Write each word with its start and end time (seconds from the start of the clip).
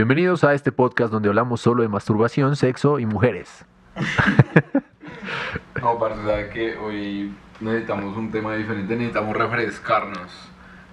Bienvenidos 0.00 0.44
a 0.44 0.54
este 0.54 0.72
podcast 0.72 1.12
donde 1.12 1.28
hablamos 1.28 1.60
solo 1.60 1.82
de 1.82 1.88
masturbación, 1.90 2.56
sexo 2.56 2.98
y 2.98 3.04
mujeres. 3.04 3.66
No, 5.82 5.98
parce, 5.98 6.22
¿sabes 6.24 6.48
que 6.54 6.74
Hoy 6.78 7.34
necesitamos 7.60 8.16
un 8.16 8.30
tema 8.30 8.54
diferente, 8.54 8.96
necesitamos 8.96 9.36
refrescarnos. 9.36 10.32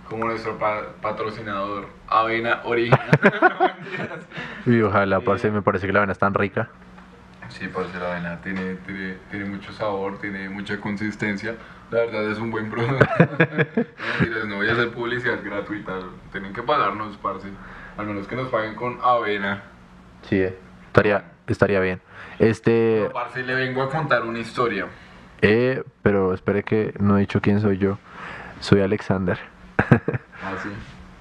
Como 0.09 0.25
nuestro 0.25 0.57
pa- 0.57 0.88
patrocinador, 1.01 1.88
Avena 2.09 2.59
Original. 2.65 3.09
Y 4.65 4.81
ojalá, 4.81 5.21
parce, 5.21 5.51
me 5.51 5.61
parece 5.61 5.87
que 5.87 5.93
la 5.93 5.99
avena 5.99 6.11
es 6.11 6.19
tan 6.19 6.33
rica. 6.33 6.67
sí, 7.47 7.69
parce, 7.73 7.97
la 7.97 8.11
avena 8.11 8.41
tiene, 8.41 8.75
tiene, 8.85 9.15
tiene 9.31 9.45
mucho 9.45 9.71
sabor, 9.71 10.19
tiene 10.19 10.49
mucha 10.49 10.81
consistencia. 10.81 11.55
La 11.91 11.99
verdad 11.99 12.29
es 12.29 12.39
un 12.39 12.51
buen 12.51 12.69
producto. 12.69 13.05
no, 14.29 14.45
no 14.47 14.55
voy 14.57 14.67
a 14.67 14.73
hacer 14.73 14.91
publicidad 14.91 15.39
gratuita. 15.41 15.93
Tienen 16.33 16.51
que 16.51 16.61
pagarnos, 16.61 17.15
parce. 17.15 17.47
Al 17.98 18.05
menos 18.05 18.27
que 18.27 18.36
nos 18.36 18.50
paguen 18.50 18.75
con 18.75 19.00
avena. 19.02 19.63
Sí, 20.23 20.38
eh. 20.38 20.55
estaría, 20.88 21.23
estaría 21.48 21.80
bien. 21.80 22.02
Este, 22.40 23.09
parce, 23.12 23.41
le 23.44 23.55
vengo 23.55 23.81
a 23.81 23.90
contar 23.90 24.23
una 24.23 24.40
historia. 24.40 24.88
eh, 25.41 25.84
pero 26.04 26.34
espere 26.34 26.63
que 26.63 26.94
no 26.99 27.18
he 27.18 27.21
dicho 27.21 27.41
quién 27.41 27.59
soy 27.62 27.77
yo. 27.77 27.98
Soy 28.59 28.81
Alexander. 28.81 29.38
Ah, 30.40 30.54
sí. 30.62 30.70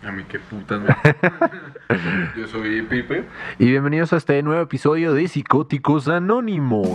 A 0.07 0.13
mí 0.13 0.23
qué 0.29 0.39
putas 0.39 0.79
me... 0.79 0.89
Yo 2.41 2.47
soy 2.47 2.83
Pipe. 2.83 3.25
Y 3.59 3.71
bienvenidos 3.71 4.13
a 4.13 4.19
este 4.19 4.41
nuevo 4.43 4.61
episodio 4.63 5.15
de 5.15 5.27
Psicóticos 5.27 6.07
Anónimos. 6.07 6.95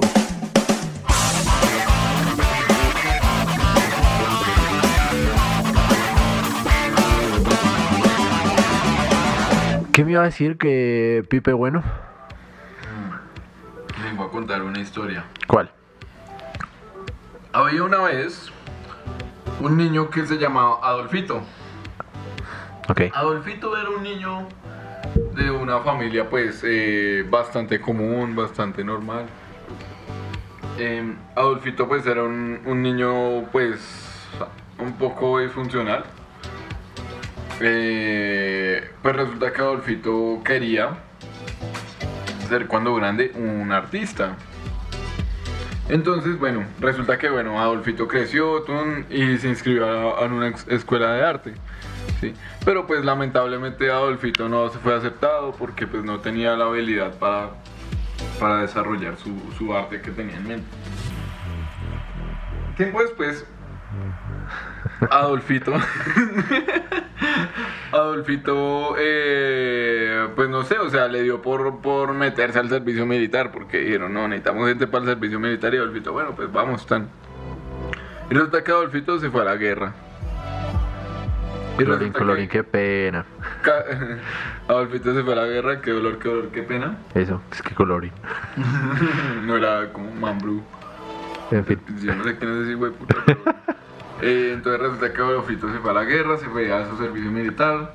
¿Qué 10.01 10.05
me 10.05 10.13
iba 10.13 10.21
a 10.21 10.25
decir 10.25 10.57
que 10.57 11.23
Pipe 11.29 11.53
bueno? 11.53 11.83
Vengo 14.03 14.23
a 14.23 14.31
contar 14.31 14.63
una 14.63 14.79
historia. 14.79 15.25
¿Cuál? 15.45 15.69
Había 17.53 17.83
una 17.83 17.99
vez 17.99 18.51
un 19.59 19.77
niño 19.77 20.09
que 20.09 20.25
se 20.25 20.39
llamaba 20.39 20.79
Adolfito. 20.81 21.43
Adolfito 23.13 23.77
era 23.77 23.91
un 23.91 24.01
niño 24.01 24.47
de 25.35 25.51
una 25.51 25.81
familia 25.81 26.27
pues 26.27 26.63
eh, 26.65 27.23
bastante 27.29 27.79
común, 27.79 28.35
bastante 28.35 28.83
normal. 28.83 29.27
Em, 30.79 31.15
Adolfito 31.35 31.87
pues 31.87 32.07
era 32.07 32.23
un, 32.23 32.59
un 32.65 32.81
niño 32.81 33.43
pues 33.51 34.27
un 34.79 34.93
poco 34.93 35.37
disfuncional. 35.37 36.05
Eh, 37.63 38.89
pues 39.03 39.15
resulta 39.15 39.53
que 39.53 39.61
Adolfito 39.61 40.41
quería 40.43 40.97
ser 42.49 42.67
cuando 42.67 42.95
grande 42.95 43.31
un 43.35 43.71
artista. 43.71 44.35
Entonces, 45.89 46.39
bueno, 46.39 46.65
resulta 46.79 47.17
que 47.17 47.29
bueno, 47.29 47.61
Adolfito 47.61 48.07
creció 48.07 48.63
y 49.09 49.37
se 49.37 49.49
inscribió 49.49 49.85
a, 50.17 50.25
una 50.25 50.47
escuela 50.47 51.13
de 51.13 51.23
arte. 51.23 51.53
¿sí? 52.19 52.33
Pero 52.65 52.87
pues 52.87 53.05
lamentablemente 53.05 53.91
Adolfito 53.91 54.49
no 54.49 54.69
se 54.69 54.79
fue 54.79 54.95
aceptado 54.95 55.51
porque 55.51 55.85
pues 55.85 56.03
no 56.03 56.19
tenía 56.19 56.55
la 56.55 56.65
habilidad 56.65 57.13
para, 57.19 57.51
para 58.39 58.61
desarrollar 58.61 59.17
su, 59.17 59.37
su 59.57 59.75
arte 59.75 60.01
que 60.01 60.11
tenía 60.11 60.37
en 60.37 60.47
mente. 60.47 60.67
Tiempo 62.75 63.01
después, 63.01 63.45
Adolfito, 65.11 65.73
Adolfito, 67.91 68.95
eh, 68.97 70.27
pues 70.35 70.49
no 70.49 70.63
sé, 70.63 70.77
o 70.79 70.89
sea, 70.89 71.07
le 71.07 71.23
dio 71.23 71.41
por, 71.41 71.81
por 71.81 72.13
meterse 72.13 72.59
al 72.59 72.69
servicio 72.69 73.05
militar 73.05 73.51
porque 73.51 73.79
dijeron, 73.79 74.13
no, 74.13 74.27
necesitamos 74.27 74.67
gente 74.67 74.87
para 74.87 75.03
el 75.03 75.09
servicio 75.11 75.39
militar 75.39 75.73
y 75.73 75.77
Adolfito, 75.77 76.13
bueno, 76.13 76.33
pues 76.35 76.51
vamos, 76.51 76.85
tan. 76.85 77.09
Y 78.29 78.33
resulta 78.33 78.63
que 78.63 78.71
Adolfito 78.71 79.19
se 79.19 79.29
fue 79.29 79.41
a 79.41 79.45
la 79.45 79.55
guerra. 79.55 79.93
Y 81.77 81.83
Colorín, 81.83 82.11
colorín, 82.13 82.47
que 82.47 82.59
qué 82.59 82.63
pena. 82.63 83.25
Adolfito 84.67 85.13
se 85.13 85.23
fue 85.23 85.33
a 85.33 85.37
la 85.37 85.45
guerra, 85.47 85.81
qué 85.81 85.91
dolor, 85.91 86.19
qué 86.19 86.29
dolor, 86.29 86.47
qué 86.49 86.63
pena. 86.63 86.97
Eso, 87.13 87.41
es 87.51 87.61
que 87.61 87.73
colorín. 87.73 88.11
no 89.45 89.57
era 89.57 89.91
como 89.91 90.11
Mambrú. 90.11 90.61
En 91.49 91.65
fin. 91.65 91.79
Yo 92.01 92.15
no 92.15 92.23
sé 92.23 92.37
quién 92.37 92.51
es 92.51 92.67
ese 92.67 92.75
güey 92.75 92.91
puta. 92.91 93.15
pero- 93.25 93.39
Eh, 94.21 94.51
entonces 94.53 94.81
resulta 94.81 95.13
que 95.13 95.21
Adolfito 95.21 95.71
se 95.71 95.79
fue 95.79 95.91
a 95.91 95.93
la 95.93 96.03
guerra, 96.03 96.37
se 96.37 96.45
fue 96.47 96.71
a 96.71 96.87
su 96.89 96.97
servicio 96.97 97.31
militar. 97.31 97.93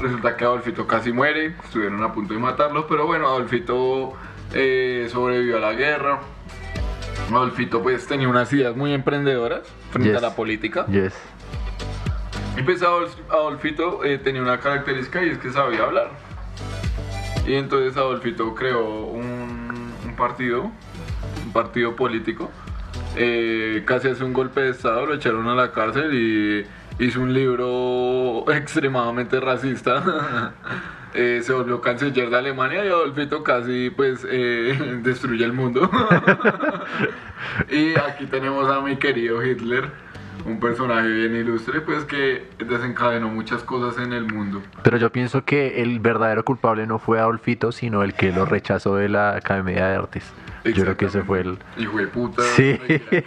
Resulta 0.00 0.36
que 0.36 0.44
Adolfito 0.44 0.86
casi 0.86 1.12
muere, 1.12 1.54
estuvieron 1.64 2.02
a 2.02 2.12
punto 2.12 2.34
de 2.34 2.40
matarlo, 2.40 2.86
pero 2.86 3.06
bueno, 3.06 3.28
Adolfito 3.28 4.14
eh, 4.54 5.08
sobrevivió 5.10 5.58
a 5.58 5.60
la 5.60 5.72
guerra. 5.74 6.20
Adolfito 7.30 7.82
pues 7.82 8.06
tenía 8.06 8.28
unas 8.28 8.52
ideas 8.52 8.74
muy 8.74 8.92
emprendedoras 8.92 9.60
frente 9.90 10.08
Yes. 10.10 10.18
a 10.18 10.20
la 10.20 10.34
política. 10.34 10.86
Yes. 10.86 11.14
Y 12.56 12.62
pues 12.62 12.82
Adolf- 12.82 13.14
Adolfito 13.30 14.04
eh, 14.04 14.18
tenía 14.18 14.42
una 14.42 14.58
característica 14.58 15.22
y 15.24 15.30
es 15.30 15.38
que 15.38 15.50
sabía 15.52 15.84
hablar. 15.84 16.10
Y 17.46 17.54
entonces 17.54 17.96
Adolfito 17.96 18.54
creó 18.54 19.04
un, 19.06 19.92
un 20.04 20.16
partido, 20.16 20.62
un 21.44 21.52
partido 21.52 21.94
político. 21.94 22.50
Eh, 23.16 23.82
casi 23.86 24.08
hace 24.08 24.24
un 24.24 24.32
golpe 24.32 24.60
de 24.60 24.70
estado, 24.70 25.06
lo 25.06 25.14
echaron 25.14 25.48
a 25.48 25.54
la 25.54 25.72
cárcel 25.72 26.14
y 26.14 26.66
hizo 27.04 27.20
un 27.20 27.32
libro 27.34 28.44
extremadamente 28.52 29.40
racista. 29.40 30.52
Eh, 31.12 31.40
se 31.42 31.52
volvió 31.52 31.80
canciller 31.80 32.30
de 32.30 32.36
Alemania 32.36 32.84
y 32.84 32.88
Adolfito 32.88 33.42
casi 33.42 33.90
pues 33.90 34.24
eh, 34.30 35.00
destruye 35.02 35.44
el 35.44 35.52
mundo. 35.52 35.90
y 37.68 37.98
aquí 37.98 38.26
tenemos 38.26 38.70
a 38.70 38.80
mi 38.80 38.96
querido 38.96 39.44
Hitler, 39.44 39.90
un 40.44 40.60
personaje 40.60 41.08
bien 41.08 41.36
ilustre 41.36 41.80
pues 41.80 42.04
que 42.04 42.44
desencadenó 42.58 43.28
muchas 43.28 43.62
cosas 43.62 44.02
en 44.02 44.12
el 44.12 44.26
mundo. 44.26 44.62
Pero 44.82 44.96
yo 44.96 45.10
pienso 45.10 45.44
que 45.44 45.82
el 45.82 46.00
verdadero 46.00 46.44
culpable 46.44 46.86
no 46.86 46.98
fue 46.98 47.18
Adolfito, 47.18 47.72
sino 47.72 48.02
el 48.02 48.14
que 48.14 48.32
lo 48.32 48.46
rechazó 48.46 48.96
de 48.96 49.08
la 49.08 49.36
Academia 49.36 49.86
de 49.86 49.96
Artes. 49.96 50.32
Yo 50.64 50.82
creo 50.82 50.96
que 50.96 51.06
ese 51.06 51.22
fue 51.22 51.40
el... 51.40 51.58
Hijo 51.78 51.96
de 51.96 52.06
puta. 52.06 52.42
Sí. 52.54 52.78
que 52.86 52.96
esté, 52.96 53.24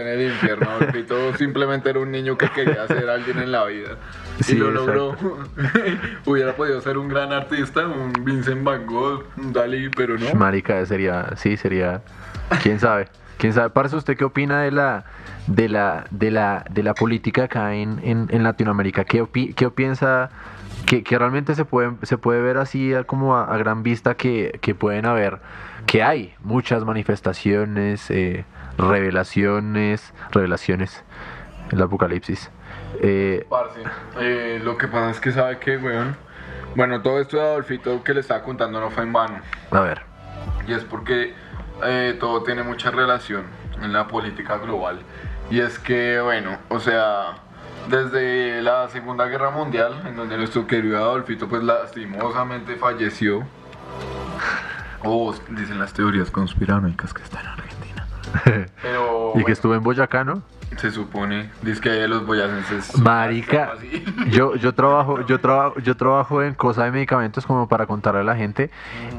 en 0.00 0.08
el 0.08 0.30
infierno. 0.30 0.70
Adolfito 0.70 1.34
simplemente 1.36 1.90
era 1.90 2.00
un 2.00 2.10
niño 2.10 2.38
que 2.38 2.48
quería 2.48 2.86
ser 2.86 3.10
alguien 3.10 3.38
en 3.38 3.52
la 3.52 3.66
vida. 3.66 3.96
Sí, 4.40 4.56
y 4.56 4.58
lo 4.58 4.70
logró. 4.70 5.16
Hubiera 6.24 6.56
podido 6.56 6.80
ser 6.80 6.96
un 6.96 7.08
gran 7.08 7.32
artista, 7.32 7.86
un 7.86 8.12
Vincent 8.24 8.64
Van 8.64 8.86
Gogh, 8.86 9.24
un 9.36 9.52
Dalí, 9.52 9.90
pero 9.90 10.16
no. 10.16 10.32
Marica, 10.34 10.84
sería... 10.86 11.36
Sí, 11.36 11.56
sería... 11.56 12.00
¿Quién 12.62 12.80
sabe? 12.80 13.08
¿Quién 13.38 13.52
sabe? 13.52 13.70
Parce, 13.70 13.96
¿usted 13.96 14.16
qué 14.16 14.24
opina 14.24 14.62
de 14.62 14.70
la... 14.70 15.04
De 15.46 15.68
la, 15.68 16.06
de 16.10 16.32
la, 16.32 16.64
de 16.68 16.82
la 16.82 16.92
política 16.94 17.44
acá 17.44 17.74
en, 17.74 18.00
en, 18.02 18.26
en 18.30 18.42
Latinoamérica, 18.42 19.04
¿qué, 19.04 19.22
opi- 19.22 19.54
qué 19.54 19.70
piensa 19.70 20.28
que, 20.86 21.04
que 21.04 21.16
realmente 21.20 21.54
se 21.54 21.64
puede, 21.64 21.92
se 22.02 22.18
puede 22.18 22.42
ver 22.42 22.56
así 22.56 22.92
a- 22.92 23.04
como 23.04 23.36
a, 23.36 23.44
a 23.44 23.56
gran 23.56 23.84
vista 23.84 24.16
que, 24.16 24.58
que 24.60 24.74
pueden 24.74 25.06
haber, 25.06 25.38
que 25.86 26.02
hay 26.02 26.34
muchas 26.40 26.84
manifestaciones, 26.84 28.10
eh, 28.10 28.44
revelaciones, 28.76 30.12
revelaciones, 30.32 31.04
el 31.70 31.80
apocalipsis. 31.80 32.50
Eh, 33.00 33.46
Parce, 33.48 33.80
eh, 34.20 34.60
lo 34.64 34.76
que 34.78 34.88
pasa 34.88 35.10
es 35.10 35.20
que 35.20 35.30
sabe 35.30 35.58
que, 35.58 35.76
weón. 35.76 36.16
Bueno, 36.74 37.02
todo 37.02 37.20
esto 37.20 37.36
de 37.36 37.42
Adolfito 37.44 38.02
que 38.02 38.14
le 38.14 38.20
estaba 38.20 38.42
contando 38.42 38.80
no 38.80 38.90
fue 38.90 39.04
en 39.04 39.12
vano. 39.12 39.38
a 39.70 39.80
ver, 39.80 40.02
Y 40.66 40.72
es 40.72 40.82
porque 40.84 41.34
eh, 41.84 42.16
todo 42.18 42.42
tiene 42.42 42.62
mucha 42.62 42.90
relación 42.90 43.44
en 43.82 43.92
la 43.92 44.08
política 44.08 44.58
global. 44.58 45.00
Y 45.50 45.60
es 45.60 45.78
que, 45.78 46.20
bueno, 46.20 46.58
o 46.68 46.80
sea, 46.80 47.36
desde 47.88 48.62
la 48.62 48.88
Segunda 48.88 49.26
Guerra 49.26 49.50
Mundial, 49.50 50.02
en 50.06 50.16
donde 50.16 50.36
nuestro 50.36 50.66
querido 50.66 50.98
Adolfito, 50.98 51.48
pues 51.48 51.62
lastimosamente 51.62 52.76
falleció. 52.76 53.44
O 55.04 55.34
dicen 55.50 55.78
las 55.78 55.92
teorías 55.92 56.30
conspiranoicas 56.30 57.14
que 57.14 57.22
está 57.22 57.40
en 57.40 57.46
Argentina. 57.46 58.06
Pero 58.82 59.30
y 59.30 59.38
que 59.38 59.42
bueno, 59.42 59.52
estuvo 59.52 59.74
en 59.74 59.82
Boyacá, 59.82 60.24
¿no? 60.24 60.42
se 60.76 60.90
supone, 60.90 61.50
dice 61.62 61.80
que 61.80 62.08
los 62.08 62.26
boyacenses. 62.26 62.98
Marica, 62.98 63.74
yo, 64.30 64.56
yo 64.56 64.74
trabajo, 64.74 65.24
yo 65.26 65.40
trabajo, 65.40 65.78
yo 65.80 65.96
trabajo 65.96 66.42
en 66.42 66.54
cosas 66.54 66.84
de 66.86 66.90
medicamentos 66.90 67.46
como 67.46 67.68
para 67.68 67.86
contarle 67.86 68.20
a 68.20 68.24
la 68.24 68.36
gente 68.36 68.70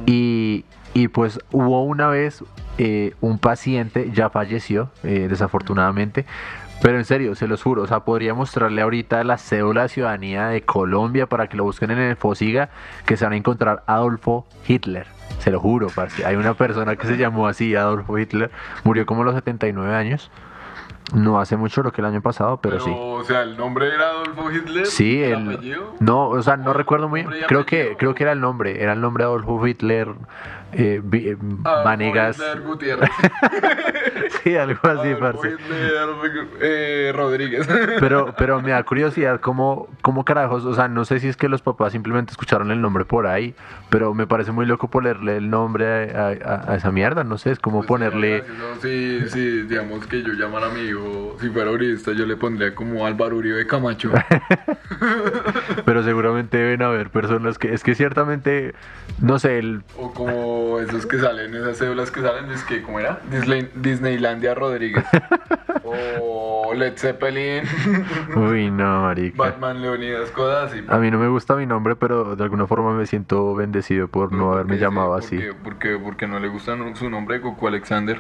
y, 0.06 0.66
y 0.94 1.08
pues 1.08 1.40
hubo 1.52 1.84
una 1.84 2.08
vez 2.08 2.44
eh, 2.78 3.14
un 3.22 3.40
paciente, 3.40 4.12
ya 4.14 4.30
falleció, 4.30 4.90
eh, 5.04 5.28
desafortunadamente, 5.30 6.26
pero 6.82 6.98
en 6.98 7.06
serio, 7.06 7.34
se 7.34 7.48
los 7.48 7.64
juro, 7.64 7.84
o 7.84 7.88
sea, 7.88 8.02
podría 8.02 8.36
mostrarle 8.36 8.82
ahorita 8.82 9.24
la 9.24 9.38
cédula 9.38 9.84
de 9.84 9.90
ciudadanía 9.90 10.48
de 10.48 10.62
Colombia 10.62 11.26
para 11.26 11.48
que 11.48 11.58
lo 11.58 11.64
busquen 11.64 11.90
en 11.92 11.98
el 11.98 12.16
Fosiga, 12.16 12.70
que 13.06 13.18
se 13.18 13.26
van 13.26 13.34
a 13.34 13.38
encontrar 13.38 13.84
Adolfo 13.88 14.46
Hitler. 14.68 15.08
Se 15.40 15.50
lo 15.50 15.60
juro, 15.60 15.88
parce. 15.94 16.26
Hay 16.26 16.36
una 16.36 16.54
persona 16.54 16.96
que 16.96 17.08
se 17.08 17.18
llamó 17.18 17.48
así, 17.48 17.76
Adolfo 17.76 18.18
Hitler, 18.18 18.52
murió 18.84 19.06
como 19.06 19.24
a 19.24 19.26
los 19.26 19.36
79 19.36 19.96
años. 19.96 20.32
No 21.14 21.40
hace 21.40 21.56
mucho, 21.56 21.84
lo 21.84 21.92
que 21.94 22.02
el 22.02 22.08
año 22.08 22.22
pasado, 22.22 22.60
pero, 22.62 22.78
Pero, 22.78 22.86
sí. 22.86 22.92
o 22.94 23.24
sea, 23.24 23.44
el 23.44 23.56
nombre 23.56 23.88
era 23.94 24.10
Adolfo 24.10 24.52
Hitler. 24.52 24.86
Sí, 24.88 25.24
el, 25.24 25.32
el, 25.34 25.54
apellido. 25.56 25.94
no, 26.02 26.28
o 26.30 26.42
sea, 26.42 26.58
no 26.58 26.74
recuerdo 26.74 27.08
muy 27.08 27.24
bien. 27.24 27.44
Creo 27.48 27.66
que, 27.66 27.96
creo 27.98 28.14
que 28.14 28.24
era 28.24 28.34
el 28.34 28.42
nombre, 28.42 28.84
era 28.84 28.92
el 28.94 29.00
nombre 29.00 29.24
de 29.24 29.30
Adolfo 29.30 29.66
Hitler 29.66 30.10
eh, 30.74 31.02
Vanegas. 31.42 32.38
Hitler 32.38 32.62
Gutiérrez. 32.62 33.10
Sí, 34.44 34.56
algo 34.56 34.80
así, 34.84 35.10
Adolfo 35.10 35.20
parce. 35.42 35.50
Hitler 35.54 36.48
eh, 36.62 37.12
Rodríguez. 37.16 37.68
Pero, 38.00 38.34
pero 38.38 38.62
me 38.62 38.72
da 38.72 38.84
curiosidad 38.84 39.40
cómo, 39.42 39.88
cómo 40.02 40.24
carajos, 40.26 40.66
o 40.66 40.74
sea, 40.74 40.88
no 40.88 41.06
sé 41.06 41.20
si 41.20 41.28
es 41.28 41.38
que 41.38 41.50
los 41.50 41.62
papás 41.62 41.92
simplemente 41.92 42.32
escucharon 42.32 42.72
el 42.72 42.82
nombre 42.82 43.06
por 43.06 43.28
ahí, 43.28 43.56
pero 43.90 44.14
me 44.14 44.26
parece 44.28 44.52
muy 44.52 44.66
loco 44.66 44.90
ponerle 44.90 45.38
el 45.38 45.50
nombre 45.50 46.12
a, 46.16 46.28
a- 46.28 46.72
a 46.72 46.76
esa 46.76 46.92
mierda, 46.92 47.24
no 47.24 47.38
sé, 47.38 47.52
es 47.52 47.60
como 47.60 47.80
Pues 47.80 47.88
ponerle... 47.88 48.44
Sí, 48.82 49.22
sí, 49.30 49.62
digamos 49.64 50.06
que 50.08 50.22
yo 50.24 50.34
llamara 50.34 50.68
a 50.68 50.70
mi 50.70 50.82
hijo, 50.82 50.97
si 51.40 51.50
fuera 51.50 51.72
uribista, 51.72 52.12
yo 52.14 52.26
le 52.26 52.36
pondría 52.36 52.74
como 52.76 53.06
Álvaro 53.06 53.38
Uribe 53.38 53.66
Camacho. 53.68 54.12
Pero 55.86 56.04
seguramente 56.04 56.58
deben 56.58 56.82
haber 56.82 57.10
personas 57.10 57.58
que, 57.58 57.74
es 57.74 57.84
que 57.84 57.96
ciertamente, 57.96 58.74
no 59.22 59.40
sé, 59.40 59.60
el, 59.60 59.84
o 59.98 60.14
como 60.14 60.80
esos 60.80 61.06
que 61.06 61.18
salen, 61.20 61.54
esas 61.56 61.78
cédulas 61.78 62.12
que 62.12 62.22
salen, 62.22 62.52
es 62.52 62.64
que, 62.64 62.82
¿cómo 62.82 63.00
era? 63.00 63.20
Disney- 63.32 63.70
Disneylandia 63.76 64.54
Rodríguez. 64.56 65.06
o 65.84 66.74
Led 66.76 66.98
Zeppelin, 66.98 67.64
uy, 68.36 68.70
no, 68.72 69.04
marica. 69.04 69.38
Batman 69.38 69.82
Leonidas, 69.82 70.32
cosas 70.32 70.72
así. 70.72 70.84
A 70.88 70.98
mí 70.98 71.10
no 71.12 71.18
me 71.20 71.28
gusta 71.28 71.56
mi 71.56 71.66
nombre, 71.66 71.96
pero 71.96 72.36
de 72.36 72.44
alguna 72.44 72.68
forma 72.68 72.94
me 72.94 73.06
siento 73.06 73.56
bendecido 73.56 74.08
por 74.08 74.32
no 74.34 74.46
¿por 74.46 74.54
haberme 74.56 74.78
llamado 74.78 75.20
Sí, 75.22 75.38
así. 75.38 75.48
¿por 75.64 75.78
qué? 75.78 75.94
Porque, 75.94 75.98
porque 76.04 76.28
no 76.28 76.40
le 76.40 76.48
gusta 76.50 76.76
su 76.96 77.10
nombre, 77.10 77.40
Goku 77.40 77.68
Alexander. 77.68 78.20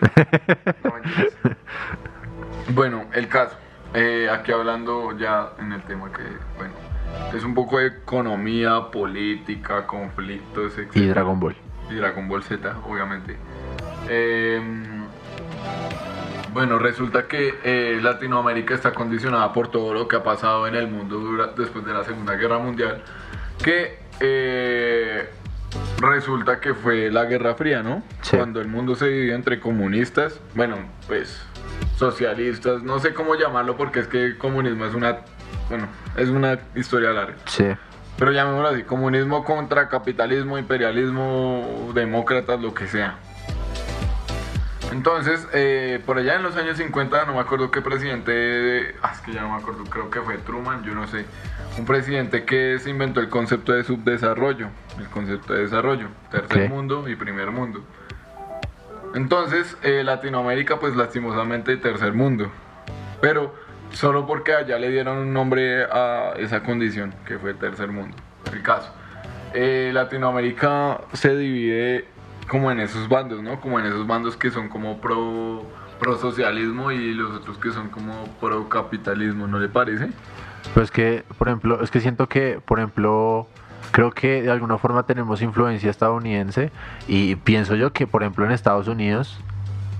No. 0.83 0.93
Bueno, 2.69 3.05
el 3.13 3.27
caso. 3.27 3.55
Eh, 3.93 4.29
aquí 4.29 4.51
hablando 4.51 5.17
ya 5.17 5.51
en 5.59 5.71
el 5.71 5.81
tema 5.83 6.11
que, 6.11 6.23
bueno, 6.57 6.73
es 7.33 7.43
un 7.43 7.53
poco 7.53 7.79
de 7.79 7.87
economía, 7.87 8.91
política, 8.91 9.87
conflictos, 9.87 10.77
etc. 10.77 10.95
Y 10.95 11.05
Dragon 11.07 11.39
Ball. 11.39 11.55
Y 11.89 11.95
Dragon 11.95 12.27
Ball 12.27 12.43
Z, 12.43 12.75
obviamente. 12.85 13.37
Eh, 14.09 14.61
bueno, 16.53 16.79
resulta 16.79 17.27
que 17.27 17.53
eh, 17.63 17.99
Latinoamérica 18.01 18.73
está 18.73 18.91
condicionada 18.91 19.53
por 19.53 19.69
todo 19.69 19.93
lo 19.93 20.07
que 20.07 20.15
ha 20.15 20.23
pasado 20.23 20.67
en 20.67 20.75
el 20.75 20.87
mundo 20.87 21.21
después 21.55 21.85
de 21.85 21.93
la 21.93 22.03
Segunda 22.03 22.33
Guerra 22.35 22.57
Mundial, 22.57 23.03
que 23.63 23.99
eh, 24.19 25.29
resulta 25.99 26.59
que 26.59 26.73
fue 26.73 27.11
la 27.11 27.25
Guerra 27.25 27.53
Fría, 27.53 27.83
¿no? 27.83 28.01
Sí. 28.21 28.37
Cuando 28.37 28.59
el 28.59 28.67
mundo 28.67 28.95
se 28.95 29.07
dividió 29.07 29.35
entre 29.35 29.59
comunistas, 29.59 30.39
bueno, 30.55 30.77
pues 31.07 31.45
socialistas, 31.97 32.83
no 32.83 32.99
sé 32.99 33.13
cómo 33.13 33.35
llamarlo 33.35 33.75
porque 33.75 33.99
es 33.99 34.07
que 34.07 34.23
el 34.23 34.37
comunismo 34.37 34.85
es 34.85 34.93
una, 34.93 35.17
bueno, 35.69 35.87
es 36.15 36.29
una 36.29 36.59
historia 36.75 37.11
larga. 37.11 37.35
Sí, 37.45 37.65
Pero 38.17 38.31
llamémoslo 38.31 38.69
así, 38.69 38.83
comunismo 38.83 39.43
contra 39.43 39.89
capitalismo, 39.89 40.57
imperialismo, 40.57 41.91
demócratas, 41.93 42.61
lo 42.61 42.73
que 42.73 42.87
sea. 42.87 43.17
Entonces, 44.91 45.45
eh, 45.53 46.01
por 46.05 46.17
allá 46.17 46.35
en 46.35 46.43
los 46.43 46.55
años 46.55 46.77
50, 46.77 47.25
no 47.25 47.33
me 47.33 47.39
acuerdo 47.39 47.71
qué 47.71 47.81
presidente, 47.81 48.95
ah, 49.01 49.11
es 49.13 49.19
que 49.21 49.33
ya 49.33 49.41
no 49.41 49.49
me 49.49 49.57
acuerdo, 49.57 49.83
creo 49.83 50.09
que 50.09 50.21
fue 50.21 50.37
Truman, 50.37 50.83
yo 50.83 50.93
no 50.93 51.07
sé, 51.07 51.25
un 51.77 51.85
presidente 51.85 52.45
que 52.45 52.79
se 52.79 52.89
inventó 52.89 53.19
el 53.19 53.29
concepto 53.29 53.73
de 53.73 53.83
subdesarrollo, 53.83 54.69
el 54.97 55.07
concepto 55.09 55.53
de 55.53 55.63
desarrollo, 55.63 56.07
tercer 56.31 56.69
mundo 56.69 57.09
y 57.09 57.15
primer 57.15 57.51
mundo. 57.51 57.83
Entonces, 59.15 59.77
eh, 59.83 60.03
Latinoamérica, 60.03 60.79
pues 60.79 60.95
lastimosamente 60.95 61.75
tercer 61.77 62.13
mundo, 62.13 62.51
pero 63.21 63.53
solo 63.91 64.27
porque 64.27 64.53
allá 64.53 64.77
le 64.77 64.89
dieron 64.89 65.17
un 65.17 65.33
nombre 65.33 65.83
a 65.85 66.33
esa 66.37 66.63
condición, 66.63 67.13
que 67.25 67.39
fue 67.39 67.53
tercer 67.53 67.91
mundo. 67.91 68.15
El 68.51 68.61
caso. 68.61 68.91
Eh, 69.53 69.91
Latinoamérica 69.93 71.01
se 71.13 71.35
divide 71.35 72.05
como 72.47 72.71
en 72.71 72.79
esos 72.79 73.09
bandos, 73.09 73.41
¿no? 73.41 73.59
Como 73.59 73.79
en 73.79 73.85
esos 73.85 74.05
bandos 74.05 74.37
que 74.37 74.51
son 74.51 74.69
como 74.69 74.99
pro, 74.99 75.63
pro 75.99 76.17
socialismo 76.17 76.91
y 76.91 77.13
los 77.13 77.31
otros 77.31 77.57
que 77.57 77.71
son 77.71 77.89
como 77.89 78.25
pro 78.39 78.69
capitalismo, 78.69 79.47
¿no 79.47 79.59
le 79.59 79.69
parece? 79.69 80.09
Pues 80.73 80.91
que, 80.91 81.23
por 81.37 81.47
ejemplo, 81.47 81.81
es 81.81 81.91
que 81.91 82.01
siento 82.01 82.27
que, 82.27 82.61
por 82.63 82.79
ejemplo, 82.79 83.47
creo 83.91 84.11
que 84.11 84.41
de 84.41 84.51
alguna 84.51 84.77
forma 84.77 85.03
tenemos 85.03 85.41
influencia 85.41 85.89
estadounidense 85.89 86.71
y 87.07 87.35
pienso 87.35 87.75
yo 87.75 87.93
que, 87.93 88.07
por 88.07 88.23
ejemplo, 88.23 88.45
en 88.45 88.51
Estados 88.51 88.87
Unidos, 88.87 89.39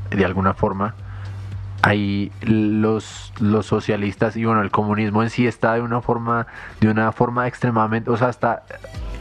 de 0.10 0.24
alguna 0.26 0.54
forma, 0.54 0.96
hay 1.84 2.32
los, 2.42 3.34
los 3.40 3.66
socialistas 3.66 4.36
y 4.36 4.46
bueno, 4.46 4.62
el 4.62 4.72
comunismo 4.72 5.22
en 5.24 5.30
sí 5.30 5.46
está 5.48 5.74
de 5.76 5.82
una 5.82 6.02
forma, 6.02 6.48
de 6.82 6.90
una 6.90 7.12
forma 7.12 7.48
extremadamente, 7.48 8.10
o 8.10 8.18
sea, 8.18 8.30
está 8.30 8.64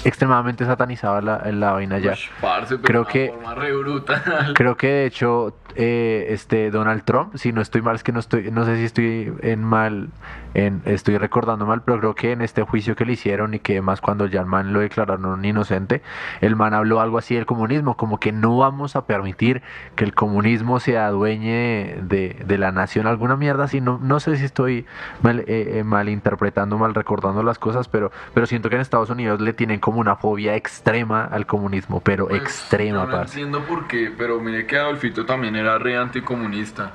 extremadamente 0.05 0.65
satanizada 0.65 1.21
la, 1.21 1.39
la 1.53 1.73
vaina 1.73 1.99
ya. 1.99 2.15
Parce, 2.41 2.79
Creo 2.79 3.05
que- 3.07 3.29
forma 3.35 3.55
re 3.55 3.77
brutal. 3.77 4.53
Creo 4.55 4.77
que 4.77 4.87
de 4.87 5.07
hecho 5.07 5.55
eh, 5.77 6.27
este 6.31 6.71
Donald 6.71 7.05
Trump, 7.05 7.35
si 7.37 7.53
no 7.53 7.61
estoy 7.61 7.83
mal, 7.83 7.95
es 7.97 8.03
que 8.03 8.13
no 8.13 8.21
estoy, 8.21 8.51
no 8.51 8.65
sé 8.65 8.77
si 8.77 8.85
estoy 8.85 9.33
en 9.43 9.63
mal, 9.63 10.09
en, 10.55 10.83
estoy 10.85 11.19
recordando 11.19 11.67
mal, 11.67 11.83
pero 11.83 11.99
creo 11.99 12.15
que 12.15 12.33
en 12.33 12.43
este 12.43 12.63
juicio 12.63 12.97
que 12.97 13.05
le 13.05 13.13
hicieron 13.13 13.55
y 13.55 13.59
que 13.59 13.81
más 13.83 14.01
cuando 14.01 14.27
ya 14.27 14.41
el 14.41 14.47
man 14.47 14.73
lo 14.73 14.81
declararon 14.81 15.45
inocente, 15.45 16.03
el 16.41 16.57
man 16.57 16.75
habló 16.75 17.01
algo 17.01 17.19
así 17.19 17.35
del 17.35 17.47
comunismo, 17.47 17.97
como 17.97 18.19
que 18.19 18.33
no 18.33 18.57
vamos 18.57 18.97
a 18.97 19.07
permitir 19.07 19.63
que 19.95 20.05
el 20.05 20.15
comunismo 20.15 20.81
se 20.81 20.99
adueñe 20.99 21.99
de, 22.03 22.37
de 22.47 22.59
la 22.59 22.73
nación, 22.73 23.07
alguna 23.07 23.37
mierda 23.37 23.65
así, 23.65 23.81
no, 23.81 23.99
no 24.03 24.21
sé 24.21 24.37
si 24.37 24.45
estoy 24.45 24.87
mal, 25.23 25.41
eh, 25.41 25.79
eh, 25.79 25.85
mal 25.85 26.09
interpretando, 26.09 26.79
mal 26.79 26.95
recordando 26.95 27.43
las 27.43 27.59
cosas, 27.59 27.89
pero, 27.89 28.11
pero 28.35 28.47
siento 28.47 28.69
que 28.69 28.77
en 28.77 28.81
Estados 28.83 29.11
Unidos 29.11 29.41
le 29.41 29.53
tienen 29.53 29.81
como 29.81 30.01
una 30.01 30.17
fobia 30.17 30.55
extrema 30.57 31.25
al 31.25 31.47
comunismo, 31.47 32.01
pero 32.01 32.29
Pues, 32.29 32.41
extrema, 32.43 33.01
yo 33.01 33.07
no 33.07 33.13
parce. 33.13 33.41
entiendo 33.41 33.65
por 33.67 33.87
qué, 33.87 34.13
pero 34.17 34.41
mire 34.41 34.67
que 34.67 34.77
Adolfito 34.79 35.27
también 35.27 35.57
era 35.57 35.66
re 35.75 35.97
anticomunista. 35.97 36.93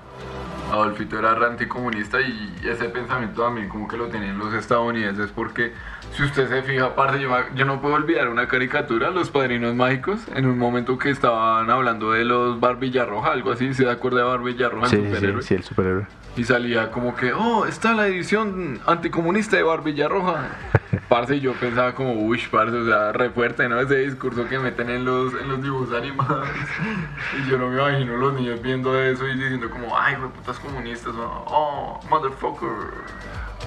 Adolfito 0.71 1.19
era 1.19 1.35
re 1.35 1.47
anticomunista 1.47 2.21
y 2.21 2.55
ese 2.63 2.85
pensamiento 2.85 3.43
también 3.43 3.67
como 3.67 3.87
que 3.87 3.97
lo 3.97 4.07
tienen 4.07 4.37
los 4.37 4.53
estadounidenses 4.53 5.29
porque 5.31 5.73
si 6.13 6.23
usted 6.23 6.49
se 6.49 6.61
fija, 6.63 6.93
parce, 6.95 7.21
yo, 7.21 7.29
yo 7.55 7.65
no 7.65 7.81
puedo 7.81 7.95
olvidar 7.95 8.27
una 8.29 8.47
caricatura, 8.47 9.09
Los 9.11 9.29
Padrinos 9.29 9.73
Mágicos, 9.75 10.19
en 10.35 10.45
un 10.45 10.57
momento 10.57 10.97
que 10.97 11.09
estaban 11.09 11.69
hablando 11.69 12.11
de 12.11 12.25
los 12.25 12.59
Barbilla 12.59 13.05
Roja, 13.05 13.31
algo 13.31 13.51
así, 13.51 13.73
¿se 13.73 13.89
acuerda 13.89 14.19
de 14.19 14.25
Barbilla 14.25 14.69
Roja? 14.69 14.87
el 14.87 14.91
Sí, 14.91 14.97
sí, 14.97 15.03
sí, 15.03 15.13
superhéroe? 15.13 15.41
sí, 15.43 15.53
el 15.55 15.63
superhéroe. 15.63 16.07
Y 16.37 16.43
salía 16.45 16.91
como 16.91 17.15
que, 17.15 17.33
oh, 17.33 17.65
está 17.65 17.93
la 17.93 18.07
edición 18.07 18.79
anticomunista 18.87 19.57
de 19.57 19.63
Barbilla 19.63 20.07
Roja. 20.07 20.49
Parce, 21.09 21.39
yo 21.41 21.53
pensaba 21.53 21.93
como, 21.93 22.13
uy, 22.13 22.41
parce, 22.49 22.75
o 22.75 22.85
sea, 22.85 23.11
re 23.11 23.29
fuerte, 23.29 23.67
¿no? 23.67 23.79
Ese 23.81 23.97
discurso 23.97 24.47
que 24.47 24.59
meten 24.59 24.89
en 24.89 25.03
los, 25.03 25.33
en 25.33 25.49
los 25.49 25.61
dibujos 25.61 25.93
animados. 25.93 26.47
Y 27.45 27.49
yo 27.49 27.57
no 27.57 27.67
me 27.69 27.81
imagino 27.81 28.15
los 28.17 28.33
niños 28.33 28.61
viendo 28.61 28.97
eso 28.99 29.27
y 29.27 29.33
diciendo 29.37 29.69
como, 29.69 29.97
ay, 29.97 30.15
putas 30.35 30.57
comunistas, 30.59 31.13
oh, 31.17 31.99
motherfucker, 32.09 32.69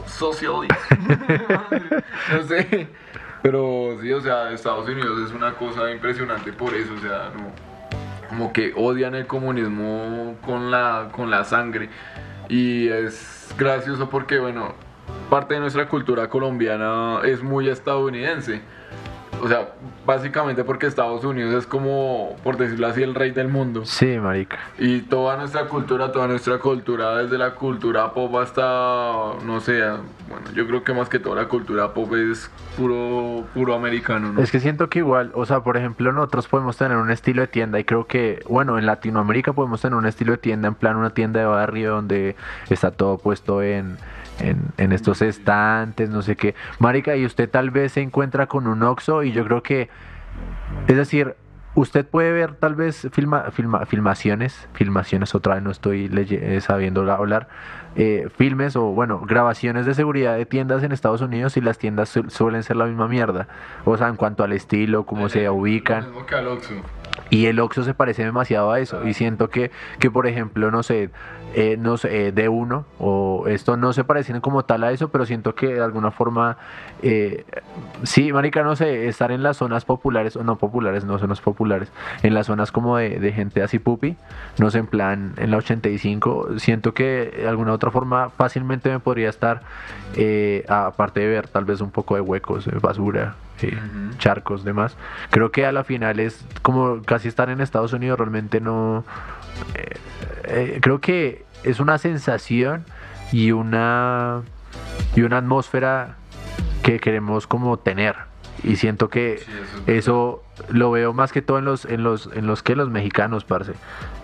socialist. 0.06 0.74
no 2.32 2.42
sé. 2.42 2.88
Pero 3.42 3.96
sí, 4.00 4.12
o 4.12 4.20
sea, 4.20 4.50
Estados 4.52 4.88
Unidos 4.88 5.28
es 5.28 5.34
una 5.34 5.52
cosa 5.54 5.90
impresionante 5.90 6.52
por 6.52 6.74
eso, 6.74 6.94
o 6.94 7.00
sea, 7.00 7.30
no 7.36 7.74
como 8.34 8.52
que 8.52 8.72
odian 8.74 9.14
el 9.14 9.26
comunismo 9.26 10.36
con 10.44 10.70
la, 10.70 11.08
con 11.12 11.30
la 11.30 11.44
sangre. 11.44 11.88
Y 12.48 12.88
es 12.88 13.54
gracioso 13.56 14.10
porque, 14.10 14.38
bueno, 14.38 14.74
parte 15.30 15.54
de 15.54 15.60
nuestra 15.60 15.88
cultura 15.88 16.28
colombiana 16.28 17.20
es 17.24 17.42
muy 17.42 17.68
estadounidense. 17.68 18.60
O 19.42 19.48
sea, 19.48 19.68
básicamente 20.06 20.64
porque 20.64 20.86
Estados 20.86 21.24
Unidos 21.24 21.54
es 21.54 21.66
como, 21.66 22.36
por 22.42 22.56
decirlo 22.56 22.86
así, 22.86 23.02
el 23.02 23.14
rey 23.14 23.30
del 23.30 23.48
mundo. 23.48 23.84
Sí, 23.84 24.18
marica. 24.18 24.58
Y 24.78 25.00
toda 25.00 25.36
nuestra 25.36 25.66
cultura, 25.66 26.12
toda 26.12 26.28
nuestra 26.28 26.58
cultura, 26.58 27.18
desde 27.18 27.36
la 27.36 27.54
cultura 27.54 28.12
pop 28.12 28.34
hasta, 28.36 28.62
no 29.44 29.60
sé, 29.60 29.80
bueno, 30.28 30.50
yo 30.54 30.66
creo 30.66 30.84
que 30.84 30.94
más 30.94 31.08
que 31.08 31.18
toda 31.18 31.42
la 31.42 31.48
cultura 31.48 31.92
pop 31.92 32.14
es 32.14 32.50
puro, 32.76 33.44
puro 33.52 33.74
americano, 33.74 34.32
¿no? 34.32 34.40
Es 34.40 34.50
que 34.50 34.60
siento 34.60 34.88
que 34.88 35.00
igual, 35.00 35.30
o 35.34 35.44
sea, 35.44 35.60
por 35.60 35.76
ejemplo, 35.76 36.12
nosotros 36.12 36.48
podemos 36.48 36.76
tener 36.76 36.96
un 36.96 37.10
estilo 37.10 37.42
de 37.42 37.48
tienda 37.48 37.78
y 37.78 37.84
creo 37.84 38.06
que, 38.06 38.42
bueno, 38.48 38.78
en 38.78 38.86
Latinoamérica 38.86 39.52
podemos 39.52 39.80
tener 39.80 39.96
un 39.96 40.06
estilo 40.06 40.32
de 40.32 40.38
tienda, 40.38 40.68
en 40.68 40.74
plan 40.74 40.96
una 40.96 41.10
tienda 41.10 41.40
de 41.40 41.46
barrio 41.46 41.92
donde 41.92 42.36
está 42.70 42.90
todo 42.90 43.18
puesto 43.18 43.62
en, 43.62 43.98
en, 44.40 44.58
en 44.78 44.92
estos 44.92 45.22
estantes, 45.22 46.10
no 46.10 46.22
sé 46.22 46.36
qué. 46.36 46.54
Marica, 46.78 47.16
y 47.16 47.24
usted 47.24 47.48
tal 47.48 47.70
vez 47.70 47.92
se 47.92 48.00
encuentra 48.02 48.46
con 48.46 48.66
un 48.66 48.82
Oxxo 48.82 49.22
y 49.22 49.32
yo 49.32 49.44
creo 49.44 49.62
que, 49.62 49.88
es 50.88 50.96
decir, 50.96 51.34
usted 51.76 52.06
puede 52.06 52.30
ver 52.32 52.54
tal 52.54 52.74
vez 52.74 53.08
filma, 53.12 53.46
filma- 53.50 53.84
filmaciones, 53.86 54.68
filmaciones 54.74 55.34
otra 55.34 55.54
vez 55.54 55.62
no 55.64 55.70
estoy 55.70 56.08
eh, 56.12 56.60
sabiendo 56.60 57.04
la- 57.04 57.14
hablar, 57.16 57.48
eh, 57.96 58.28
filmes 58.36 58.74
o 58.76 58.86
bueno, 58.86 59.20
grabaciones 59.20 59.86
de 59.86 59.94
seguridad 59.94 60.36
de 60.36 60.46
tiendas 60.46 60.82
en 60.82 60.92
Estados 60.92 61.20
Unidos 61.20 61.56
y 61.56 61.60
las 61.60 61.78
tiendas 61.78 62.08
su- 62.08 62.28
suelen 62.30 62.62
ser 62.62 62.76
la 62.76 62.86
misma 62.86 63.06
mierda. 63.08 63.46
O 63.84 63.96
sea, 63.96 64.08
en 64.08 64.16
cuanto 64.16 64.42
al 64.44 64.52
estilo, 64.52 65.04
cómo 65.04 65.28
se 65.28 65.44
Lo 65.44 65.54
ubican. 65.54 66.04
mismo 66.06 66.26
que 66.26 66.34
al 66.34 66.48
Oxxo. 66.48 66.74
Y 67.30 67.46
el 67.46 67.58
Oxxo 67.60 67.84
se 67.84 67.94
parece 67.94 68.24
demasiado 68.24 68.70
a 68.70 68.80
eso. 68.80 69.06
Y 69.06 69.14
siento 69.14 69.50
que, 69.50 69.70
que 69.98 70.10
por 70.10 70.26
ejemplo, 70.26 70.70
no 70.70 70.82
sé, 70.82 71.10
eh, 71.54 71.76
no 71.78 71.96
sé, 71.96 72.28
eh, 72.28 72.32
de 72.32 72.48
uno 72.48 72.84
o 72.98 73.44
esto 73.46 73.76
no 73.76 73.92
se 73.92 74.02
parecen 74.02 74.40
como 74.40 74.64
tal 74.64 74.82
a 74.84 74.90
eso, 74.90 75.08
pero 75.08 75.24
siento 75.24 75.54
que 75.54 75.68
de 75.68 75.82
alguna 75.82 76.10
forma, 76.10 76.56
eh, 77.02 77.44
sí, 78.02 78.32
marica, 78.32 78.62
no 78.62 78.74
sé, 78.76 79.06
estar 79.08 79.30
en 79.30 79.42
las 79.42 79.58
zonas 79.58 79.84
populares, 79.84 80.36
o 80.36 80.42
no 80.42 80.56
populares, 80.56 81.04
no 81.04 81.18
zonas 81.18 81.40
populares, 81.40 81.92
en 82.22 82.34
las 82.34 82.46
zonas 82.46 82.72
como 82.72 82.96
de, 82.96 83.20
de 83.20 83.32
gente 83.32 83.62
así 83.62 83.78
pupi, 83.78 84.16
no 84.58 84.70
sé, 84.70 84.78
en 84.78 84.86
plan, 84.88 85.34
en 85.36 85.50
la 85.50 85.58
85, 85.58 86.58
siento 86.58 86.92
que 86.92 87.32
de 87.36 87.48
alguna 87.48 87.72
otra 87.72 87.90
forma 87.90 88.30
fácilmente 88.30 88.90
me 88.90 88.98
podría 88.98 89.28
estar, 89.28 89.62
eh, 90.16 90.64
aparte 90.68 91.20
de 91.20 91.28
ver 91.28 91.48
tal 91.48 91.64
vez 91.64 91.80
un 91.80 91.90
poco 91.90 92.16
de 92.16 92.20
huecos, 92.20 92.68
basura, 92.80 93.36
eh, 93.62 93.78
charcos, 94.18 94.64
demás, 94.64 94.96
creo 95.30 95.50
que 95.50 95.66
a 95.66 95.72
la 95.72 95.84
final 95.84 96.20
es 96.20 96.44
como 96.62 97.02
casi 97.02 97.28
estar 97.28 97.50
en 97.50 97.60
Estados 97.60 97.92
Unidos, 97.92 98.18
realmente 98.18 98.60
no... 98.60 99.04
eh, 99.74 99.96
eh, 100.44 100.78
creo 100.80 101.00
que 101.00 101.44
es 101.62 101.80
una 101.80 101.98
sensación 101.98 102.84
y 103.32 103.52
una 103.52 104.42
y 105.16 105.22
una 105.22 105.38
atmósfera 105.38 106.16
que 106.82 107.00
queremos 107.00 107.46
como 107.46 107.78
tener. 107.78 108.16
Y 108.62 108.76
siento 108.76 109.08
que 109.08 109.38
Sí, 109.38 109.52
eso 109.86 110.43
lo 110.68 110.90
veo 110.90 111.12
más 111.12 111.32
que 111.32 111.42
todo 111.42 111.58
en 111.58 111.64
los 111.64 111.84
en 111.84 112.02
los 112.02 112.28
en 112.32 112.46
los 112.46 112.62
que 112.62 112.76
los 112.76 112.90
mexicanos 112.90 113.44
parce. 113.44 113.72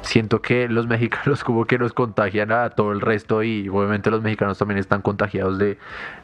Siento 0.03 0.43
que 0.43 0.69
los 0.69 0.87
mexicanos 0.89 1.45
como 1.45 1.65
que 1.67 1.79
nos 1.79 1.93
contagian 1.93 2.53
a 2.53 2.71
todo 2.71 2.93
el 2.93 3.01
resto 3.01 3.43
y 3.43 3.69
obviamente 3.69 4.11
los 4.11 4.23
mexicanos 4.23 4.59
también 4.59 4.79
están 4.79 5.03
contagiados 5.03 5.59
de, 5.59 5.79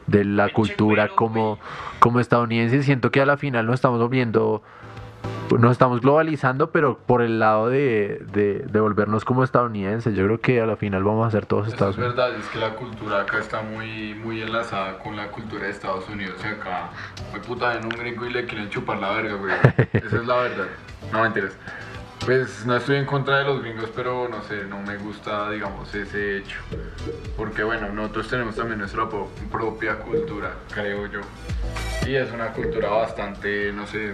de 0.07 0.25
la 0.25 0.49
cultura 0.49 1.09
como 1.09 1.59
como 1.99 2.19
estadounidenses. 2.19 2.85
Siento 2.85 3.11
que 3.11 3.21
a 3.21 3.25
la 3.25 3.37
final 3.37 3.65
nos 3.65 3.75
estamos 3.75 3.99
volviendo 3.99 4.63
nos 5.59 5.71
estamos 5.71 6.01
globalizando, 6.01 6.71
pero 6.71 6.97
por 6.97 7.21
el 7.21 7.39
lado 7.39 7.69
de, 7.69 8.21
de, 8.33 8.59
de 8.59 8.79
volvernos 8.79 9.23
como 9.25 9.43
estadounidenses. 9.43 10.15
Yo 10.15 10.25
creo 10.25 10.41
que 10.41 10.61
a 10.61 10.65
la 10.65 10.75
final 10.75 11.03
vamos 11.03 11.27
a 11.27 11.31
ser 11.31 11.45
todos 11.45 11.67
Eso 11.67 11.75
Estados 11.75 11.95
es 11.95 11.99
Unidos. 11.99 12.15
verdad, 12.15 12.35
es 12.37 12.45
que 12.47 12.59
la 12.59 12.75
cultura 12.75 13.21
acá 13.21 13.39
está 13.39 13.61
muy, 13.61 14.13
muy 14.15 14.41
enlazada 14.41 14.99
con 14.99 15.15
la 15.15 15.27
cultura 15.29 15.65
de 15.65 15.71
Estados 15.71 16.07
Unidos. 16.09 16.35
Y 16.43 16.47
acá, 16.47 16.89
me 17.33 17.39
puta 17.39 17.73
en 17.77 17.85
un 17.85 17.89
gringo 17.91 18.25
y 18.25 18.29
le 18.31 18.45
quieren 18.45 18.69
chupar 18.69 18.99
la 18.99 19.11
verga, 19.11 19.35
güey. 19.35 19.53
Esa 19.93 20.15
es 20.17 20.25
la 20.25 20.35
verdad. 20.35 20.65
No 21.11 21.21
mentiras. 21.21 21.53
Pues 22.25 22.65
no 22.65 22.75
estoy 22.75 22.97
en 22.97 23.05
contra 23.05 23.39
de 23.39 23.45
los 23.45 23.61
gringos, 23.61 23.89
pero 23.95 24.27
no 24.27 24.41
sé, 24.43 24.65
no 24.65 24.81
me 24.81 24.97
gusta, 24.97 25.49
digamos, 25.51 25.93
ese 25.95 26.39
hecho. 26.39 26.59
Porque 27.37 27.63
bueno, 27.63 27.87
nosotros 27.93 28.27
tenemos 28.27 28.55
también 28.55 28.79
nuestra 28.79 29.07
propia 29.51 29.95
cultura, 29.99 30.51
creo 30.73 31.05
yo. 31.05 31.21
Y 32.05 32.15
es 32.15 32.29
una 32.33 32.47
cultura 32.47 32.89
bastante, 32.89 33.71
no 33.71 33.85
sé, 33.87 34.11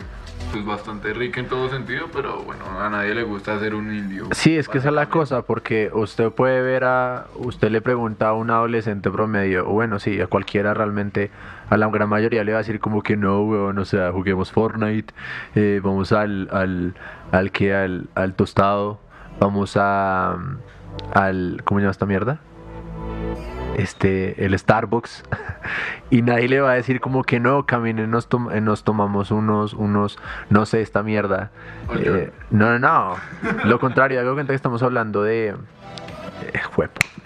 pues 0.52 0.66
bastante 0.66 1.14
rica 1.14 1.40
en 1.40 1.48
todo 1.48 1.70
sentido, 1.70 2.08
pero 2.14 2.44
bueno, 2.44 2.64
a 2.80 2.90
nadie 2.90 3.16
le 3.16 3.24
gusta 3.24 3.60
ser 3.60 3.76
un 3.76 3.94
indio. 3.94 4.28
Sí, 4.32 4.58
es 4.58 4.70
que 4.70 4.78
esa 4.78 4.90
es 4.90 4.94
la 4.94 5.10
cosa, 5.10 5.44
porque 5.44 5.90
usted 5.94 6.32
puede 6.32 6.62
ver 6.62 6.84
a, 6.84 7.26
usted 7.36 7.72
le 7.72 7.82
pregunta 7.82 8.30
a 8.30 8.34
un 8.34 8.50
adolescente 8.50 9.10
promedio, 9.10 9.68
o 9.68 9.74
bueno, 9.74 10.00
sí, 10.00 10.20
a 10.22 10.28
cualquiera 10.28 10.74
realmente, 10.74 11.32
a 11.70 11.78
la 11.78 11.88
gran 11.88 12.10
mayoría 12.10 12.44
le 12.44 12.52
va 12.52 12.60
a 12.60 12.62
decir 12.62 12.80
como 12.80 13.02
que 13.02 13.18
no, 13.18 13.42
weón, 13.44 13.78
o 13.80 13.86
sea, 13.86 14.12
juguemos 14.12 14.52
Fortnite, 14.52 15.14
eh, 15.56 15.82
vamos 15.84 16.12
al, 16.12 16.50
al, 16.52 16.94
al 17.32 17.52
que, 17.52 17.74
al, 17.74 18.08
al 18.16 18.34
tostado, 18.34 19.00
vamos 19.40 19.78
a, 19.78 20.38
al, 21.14 21.62
¿cómo 21.64 21.80
se 21.80 21.84
llama 21.84 21.92
esta 21.92 22.06
mierda? 22.06 22.40
Este, 23.77 24.46
el 24.46 24.58
Starbucks, 24.58 25.24
y 26.10 26.22
nadie 26.22 26.48
le 26.48 26.60
va 26.62 26.72
a 26.72 26.75
decir 26.75 27.00
como 27.00 27.24
que 27.24 27.39
no, 27.39 27.65
caminen, 27.65 28.12
nos, 28.12 28.27
tom- 28.27 28.50
nos 28.62 28.84
tomamos 28.84 29.32
unos, 29.32 29.74
unos, 29.74 30.20
no 30.50 30.65
sé, 30.65 30.82
esta 30.82 31.03
mierda. 31.03 31.51
Eh, 32.00 32.32
no, 32.51 32.77
no, 32.77 32.80
no. 32.80 33.15
Lo 33.65 33.80
contrario, 33.80 34.22
cuenta 34.34 34.51
que 34.51 34.56
estamos 34.56 34.84
hablando 34.84 35.24
de. 35.24 35.48
eh, 35.50 35.56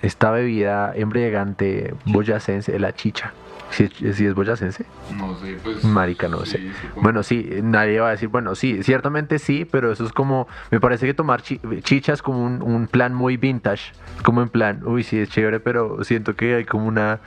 esta 0.01 0.31
bebida 0.31 0.91
embriagante 0.95 1.93
boyacense, 2.05 2.77
la 2.79 2.93
chicha. 2.93 3.33
¿Sí, 3.69 3.89
sí 4.13 4.25
es 4.25 4.33
boyacense? 4.33 4.85
No 5.17 5.35
sé, 5.35 5.57
pues. 5.63 5.83
Marica, 5.83 6.27
no 6.27 6.43
sí, 6.45 6.57
sé. 6.57 6.73
supongo. 6.81 7.01
Bueno, 7.01 7.23
sí, 7.23 7.49
nadie 7.61 7.99
va 7.99 8.07
a 8.07 8.11
decir, 8.11 8.29
bueno, 8.29 8.55
sí, 8.55 8.81
ciertamente 8.81 9.39
sí, 9.39 9.65
pero 9.65 9.91
eso 9.91 10.05
es 10.05 10.13
como, 10.13 10.47
me 10.71 10.79
parece 10.79 11.05
que 11.05 11.13
tomar 11.13 11.41
chi- 11.41 11.59
chicha 11.81 12.13
es 12.13 12.21
como 12.21 12.43
un, 12.43 12.61
un 12.61 12.87
plan 12.87 13.13
muy 13.13 13.37
vintage, 13.37 13.91
como 14.23 14.41
en 14.41 14.49
plan, 14.49 14.81
uy, 14.85 15.03
sí, 15.03 15.19
es 15.19 15.29
chévere, 15.29 15.59
pero 15.59 16.03
siento 16.03 16.35
que 16.35 16.55
hay 16.55 16.65
como 16.65 16.87
una, 16.87 17.19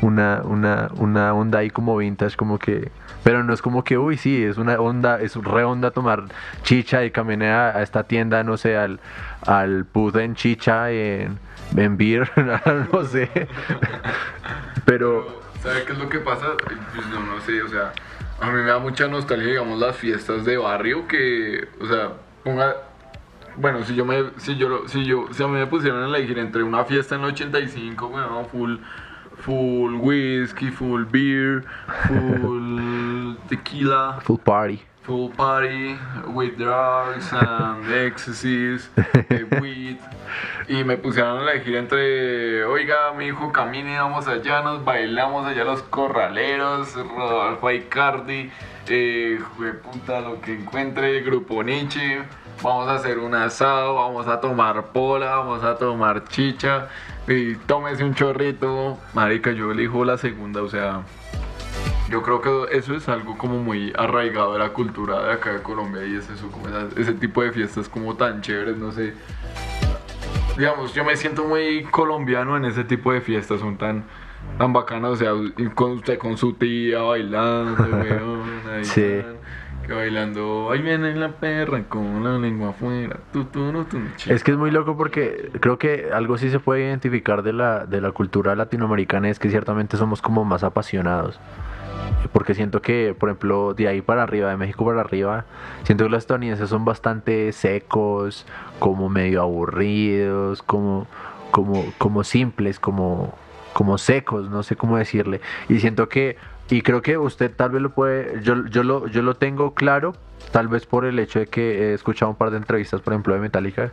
una, 0.00 0.40
una, 0.44 0.90
una 0.96 1.34
onda 1.34 1.58
ahí 1.60 1.70
como 1.70 1.96
vintage, 1.96 2.36
como 2.36 2.58
que, 2.58 2.90
pero 3.22 3.44
no 3.44 3.52
es 3.52 3.62
como 3.62 3.84
que, 3.84 3.98
uy, 3.98 4.16
sí, 4.16 4.42
es 4.42 4.56
una 4.58 4.80
onda, 4.80 5.20
es 5.20 5.36
re 5.36 5.62
onda 5.64 5.90
tomar 5.92 6.24
chicha 6.62 7.04
y 7.04 7.10
caminé 7.10 7.50
a, 7.50 7.76
a 7.76 7.82
esta 7.82 8.04
tienda, 8.04 8.42
no 8.42 8.56
sé, 8.56 8.76
al, 8.76 8.98
al 9.46 9.84
put 9.84 10.16
en 10.16 10.34
chicha, 10.34 10.90
en, 10.90 11.38
en 11.76 11.96
beer, 11.98 12.30
no 12.92 13.04
sé, 13.04 13.28
pero... 14.84 15.41
¿Sabe 15.62 15.84
qué 15.84 15.92
es 15.92 15.98
lo 15.98 16.08
que 16.08 16.18
pasa? 16.18 16.56
Pues 16.56 17.06
no, 17.06 17.20
no 17.20 17.40
sé, 17.40 17.62
o 17.62 17.68
sea, 17.68 17.92
a 18.40 18.46
mí 18.46 18.52
me 18.52 18.62
da 18.64 18.80
mucha 18.80 19.06
nostalgia, 19.06 19.46
digamos, 19.46 19.78
las 19.78 19.96
fiestas 19.96 20.44
de 20.44 20.56
barrio 20.56 21.06
que, 21.06 21.68
o 21.80 21.86
sea, 21.86 22.12
ponga. 22.42 22.74
Bueno, 23.56 23.84
si 23.84 23.94
yo 23.94 24.04
me, 24.04 24.30
si 24.38 24.56
yo, 24.56 24.88
si 24.88 25.04
yo, 25.04 25.26
si 25.30 25.42
a 25.42 25.46
mí 25.46 25.52
me 25.52 25.66
pusieran 25.66 26.02
a 26.02 26.06
elegir 26.06 26.38
entre 26.38 26.64
una 26.64 26.84
fiesta 26.84 27.14
en 27.14 27.20
el 27.20 27.28
85, 27.28 28.08
bueno, 28.08 28.44
full, 28.50 28.78
full 29.38 29.94
whisky, 30.00 30.70
full 30.70 31.04
beer, 31.04 31.64
full 32.08 33.34
tequila, 33.48 34.18
Full 34.22 34.38
party. 34.38 34.82
Full 35.02 35.30
party 35.30 35.98
with 36.28 36.56
drugs 36.56 37.26
and 37.32 37.90
ecstasies, 37.92 38.88
eh, 39.30 39.44
weed. 39.60 39.98
Y 40.68 40.84
me 40.84 40.96
pusieron 40.96 41.38
a 41.38 41.50
elegir 41.50 41.76
entre, 41.76 42.64
oiga, 42.64 43.12
mi 43.16 43.26
hijo, 43.26 43.52
camine, 43.52 43.98
vamos 43.98 44.28
allá, 44.28 44.62
nos 44.62 44.84
bailamos 44.84 45.44
allá 45.46 45.64
los 45.64 45.82
corraleros, 45.82 46.94
Rodolfo 46.94 47.70
Icardi, 47.70 48.50
eh, 48.88 49.40
puta, 49.82 50.20
lo 50.20 50.40
que 50.40 50.54
encuentre, 50.54 51.20
Grupo 51.22 51.62
Nietzsche, 51.62 52.22
vamos 52.62 52.88
a 52.88 52.94
hacer 52.94 53.18
un 53.18 53.34
asado, 53.34 53.96
vamos 53.96 54.28
a 54.28 54.40
tomar 54.40 54.92
pola, 54.92 55.36
vamos 55.36 55.64
a 55.64 55.76
tomar 55.76 56.24
chicha, 56.28 56.88
y 57.26 57.56
tómese 57.56 58.04
un 58.04 58.14
chorrito. 58.14 58.98
Marica, 59.14 59.50
yo 59.50 59.72
elijo 59.72 60.04
la 60.04 60.16
segunda, 60.16 60.62
o 60.62 60.68
sea, 60.68 61.02
yo 62.10 62.22
creo 62.22 62.40
que 62.40 62.76
eso 62.76 62.94
es 62.94 63.08
algo 63.08 63.36
como 63.38 63.58
muy 63.62 63.92
arraigado 63.96 64.52
de 64.52 64.58
la 64.58 64.70
cultura 64.70 65.22
de 65.26 65.32
acá 65.32 65.52
de 65.54 65.62
Colombia 65.62 66.04
y 66.04 66.16
es 66.16 66.28
eso, 66.30 66.48
como 66.50 66.68
esa- 66.68 66.88
ese 67.00 67.14
tipo 67.14 67.42
de 67.42 67.52
fiestas 67.52 67.88
como 67.88 68.14
tan 68.16 68.40
chéveres, 68.42 68.76
no 68.76 68.92
sé. 68.92 69.14
Digamos, 70.56 70.92
yo 70.94 71.04
me 71.04 71.16
siento 71.16 71.44
muy 71.44 71.84
colombiano 71.84 72.56
en 72.56 72.66
ese 72.66 72.84
tipo 72.84 73.12
de 73.12 73.22
fiestas, 73.22 73.60
son 73.60 73.78
tan, 73.78 74.04
tan 74.58 74.72
bacanas, 74.72 75.12
o 75.12 75.16
sea, 75.16 75.30
con 75.74 75.92
usted 75.92 76.18
con 76.18 76.36
su 76.36 76.52
tía 76.52 77.00
bailando, 77.00 77.82
weón, 77.96 78.42
ahí 78.70 78.84
Sí. 78.84 79.00
tan, 79.22 79.36
que 79.86 79.92
bailando, 79.92 80.70
ahí 80.70 80.80
viene 80.82 81.14
la 81.14 81.28
perra 81.32 81.82
con 81.84 82.22
la 82.24 82.38
lengua 82.38 82.70
afuera, 82.70 83.18
tu, 83.32 83.44
tu, 83.46 83.84
tu, 83.84 83.98
chi- 84.16 84.32
Es 84.32 84.44
que 84.44 84.52
es 84.52 84.56
muy 84.56 84.70
loco 84.70 84.96
porque 84.96 85.50
creo 85.60 85.78
que 85.78 86.10
algo 86.12 86.38
sí 86.38 86.50
se 86.50 86.60
puede 86.60 86.82
identificar 86.86 87.42
de 87.42 87.52
la, 87.52 87.86
de 87.86 88.00
la 88.00 88.12
cultura 88.12 88.54
latinoamericana 88.54 89.28
es 89.28 89.38
que 89.38 89.50
ciertamente 89.50 89.96
somos 89.96 90.22
como 90.22 90.44
más 90.44 90.62
apasionados. 90.64 91.38
Porque 92.32 92.54
siento 92.54 92.80
que, 92.80 93.14
por 93.18 93.28
ejemplo, 93.28 93.74
de 93.74 93.88
ahí 93.88 94.00
para 94.00 94.22
arriba, 94.22 94.48
de 94.48 94.56
México 94.56 94.84
para 94.84 95.00
arriba, 95.00 95.44
siento 95.82 96.04
que 96.04 96.10
los 96.10 96.18
estadounidenses 96.18 96.68
son 96.70 96.84
bastante 96.84 97.52
secos, 97.52 98.46
como 98.78 99.08
medio 99.08 99.42
aburridos, 99.42 100.62
como, 100.62 101.06
como, 101.50 101.84
como 101.98 102.22
simples, 102.24 102.78
como, 102.78 103.34
como 103.72 103.98
secos, 103.98 104.48
no 104.50 104.62
sé 104.62 104.76
cómo 104.76 104.96
decirle. 104.96 105.40
Y 105.68 105.80
siento 105.80 106.08
que, 106.08 106.36
y 106.72 106.80
creo 106.80 107.02
que 107.02 107.18
usted 107.18 107.52
tal 107.54 107.70
vez 107.70 107.82
lo 107.82 107.90
puede, 107.90 108.42
yo, 108.42 108.64
yo, 108.66 108.82
lo, 108.82 109.06
yo 109.06 109.20
lo 109.20 109.34
tengo 109.34 109.74
claro, 109.74 110.14
tal 110.52 110.68
vez 110.68 110.86
por 110.86 111.04
el 111.04 111.18
hecho 111.18 111.40
de 111.40 111.46
que 111.46 111.90
he 111.90 111.92
escuchado 111.92 112.30
un 112.30 112.36
par 112.38 112.50
de 112.50 112.56
entrevistas, 112.56 113.02
por 113.02 113.12
ejemplo, 113.12 113.34
de 113.34 113.40
Metallica, 113.40 113.92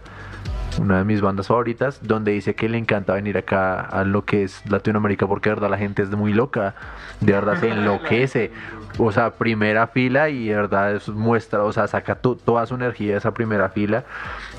una 0.80 0.98
de 1.00 1.04
mis 1.04 1.22
bandas 1.22 1.48
favoritas, 1.48 2.00
donde 2.02 2.32
dice 2.32 2.56
que 2.56 2.70
le 2.70 2.78
encanta 2.78 3.14
venir 3.14 3.38
acá 3.38 3.80
a 3.82 4.04
lo 4.04 4.26
que 4.26 4.44
es 4.44 4.62
Latinoamérica 4.70 5.28
porque 5.28 5.50
de 5.50 5.56
verdad 5.56 5.70
la 5.70 5.78
gente 5.78 6.02
es 6.04 6.10
muy 6.12 6.34
loca, 6.34 6.74
de 7.20 7.34
verdad 7.34 7.60
se 7.60 7.70
enloquece, 7.72 8.52
o 8.98 9.12
sea, 9.12 9.32
primera 9.32 9.88
fila 9.88 10.30
y 10.30 10.48
de 10.48 10.56
verdad 10.56 10.94
eso 10.96 11.14
muestra, 11.14 11.64
o 11.64 11.72
sea, 11.72 11.88
saca 11.88 12.16
to- 12.16 12.36
toda 12.36 12.66
su 12.66 12.76
energía 12.76 13.12
de 13.14 13.18
esa 13.18 13.34
primera 13.34 13.70
fila, 13.70 14.04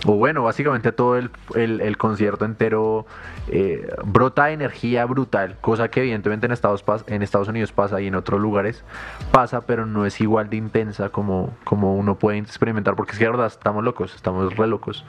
o 0.07 0.13
bueno, 0.17 0.43
básicamente 0.43 0.93
todo 0.93 1.17
el, 1.17 1.31
el- 1.55 1.81
el 1.81 1.97
concierto 1.97 2.45
entero 2.45 3.07
eh, 3.49 3.89
brota 4.05 4.51
energía 4.51 5.05
brutal, 5.07 5.57
cosa 5.61 5.89
que 5.89 6.01
evidentemente 6.01 6.47
en 6.47 6.53
Estados, 6.53 6.85
pas- 6.87 7.05
en 7.07 7.23
Estados 7.23 7.49
Unidos 7.49 7.73
pasa 7.73 8.01
y 8.01 8.07
en 8.07 8.15
otros 8.15 8.41
lugares 8.41 8.85
pasa, 9.33 9.63
pero 9.63 9.87
no 9.87 10.07
es 10.07 10.21
igual 10.21 10.49
de 10.51 10.57
intensa 10.57 11.09
como, 11.09 11.55
como 11.65 11.97
uno 11.97 12.15
puede 12.17 12.39
experimentar, 12.39 12.95
porque 12.95 13.13
es 13.13 13.19
que 13.19 13.25
de 13.25 13.31
verdad 13.31 13.47
estamos 13.47 13.83
locos, 13.85 14.15
estamos 14.15 14.55
re 14.57 14.67
locos. 14.67 15.05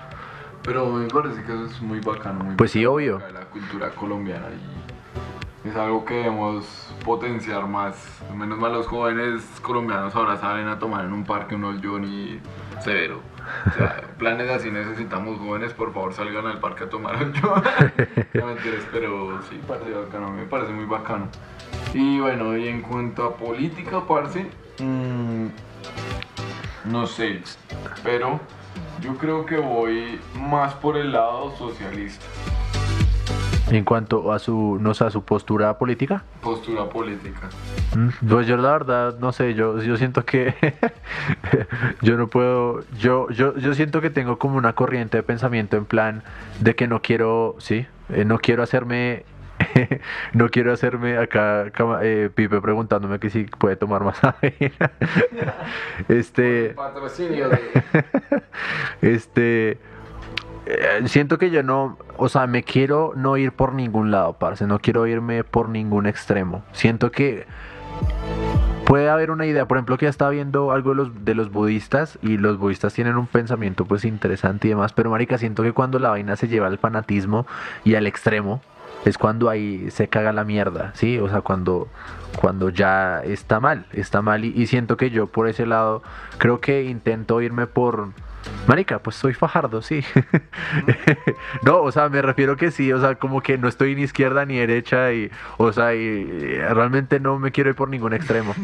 Pero 0.63 0.85
me 0.87 1.07
parece 1.07 1.43
que 1.43 1.53
eso 1.53 1.65
es 1.65 1.81
muy 1.81 1.99
bacano. 1.99 2.43
Muy 2.43 2.55
Pues 2.55 2.71
sí, 2.71 2.85
obvio. 2.85 3.19
La 3.33 3.45
cultura 3.45 3.89
colombiana 3.89 4.47
y 4.49 4.81
es 5.63 5.75
algo 5.75 6.05
que 6.05 6.15
debemos 6.15 6.65
potenciar 7.05 7.67
más. 7.67 7.95
Menos 8.35 8.57
mal 8.57 8.73
los 8.73 8.87
jóvenes 8.87 9.43
colombianos 9.61 10.15
ahora 10.15 10.37
salen 10.37 10.67
a 10.67 10.79
tomar 10.79 11.05
en 11.05 11.13
un 11.13 11.23
parque 11.23 11.55
unos 11.55 11.79
Johnny 11.83 12.39
severo. 12.79 13.21
O 13.67 13.77
sea, 13.77 14.01
planes 14.17 14.49
así 14.49 14.71
necesitamos 14.71 15.39
jóvenes, 15.39 15.73
por 15.73 15.93
favor 15.93 16.13
salgan 16.13 16.47
al 16.47 16.59
parque 16.59 16.85
a 16.85 16.89
tomar 16.89 17.23
un 17.23 17.33
Johnny. 17.33 17.61
No 18.33 18.47
mentiras, 18.47 18.87
pero 18.91 19.41
sí, 19.49 19.59
parece 19.67 19.91
bacano, 19.91 20.31
me 20.31 20.45
parece 20.45 20.71
muy 20.71 20.85
bacano. 20.85 21.27
Y 21.93 22.19
bueno, 22.19 22.57
y 22.57 22.67
en 22.67 22.81
cuanto 22.81 23.25
a 23.25 23.35
política, 23.35 24.01
parce, 24.07 24.49
mm, 24.79 25.47
no 26.85 27.05
sé, 27.05 27.41
pero 28.03 28.39
yo 29.01 29.15
creo 29.17 29.45
que 29.45 29.57
voy 29.57 30.19
más 30.35 30.73
por 30.75 30.97
el 30.97 31.11
lado 31.11 31.55
socialista. 31.57 32.25
En 33.69 33.85
cuanto 33.85 34.33
a 34.33 34.39
su, 34.39 34.77
no 34.81 34.93
sé, 34.93 35.05
a 35.05 35.09
su 35.11 35.23
postura 35.23 35.77
política. 35.77 36.23
Postura 36.41 36.89
política. 36.89 37.49
Mm, 37.95 38.27
Pues 38.27 38.45
yo 38.45 38.57
la 38.57 38.71
verdad, 38.73 39.17
no 39.19 39.31
sé, 39.31 39.53
yo, 39.53 39.81
yo 39.81 39.95
siento 39.95 40.25
que 40.25 40.53
yo 42.01 42.17
no 42.17 42.27
puedo, 42.27 42.83
yo, 42.99 43.29
yo, 43.29 43.55
yo 43.57 43.73
siento 43.73 44.01
que 44.01 44.09
tengo 44.09 44.37
como 44.37 44.57
una 44.57 44.73
corriente 44.73 45.17
de 45.17 45.23
pensamiento 45.23 45.77
en 45.77 45.85
plan 45.85 46.21
de 46.59 46.75
que 46.75 46.87
no 46.87 47.01
quiero, 47.01 47.55
sí, 47.59 47.85
eh, 48.09 48.25
no 48.25 48.39
quiero 48.39 48.61
hacerme, 48.61 49.23
no 50.33 50.49
quiero 50.49 50.73
hacerme 50.73 51.17
acá, 51.17 51.71
eh, 52.01 52.29
Pipe 52.33 52.61
preguntándome 52.61 53.19
que 53.19 53.29
si 53.29 53.43
puede 53.43 53.75
tomar 53.75 54.03
más 54.03 54.23
avena. 54.23 54.91
este, 56.07 56.69
Patrocinio 56.75 57.49
de... 57.49 57.59
este, 59.01 59.77
eh, 60.65 61.01
siento 61.05 61.37
que 61.37 61.49
yo 61.49 61.63
no, 61.63 61.97
o 62.17 62.29
sea, 62.29 62.47
me 62.47 62.63
quiero 62.63 63.13
no 63.15 63.37
ir 63.37 63.51
por 63.51 63.73
ningún 63.73 64.11
lado, 64.11 64.33
parce, 64.33 64.67
no 64.67 64.79
quiero 64.79 65.07
irme 65.07 65.43
por 65.43 65.69
ningún 65.69 66.05
extremo. 66.05 66.63
Siento 66.71 67.11
que 67.11 67.45
puede 68.85 69.09
haber 69.09 69.31
una 69.31 69.45
idea, 69.45 69.67
por 69.67 69.77
ejemplo, 69.77 69.97
que 69.97 70.05
ya 70.05 70.09
estaba 70.09 70.31
viendo 70.31 70.71
algo 70.71 70.91
de 70.91 70.95
los, 70.95 71.25
de 71.25 71.35
los 71.35 71.51
budistas 71.51 72.19
y 72.21 72.37
los 72.37 72.57
budistas 72.57 72.93
tienen 72.93 73.17
un 73.17 73.27
pensamiento 73.27 73.85
pues 73.85 74.05
interesante 74.05 74.67
y 74.67 74.71
demás, 74.71 74.93
pero 74.93 75.09
marica, 75.09 75.37
siento 75.37 75.63
que 75.63 75.71
cuando 75.71 75.97
la 75.97 76.09
vaina 76.09 76.35
se 76.35 76.47
lleva 76.47 76.67
al 76.67 76.77
fanatismo 76.77 77.47
y 77.83 77.95
al 77.95 78.05
extremo, 78.05 78.61
es 79.05 79.17
cuando 79.17 79.49
ahí 79.49 79.89
se 79.91 80.07
caga 80.07 80.31
la 80.31 80.43
mierda, 80.43 80.91
¿sí? 80.95 81.17
O 81.19 81.29
sea, 81.29 81.41
cuando, 81.41 81.87
cuando 82.35 82.69
ya 82.69 83.21
está 83.23 83.59
mal, 83.59 83.85
está 83.93 84.21
mal 84.21 84.45
y, 84.45 84.67
siento 84.67 84.97
que 84.97 85.09
yo 85.09 85.27
por 85.27 85.47
ese 85.47 85.65
lado 85.65 86.03
creo 86.37 86.61
que 86.61 86.83
intento 86.83 87.41
irme 87.41 87.67
por... 87.67 88.09
Marica, 88.65 88.99
pues 88.99 89.15
soy 89.15 89.35
fajardo, 89.35 89.83
sí. 89.83 90.03
no, 91.63 91.81
o 91.81 91.91
sea, 91.91 92.09
me 92.09 92.23
refiero 92.23 92.57
que 92.57 92.71
sí, 92.71 92.91
o 92.91 92.99
sea, 92.99 93.15
como 93.15 93.41
que 93.41 93.57
no 93.59 93.67
estoy 93.67 93.95
ni 93.95 94.01
izquierda 94.01 94.45
ni 94.45 94.57
derecha 94.57 95.13
y, 95.13 95.29
o 95.57 95.71
sea, 95.71 95.93
y, 95.93 95.99
y 95.99 96.57
realmente 96.57 97.19
no 97.19 97.37
me 97.37 97.51
quiero 97.51 97.69
ir 97.69 97.75
por 97.75 97.89
ningún 97.89 98.13
extremo. 98.13 98.55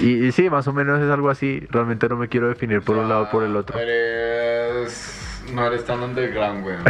Y, 0.00 0.26
y 0.26 0.32
sí, 0.32 0.50
más 0.50 0.68
o 0.68 0.72
menos 0.72 1.00
es 1.00 1.10
algo 1.10 1.30
así, 1.30 1.66
realmente 1.70 2.08
no 2.08 2.16
me 2.16 2.28
quiero 2.28 2.48
definir 2.48 2.82
por 2.82 2.96
un 2.96 3.08
lado 3.08 3.22
o 3.22 3.30
por 3.30 3.42
el 3.42 3.56
otro. 3.56 3.78
Eres... 3.78 5.19
No 5.52 5.66
eres 5.66 5.84
tan 5.84 6.02
underground, 6.02 6.64
weón. 6.64 6.84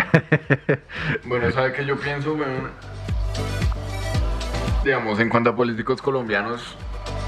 bueno, 1.24 1.50
¿sabe 1.50 1.72
qué 1.72 1.84
yo 1.84 1.96
pienso, 1.96 2.34
weón? 2.34 2.70
Digamos, 4.84 5.18
en 5.20 5.28
cuanto 5.28 5.50
a 5.50 5.56
políticos 5.56 6.02
colombianos, 6.02 6.76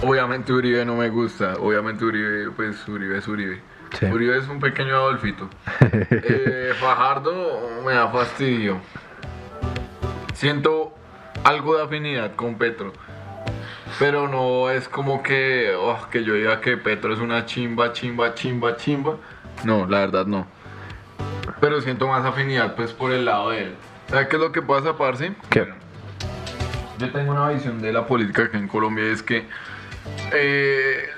obviamente 0.02 0.52
Uribe 0.52 0.84
no 0.84 0.96
me 0.96 1.08
gusta. 1.08 1.54
Obviamente 1.54 2.04
Uribe, 2.04 2.50
pues 2.50 2.86
Uribe 2.88 3.18
es 3.18 3.28
Uribe. 3.28 3.60
Sí. 3.98 4.06
Uribe 4.06 4.38
es 4.38 4.48
un 4.48 4.60
pequeño 4.60 4.94
Adolfito. 4.94 5.48
Eh, 6.10 6.72
Fajardo 6.80 7.82
me 7.84 7.92
da 7.92 8.08
fastidio. 8.08 8.80
Siento 10.34 10.94
algo 11.44 11.76
de 11.76 11.84
afinidad 11.84 12.34
con 12.34 12.56
Petro. 12.56 12.92
Pero 13.98 14.28
no 14.28 14.70
es 14.70 14.88
como 14.88 15.22
que, 15.22 15.74
oh, 15.78 16.08
que 16.10 16.24
yo 16.24 16.34
diga 16.34 16.60
que 16.60 16.76
Petro 16.76 17.12
es 17.12 17.20
una 17.20 17.44
chimba, 17.44 17.92
chimba, 17.92 18.34
chimba, 18.34 18.76
chimba. 18.76 19.16
No, 19.64 19.86
la 19.86 20.00
verdad 20.00 20.26
no. 20.26 20.46
Pero 21.61 21.81
siento 21.81 22.09
más 22.09 22.25
afinidad 22.25 22.75
pues 22.75 22.93
por 22.93 23.12
el 23.12 23.25
lado 23.25 23.50
de 23.50 23.64
él. 23.64 23.75
¿Sabes 24.09 24.29
qué 24.29 24.37
es 24.37 24.43
lo 24.43 24.52
que 24.52 24.62
pasa, 24.62 24.97
parce? 24.97 25.33
¿Qué? 25.49 25.67
Yo 26.99 27.11
tengo 27.11 27.33
una 27.33 27.49
visión 27.49 27.81
de 27.81 27.93
la 27.93 28.07
política 28.07 28.45
aquí 28.45 28.57
en 28.57 28.69
Colombia, 28.69 29.05
es 29.07 29.23
que 29.23 29.47
eh, 30.33 31.09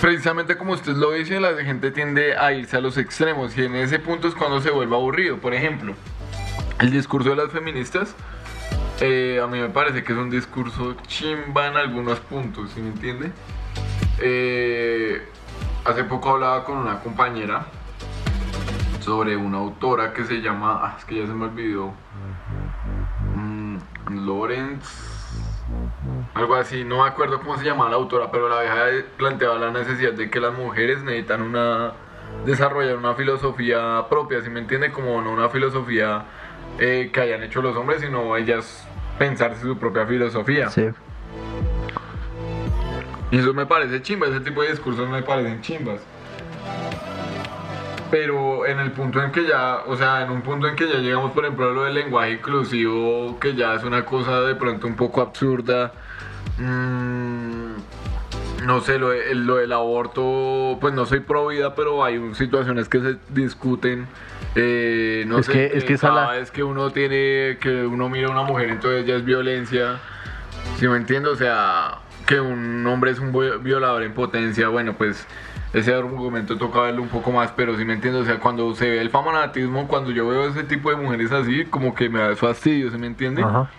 precisamente 0.00 0.56
como 0.56 0.72
usted 0.72 0.94
lo 0.94 1.12
dice, 1.12 1.40
la 1.40 1.54
gente 1.64 1.90
tiende 1.90 2.36
a 2.36 2.52
irse 2.52 2.76
a 2.76 2.80
los 2.80 2.98
extremos 2.98 3.56
y 3.56 3.64
en 3.64 3.76
ese 3.76 3.98
punto 3.98 4.28
es 4.28 4.34
cuando 4.34 4.60
se 4.60 4.70
vuelve 4.70 4.94
aburrido. 4.94 5.38
Por 5.38 5.54
ejemplo, 5.54 5.94
el 6.80 6.90
discurso 6.90 7.30
de 7.30 7.36
las 7.36 7.50
feministas, 7.50 8.14
eh, 9.00 9.40
a 9.42 9.46
mí 9.46 9.58
me 9.58 9.68
parece 9.68 10.02
que 10.02 10.12
es 10.12 10.18
un 10.18 10.30
discurso 10.30 10.96
chimba 11.06 11.68
en 11.68 11.76
algunos 11.76 12.18
puntos, 12.20 12.70
¿sí 12.74 12.80
me 12.80 12.88
entiende? 12.88 13.30
Eh, 14.20 15.22
hace 15.84 16.04
poco 16.04 16.30
hablaba 16.30 16.64
con 16.64 16.76
una 16.78 17.00
compañera 17.00 17.66
sobre 19.08 19.38
una 19.38 19.56
autora 19.56 20.12
que 20.12 20.22
se 20.24 20.42
llama, 20.42 20.80
ah, 20.82 20.94
es 20.98 21.04
que 21.06 21.16
ya 21.16 21.26
se 21.26 21.32
me 21.32 21.46
olvidó, 21.46 21.94
mm, 23.34 23.78
Lawrence, 24.26 24.86
algo 26.34 26.54
así, 26.54 26.84
no 26.84 27.02
me 27.02 27.08
acuerdo 27.08 27.38
cómo 27.38 27.56
se 27.56 27.64
llama 27.64 27.88
la 27.88 27.96
autora, 27.96 28.30
pero 28.30 28.50
la 28.50 28.60
vieja 28.60 29.06
planteaba 29.16 29.58
la 29.58 29.70
necesidad 29.70 30.12
de 30.12 30.28
que 30.28 30.40
las 30.40 30.52
mujeres 30.52 31.02
necesitan 31.02 31.40
una 31.40 31.92
desarrollar 32.44 32.98
una 32.98 33.14
filosofía 33.14 34.04
propia, 34.10 34.42
si 34.42 34.50
me 34.50 34.60
entiende, 34.60 34.92
como 34.92 35.22
no 35.22 35.32
una 35.32 35.48
filosofía 35.48 36.24
eh, 36.78 37.08
que 37.10 37.20
hayan 37.22 37.42
hecho 37.42 37.62
los 37.62 37.74
hombres, 37.78 38.02
sino 38.02 38.36
ellas 38.36 38.86
pensarse 39.18 39.62
su 39.62 39.78
propia 39.78 40.06
filosofía. 40.06 40.68
Sí. 40.68 40.86
Y 43.30 43.38
eso 43.38 43.54
me 43.54 43.64
parece 43.64 44.02
chimba, 44.02 44.26
ese 44.26 44.40
tipo 44.40 44.60
de 44.60 44.72
discursos 44.72 45.08
me 45.08 45.22
parecen 45.22 45.62
chimbas. 45.62 46.02
Pero 48.10 48.64
en 48.66 48.78
el 48.80 48.92
punto 48.92 49.22
en 49.22 49.30
que 49.32 49.46
ya, 49.46 49.80
o 49.86 49.96
sea, 49.96 50.22
en 50.22 50.30
un 50.30 50.40
punto 50.42 50.66
en 50.66 50.76
que 50.76 50.88
ya 50.88 50.98
llegamos, 50.98 51.32
por 51.32 51.44
ejemplo, 51.44 51.68
a 51.68 51.72
lo 51.72 51.84
del 51.84 51.94
lenguaje 51.94 52.32
inclusivo, 52.32 53.38
que 53.38 53.54
ya 53.54 53.74
es 53.74 53.84
una 53.84 54.04
cosa 54.04 54.40
de 54.42 54.54
pronto 54.54 54.86
un 54.86 54.96
poco 54.96 55.20
absurda. 55.20 55.92
mm, 56.60 57.74
no 58.66 58.80
sé, 58.80 58.98
lo, 58.98 59.10
de- 59.10 59.32
lo 59.34 59.56
del 59.56 59.72
aborto, 59.72 60.76
pues 60.80 60.92
no 60.92 61.06
soy 61.06 61.20
pro 61.20 61.46
vida, 61.46 61.74
pero 61.76 62.02
hay 62.04 62.16
un- 62.18 62.34
situaciones 62.34 62.88
que 62.88 63.00
se 63.00 63.16
discuten. 63.28 64.06
eh, 64.56 65.24
no 65.28 65.38
Es 65.38 65.46
sé, 65.46 65.52
que- 65.52 65.66
es 65.78 65.84
que 65.84 65.92
esa 65.92 66.08
cada 66.08 66.24
la- 66.26 66.32
vez 66.32 66.50
que 66.50 66.64
uno 66.64 66.90
tiene, 66.90 67.58
que 67.60 67.84
uno 67.86 68.08
mira 68.08 68.26
a 68.28 68.30
una 68.32 68.42
mujer, 68.42 68.70
entonces 68.70 69.06
ya 69.06 69.14
es 69.14 69.24
violencia. 69.24 69.98
Si 70.78 70.88
me 70.88 70.96
entiendo, 70.96 71.30
o 71.32 71.36
sea, 71.36 71.98
que 72.28 72.40
un 72.40 72.86
hombre 72.86 73.10
es 73.10 73.18
un 73.18 73.32
vi- 73.32 73.56
violador 73.62 74.02
en 74.02 74.12
potencia, 74.12 74.68
bueno, 74.68 74.92
pues 74.92 75.26
ese 75.72 75.94
argumento 75.94 76.58
toca 76.58 76.82
verlo 76.82 77.00
un 77.00 77.08
poco 77.08 77.32
más, 77.32 77.52
pero 77.52 77.76
si 77.78 77.86
me 77.86 77.94
entiendo, 77.94 78.20
o 78.20 78.24
sea, 78.24 78.38
cuando 78.38 78.74
se 78.74 78.88
ve 78.90 79.00
el 79.00 79.08
fanatismo, 79.08 79.88
cuando 79.88 80.10
yo 80.10 80.28
veo 80.28 80.46
ese 80.46 80.62
tipo 80.64 80.90
de 80.90 80.96
mujeres 80.96 81.32
así, 81.32 81.64
como 81.64 81.94
que 81.94 82.10
me 82.10 82.20
da 82.20 82.36
fastidio, 82.36 82.90
¿se 82.90 82.98
me 82.98 83.06
entiende? 83.06 83.42
Ajá. 83.42 83.70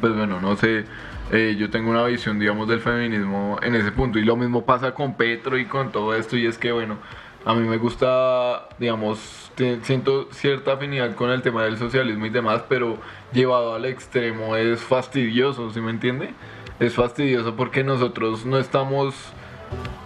Pues 0.00 0.16
bueno, 0.16 0.40
no 0.40 0.56
sé, 0.56 0.86
eh, 1.32 1.54
yo 1.58 1.68
tengo 1.68 1.90
una 1.90 2.04
visión, 2.04 2.38
digamos, 2.38 2.66
del 2.66 2.80
feminismo 2.80 3.58
en 3.60 3.74
ese 3.74 3.92
punto, 3.92 4.18
y 4.18 4.24
lo 4.24 4.36
mismo 4.36 4.64
pasa 4.64 4.92
con 4.92 5.14
Petro 5.14 5.58
y 5.58 5.66
con 5.66 5.92
todo 5.92 6.14
esto, 6.14 6.38
y 6.38 6.46
es 6.46 6.56
que, 6.56 6.72
bueno, 6.72 6.96
a 7.44 7.54
mí 7.54 7.68
me 7.68 7.76
gusta, 7.76 8.68
digamos, 8.78 9.52
siento 9.82 10.28
cierta 10.32 10.72
afinidad 10.72 11.14
con 11.14 11.28
el 11.30 11.42
tema 11.42 11.62
del 11.64 11.76
socialismo 11.76 12.24
y 12.24 12.30
demás, 12.30 12.62
pero 12.70 12.96
llevado 13.32 13.74
al 13.74 13.84
extremo 13.84 14.56
es 14.56 14.80
fastidioso, 14.80 15.70
¿sí 15.70 15.80
me 15.82 15.90
entiende? 15.90 16.30
Es 16.78 16.94
fastidioso 16.94 17.56
porque 17.56 17.82
nosotros 17.82 18.44
no 18.44 18.58
estamos, 18.58 19.14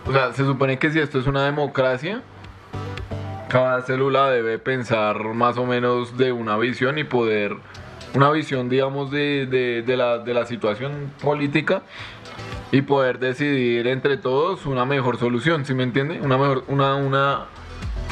o 0.06 0.12
sea, 0.12 0.32
se 0.32 0.44
supone 0.44 0.78
que 0.78 0.90
si 0.90 1.00
esto 1.00 1.18
es 1.18 1.26
una 1.26 1.44
democracia, 1.44 2.22
cada 3.48 3.82
célula 3.82 4.30
debe 4.30 4.58
pensar 4.60 5.18
más 5.34 5.56
o 5.58 5.66
menos 5.66 6.16
de 6.16 6.30
una 6.30 6.56
visión 6.56 6.96
y 6.98 7.04
poder, 7.04 7.56
una 8.14 8.30
visión, 8.30 8.68
digamos, 8.68 9.10
de, 9.10 9.46
de- 9.84 9.96
la, 9.96 10.18
de 10.18 10.32
la 10.32 10.46
situación 10.46 11.12
política 11.20 11.82
y 12.70 12.82
poder 12.82 13.18
decidir 13.18 13.88
entre 13.88 14.16
todos 14.16 14.64
una 14.66 14.84
mejor 14.84 15.18
solución, 15.18 15.64
¿sí 15.64 15.74
me 15.74 15.82
entiende? 15.82 16.20
Una 16.20 16.38
mejor, 16.38 16.62
una, 16.68 16.94
una, 16.94 17.46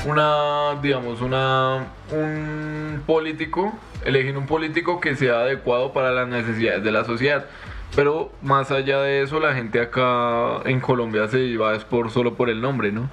una, 0.05 0.81
digamos, 0.83 1.21
una, 1.21 1.87
un 2.11 3.03
político, 3.07 3.73
elegir 4.05 4.37
un 4.37 4.47
político 4.47 4.99
que 4.99 5.15
sea 5.15 5.35
adecuado 5.43 5.93
para 5.93 6.11
las 6.11 6.27
necesidades 6.27 6.83
de 6.83 6.91
la 6.91 7.05
sociedad. 7.05 7.47
Pero 7.95 8.31
más 8.43 8.71
allá 8.71 9.01
de 9.01 9.23
eso, 9.23 9.41
la 9.41 9.55
gente 9.55 9.81
acá 9.81 10.61
en 10.65 10.81
Colombia 10.81 11.27
se 11.29 11.57
va 11.57 11.75
es 11.75 11.85
por 11.85 12.11
solo 12.11 12.35
por 12.35 12.51
el 12.51 12.61
nombre, 12.61 12.93
¿no? 12.93 13.11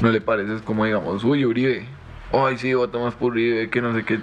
¿No 0.00 0.10
le 0.10 0.20
parece? 0.20 0.54
Es 0.54 0.62
como 0.62 0.84
digamos, 0.84 1.24
uy, 1.24 1.44
Uribe. 1.44 1.86
Ay, 2.32 2.58
sí, 2.58 2.72
votamos 2.74 3.14
por 3.14 3.32
Uribe, 3.32 3.70
que 3.70 3.80
no 3.80 3.94
sé 3.94 4.04
qué. 4.04 4.18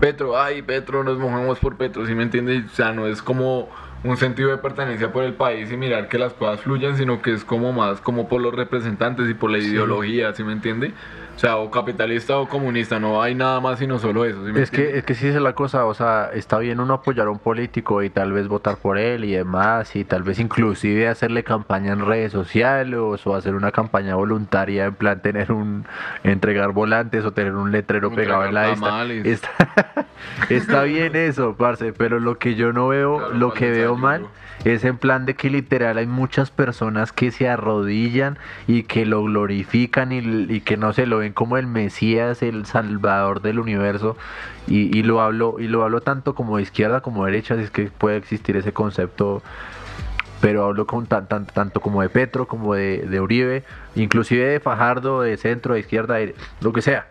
Petro, 0.00 0.40
ay, 0.40 0.62
Petro, 0.62 1.04
nos 1.04 1.18
mojamos 1.18 1.58
por 1.58 1.76
Petro, 1.76 2.06
¿sí 2.06 2.14
me 2.14 2.22
entiende? 2.22 2.64
O 2.66 2.74
sea, 2.74 2.92
no 2.92 3.06
es 3.06 3.22
como 3.22 3.68
un 4.02 4.16
sentido 4.16 4.50
de 4.50 4.58
pertenencia 4.58 5.12
por 5.12 5.24
el 5.24 5.34
país 5.34 5.70
y 5.70 5.76
mirar 5.76 6.08
que 6.08 6.18
las 6.18 6.32
cosas 6.32 6.60
fluyan, 6.60 6.96
sino 6.96 7.20
que 7.20 7.32
es 7.32 7.44
como 7.44 7.72
más 7.72 8.00
como 8.00 8.28
por 8.28 8.40
los 8.40 8.54
representantes 8.54 9.28
y 9.28 9.34
por 9.34 9.50
la 9.50 9.58
ideología, 9.58 10.32
¿sí 10.32 10.42
me 10.42 10.52
entiende? 10.52 10.94
O 11.40 11.42
sea, 11.42 11.56
o 11.56 11.70
capitalista 11.70 12.36
o 12.36 12.46
comunista, 12.46 13.00
no 13.00 13.22
hay 13.22 13.34
nada 13.34 13.60
más 13.60 13.78
sino 13.78 13.98
solo 13.98 14.26
eso. 14.26 14.44
¿sí 14.44 14.52
me 14.52 14.60
Es 14.60 14.70
que, 14.70 14.98
es 14.98 15.04
que 15.04 15.14
sí 15.14 15.26
es 15.26 15.34
la 15.36 15.54
cosa, 15.54 15.86
o 15.86 15.94
sea, 15.94 16.28
está 16.34 16.58
bien 16.58 16.80
uno 16.80 16.92
apoyar 16.92 17.28
a 17.28 17.30
un 17.30 17.38
político 17.38 18.02
y 18.02 18.10
tal 18.10 18.32
vez 18.32 18.46
votar 18.46 18.76
por 18.76 18.98
él 18.98 19.24
y 19.24 19.32
demás, 19.32 19.96
y 19.96 20.04
tal 20.04 20.22
vez 20.22 20.38
inclusive 20.38 21.08
hacerle 21.08 21.42
campaña 21.42 21.94
en 21.94 22.04
redes 22.04 22.32
sociales 22.32 23.00
o 23.24 23.34
hacer 23.34 23.54
una 23.54 23.72
campaña 23.72 24.16
voluntaria 24.16 24.84
en 24.84 24.94
plan 24.94 25.22
tener 25.22 25.50
un, 25.50 25.86
entregar 26.24 26.72
volantes 26.72 27.24
o 27.24 27.32
tener 27.32 27.54
un 27.54 27.72
letrero 27.72 28.14
pegado 28.14 28.44
en 28.44 28.52
la 28.52 28.72
esta. 28.72 28.84
tamales. 28.84 29.24
Está, 29.24 30.06
está 30.50 30.82
bien 30.82 31.16
eso, 31.16 31.56
parce, 31.56 31.94
pero 31.94 32.20
lo 32.20 32.36
que 32.36 32.54
yo 32.54 32.74
no 32.74 32.88
veo, 32.88 33.16
Claro, 33.16 33.34
lo 33.34 33.54
que 33.54 33.70
veo 33.70 33.96
mal 33.96 34.26
es 34.64 34.84
en 34.84 34.98
plan 34.98 35.24
de 35.24 35.34
que 35.34 35.48
literal 35.48 35.96
hay 35.96 36.06
muchas 36.06 36.50
personas 36.50 37.12
que 37.12 37.30
se 37.30 37.48
arrodillan 37.48 38.38
y 38.66 38.82
que 38.82 39.06
lo 39.06 39.22
glorifican 39.24 40.12
y, 40.12 40.18
y 40.52 40.60
que 40.60 40.76
no 40.76 40.92
se 40.92 41.06
lo 41.06 41.18
ven 41.18 41.29
como 41.32 41.56
el 41.56 41.66
Mesías, 41.66 42.42
el 42.42 42.66
Salvador 42.66 43.40
del 43.42 43.58
universo. 43.58 44.16
Y, 44.66 45.02
lo 45.02 45.20
hablo 45.20 45.56
y 45.58 45.66
lo 45.68 45.82
hablo 45.84 46.00
tanto 46.00 46.34
como 46.34 46.56
de 46.56 46.62
izquierda 46.62 47.00
como 47.00 47.24
de 47.24 47.32
derecha, 47.32 47.56
si 47.56 47.62
es 47.62 47.70
que 47.70 47.86
puede 47.86 48.16
existir 48.16 48.56
ese 48.56 48.72
concepto. 48.72 49.42
Pero 50.40 50.64
hablo 50.64 50.86
con 50.86 51.06
tan, 51.06 51.26
tan- 51.26 51.46
tanto 51.46 51.80
como 51.80 52.00
de 52.02 52.08
Petro, 52.08 52.46
como 52.48 52.74
de, 52.74 53.20
Uribe, 53.20 53.62
inclusive 53.94 54.44
de 54.46 54.60
Fajardo, 54.60 55.20
de 55.20 55.36
centro, 55.36 55.74
de 55.74 55.80
izquierda, 55.80 56.14
de 56.14 56.34
lo 56.60 56.72
que 56.72 56.80
sea. 56.82 57.08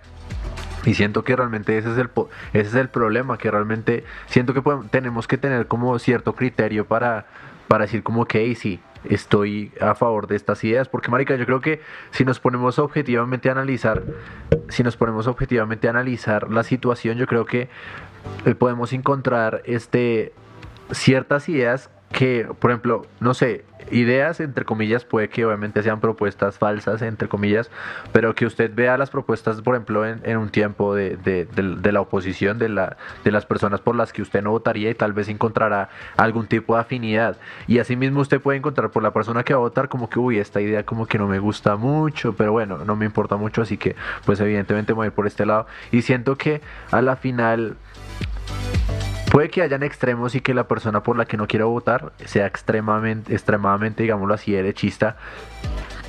Y 0.86 0.94
siento 0.96 1.24
que 1.24 1.36
realmente 1.36 1.78
ese 1.78 1.92
es 1.92 1.98
el, 1.98 2.10
ese 2.54 2.70
es 2.70 2.74
el 2.76 2.88
problema, 2.90 3.38
que 3.38 3.52
realmente 3.52 4.04
siento 4.28 4.54
que 4.54 4.64
tenemos 4.90 5.28
que 5.28 5.38
tener 5.38 5.68
como 5.68 6.00
cierto 6.00 6.34
criterio 6.34 6.86
para, 6.86 7.26
para 7.68 7.84
decir 7.84 8.02
como 8.02 8.26
que 8.26 8.40
"Hey, 8.40 8.56
sí, 8.56 8.80
estoy 9.04 9.72
a 9.80 9.96
favor 9.96 10.28
de 10.28 10.36
estas 10.36 10.64
ideas. 10.64 10.88
Porque, 10.90 11.10
marica, 11.10 11.36
yo 11.36 11.46
creo 11.46 11.62
que 11.62 11.82
si 12.12 12.26
nos 12.26 12.40
ponemos 12.40 12.80
objetivamente 12.80 13.50
a 13.50 13.54
analizar, 13.54 14.04
si 14.70 14.84
nos 14.84 14.98
ponemos 14.98 15.28
objetivamente 15.28 15.88
a 15.88 15.92
analizar 15.92 16.52
la 16.52 16.64
situación, 16.64 17.18
yo 17.18 17.28
creo 17.28 17.46
que 17.46 17.70
eh, 18.46 18.56
podemos 18.56 18.94
encontrar 18.94 19.62
este, 19.66 20.34
ciertas 20.92 21.50
ideas 21.50 21.90
que, 22.20 22.46
por 22.60 22.70
ejemplo, 22.70 23.06
no 23.22 23.34
sé, 23.34 23.64
ideas 23.92 24.42
entre 24.42 24.66
comillas, 24.66 25.06
puede 25.06 25.30
que 25.30 25.46
obviamente 25.46 25.82
sean 25.84 26.02
propuestas 26.02 26.58
falsas 26.58 27.02
entre 27.02 27.30
comillas, 27.30 27.72
pero 28.12 28.36
que 28.36 28.46
usted 28.46 28.70
vea 28.76 28.98
las 28.98 29.10
propuestas, 29.10 29.62
por 29.62 29.76
ejemplo, 29.76 30.06
en, 30.06 30.20
en 30.26 30.36
un 30.36 30.50
tiempo 30.50 30.94
de, 30.94 31.16
de- 31.16 31.46
de- 31.46 31.78
de 31.78 31.92
la 31.94 32.02
oposición, 32.02 32.60
de, 32.60 32.68
la, 32.68 32.98
de 33.24 33.32
las 33.32 33.46
personas 33.46 33.80
por 33.80 33.96
las 33.96 34.12
que 34.12 34.22
usted 34.22 34.44
no 34.44 34.52
votaría 34.52 34.90
y 34.90 34.96
tal 34.96 35.14
vez 35.14 35.30
encontrará 35.30 35.88
algún 36.18 36.46
tipo 36.48 36.76
de 36.76 36.82
afinidad. 36.82 37.38
Y 37.68 37.80
asimismo 37.80 38.20
usted 38.20 38.42
puede 38.42 38.58
encontrar 38.58 38.92
por 38.92 39.02
la 39.02 39.14
persona 39.14 39.44
que 39.46 39.54
va 39.54 39.60
a 39.60 39.62
votar 39.62 39.88
como 39.88 40.10
que, 40.10 40.20
uy, 40.20 40.40
esta 40.40 40.60
idea 40.60 40.84
como 40.84 41.06
que 41.06 41.18
no 41.18 41.26
me 41.26 41.40
gusta 41.40 41.78
mucho, 41.78 42.34
pero 42.34 42.52
bueno, 42.52 42.80
no 42.84 42.98
me 42.98 43.06
importa 43.06 43.38
mucho, 43.38 43.62
así 43.62 43.78
que 43.78 43.96
pues 44.26 44.42
evidentemente 44.42 44.92
me 44.92 44.98
voy 44.98 45.10
por 45.12 45.26
este 45.26 45.46
lado. 45.46 45.68
Y 45.94 46.02
siento 46.02 46.36
que 46.36 46.60
a 46.92 47.02
la 47.02 47.16
final... 47.16 47.78
Puede 49.32 49.50
que 49.50 49.62
hayan 49.62 49.84
extremos 49.84 50.34
y 50.36 50.42
que 50.42 50.54
la 50.56 50.68
persona 50.68 51.04
por 51.04 51.16
la 51.18 51.26
que 51.26 51.38
no 51.38 51.48
quiera 51.48 51.66
votar 51.66 52.12
sea 52.26 52.48
extremadamente, 52.48 53.34
extremadamente, 53.34 54.04
digámoslo 54.04 54.34
así, 54.34 54.52
derechista. 54.52 55.18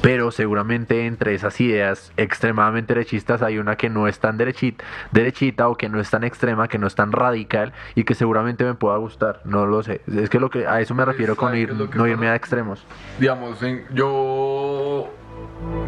Pero 0.01 0.31
seguramente 0.31 1.05
entre 1.07 1.35
esas 1.35 1.61
ideas 1.61 2.11
extremadamente 2.17 2.95
derechistas 2.95 3.43
hay 3.43 3.59
una 3.59 3.77
que 3.77 3.91
no 3.91 4.09
es 4.09 4.19
tan 4.19 4.39
derechita, 4.39 4.83
derechita 5.11 5.69
o 5.69 5.77
que 5.77 5.91
no 5.91 6.01
es 6.01 6.09
tan 6.09 6.25
extrema, 6.25 6.69
que 6.69 6.79
no 6.79 6.87
es 6.87 6.95
tan 6.95 7.13
radical 7.13 7.75
y 7.95 8.05
que 8.05 8.15
seguramente 8.15 8.65
me 8.65 8.73
pueda 8.73 8.97
gustar. 8.97 9.43
No 9.45 9.67
lo 9.67 9.83
sé. 9.83 10.01
Es 10.17 10.31
que 10.31 10.41
lo 10.41 10.49
que 10.49 10.67
a 10.67 10.81
eso 10.81 10.95
me 10.95 11.05
refiero 11.05 11.37
con 11.37 11.49
¿Sabe 11.49 11.61
ir, 11.61 11.75
no 11.75 11.87
pasa? 11.91 12.09
irme 12.09 12.29
a 12.29 12.35
extremos. 12.35 12.83
digamos, 13.19 13.63
en- 13.63 13.85
yo, 13.93 15.13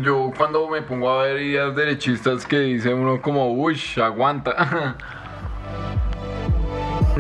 yo 0.03 0.31
cuando 0.37 0.69
me 0.69 0.83
pongo 0.83 1.09
a 1.09 1.23
ver 1.23 1.41
ideas 1.41 1.75
derechistas 1.75 2.45
que 2.45 2.59
dice 2.59 2.93
uno 2.93 3.23
como, 3.23 3.51
uy, 3.55 3.81
aguanta. 4.03 4.99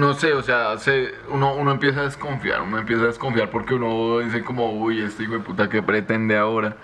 No 0.03 0.15
sé, 0.15 0.33
o 0.33 0.43
sea, 0.43 0.77
se- 0.79 1.15
uno, 1.29 1.55
uno 1.55 1.71
empieza 1.71 2.01
a 2.01 2.03
desconfiar, 2.03 2.61
uno 2.63 2.77
empieza 2.77 3.05
a 3.05 3.07
desconfiar 3.07 3.51
porque 3.51 3.75
uno 3.75 4.19
dice 4.19 4.43
como, 4.43 4.73
uy, 4.73 5.01
este 5.01 5.23
hijo 5.23 5.35
de 5.35 5.39
puta 5.39 5.69
que 5.69 5.81
pretende 5.81 6.37
ahora. 6.37 6.75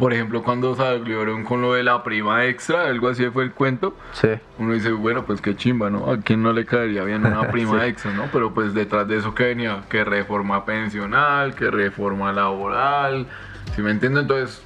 Por 0.00 0.12
ejemplo, 0.12 0.42
cuando 0.42 0.74
salieron 0.74 1.44
con 1.44 1.62
lo 1.62 1.74
de 1.74 1.84
la 1.84 2.02
prima 2.02 2.44
extra, 2.46 2.86
algo 2.88 3.08
así 3.08 3.24
fue 3.30 3.44
el 3.44 3.52
cuento, 3.52 3.96
Sí. 4.14 4.30
uno 4.58 4.72
dice, 4.74 4.90
bueno, 4.90 5.24
pues 5.24 5.40
qué 5.40 5.54
chimba, 5.54 5.90
¿no? 5.90 6.10
¿A 6.10 6.18
quién 6.18 6.42
no 6.42 6.52
le 6.52 6.66
caería 6.66 7.04
bien 7.04 7.24
una 7.24 7.48
prima 7.52 7.82
Sí. 7.82 7.86
extra, 7.86 8.10
no? 8.12 8.24
Pero 8.32 8.52
pues 8.52 8.74
detrás 8.74 9.06
de 9.06 9.18
eso 9.18 9.32
que 9.32 9.44
venía, 9.44 9.82
que 9.88 10.02
reforma 10.02 10.64
pensional, 10.64 11.54
que 11.54 11.70
reforma 11.70 12.32
laboral, 12.32 13.28
¿sí 13.76 13.80
me 13.82 13.92
entiendo? 13.92 14.18
Entonces 14.18 14.60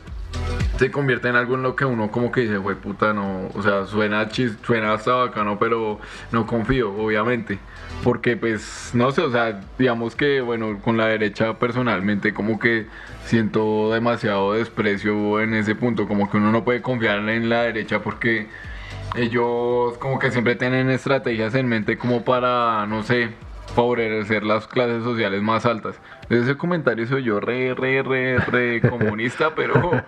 se 0.80 0.90
convierte 0.90 1.28
en 1.28 1.36
algo 1.36 1.56
en 1.56 1.62
lo 1.62 1.76
que 1.76 1.84
uno 1.84 2.10
como 2.10 2.32
que 2.32 2.40
dice, 2.40 2.56
güey, 2.56 2.74
puta, 2.74 3.12
no, 3.12 3.48
o 3.54 3.62
sea, 3.62 3.84
suena, 3.84 4.30
chis, 4.30 4.56
suena 4.64 4.94
hasta 4.94 5.12
bacano, 5.12 5.58
pero 5.58 6.00
no 6.32 6.46
confío, 6.46 6.90
obviamente. 6.94 7.58
Porque 8.02 8.34
pues, 8.34 8.92
no 8.94 9.10
sé, 9.10 9.20
o 9.20 9.30
sea, 9.30 9.60
digamos 9.78 10.16
que, 10.16 10.40
bueno, 10.40 10.80
con 10.80 10.96
la 10.96 11.08
derecha 11.08 11.58
personalmente 11.58 12.32
como 12.32 12.58
que 12.58 12.86
siento 13.26 13.92
demasiado 13.92 14.54
desprecio 14.54 15.42
en 15.42 15.52
ese 15.52 15.74
punto, 15.74 16.08
como 16.08 16.30
que 16.30 16.38
uno 16.38 16.50
no 16.50 16.64
puede 16.64 16.80
confiar 16.80 17.28
en 17.28 17.50
la 17.50 17.60
derecha 17.64 18.00
porque 18.00 18.46
ellos 19.14 19.98
como 19.98 20.18
que 20.18 20.30
siempre 20.30 20.54
tienen 20.56 20.88
estrategias 20.88 21.54
en 21.56 21.68
mente 21.68 21.98
como 21.98 22.24
para, 22.24 22.86
no 22.86 23.02
sé, 23.02 23.28
favorecer 23.74 24.42
las 24.42 24.66
clases 24.66 25.02
sociales 25.02 25.42
más 25.42 25.66
altas. 25.66 26.00
Ese 26.28 26.56
comentario 26.56 27.06
soy 27.06 27.24
yo 27.24 27.40
re, 27.40 27.74
re, 27.74 28.02
re, 28.02 28.38
re 28.38 28.80
comunista, 28.88 29.54
pero, 29.54 30.02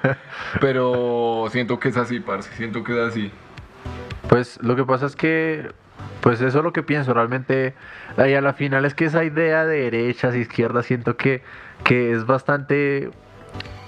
pero 0.60 1.46
siento 1.50 1.78
que 1.78 1.88
es 1.88 1.96
así, 1.96 2.20
parce, 2.20 2.54
siento 2.56 2.84
que 2.84 2.92
es 2.92 3.08
así. 3.08 3.30
Pues 4.28 4.58
lo 4.62 4.76
que 4.76 4.84
pasa 4.84 5.06
es 5.06 5.16
que, 5.16 5.72
pues 6.20 6.40
eso 6.40 6.58
es 6.58 6.64
lo 6.64 6.72
que 6.72 6.82
pienso, 6.82 7.12
realmente, 7.14 7.74
y 8.16 8.34
a 8.34 8.40
la 8.40 8.52
final 8.52 8.84
es 8.84 8.94
que 8.94 9.06
esa 9.06 9.24
idea 9.24 9.64
de 9.64 9.90
derechas, 9.90 10.34
izquierdas, 10.34 10.86
siento 10.86 11.16
que, 11.16 11.42
que 11.84 12.12
es 12.12 12.26
bastante... 12.26 13.10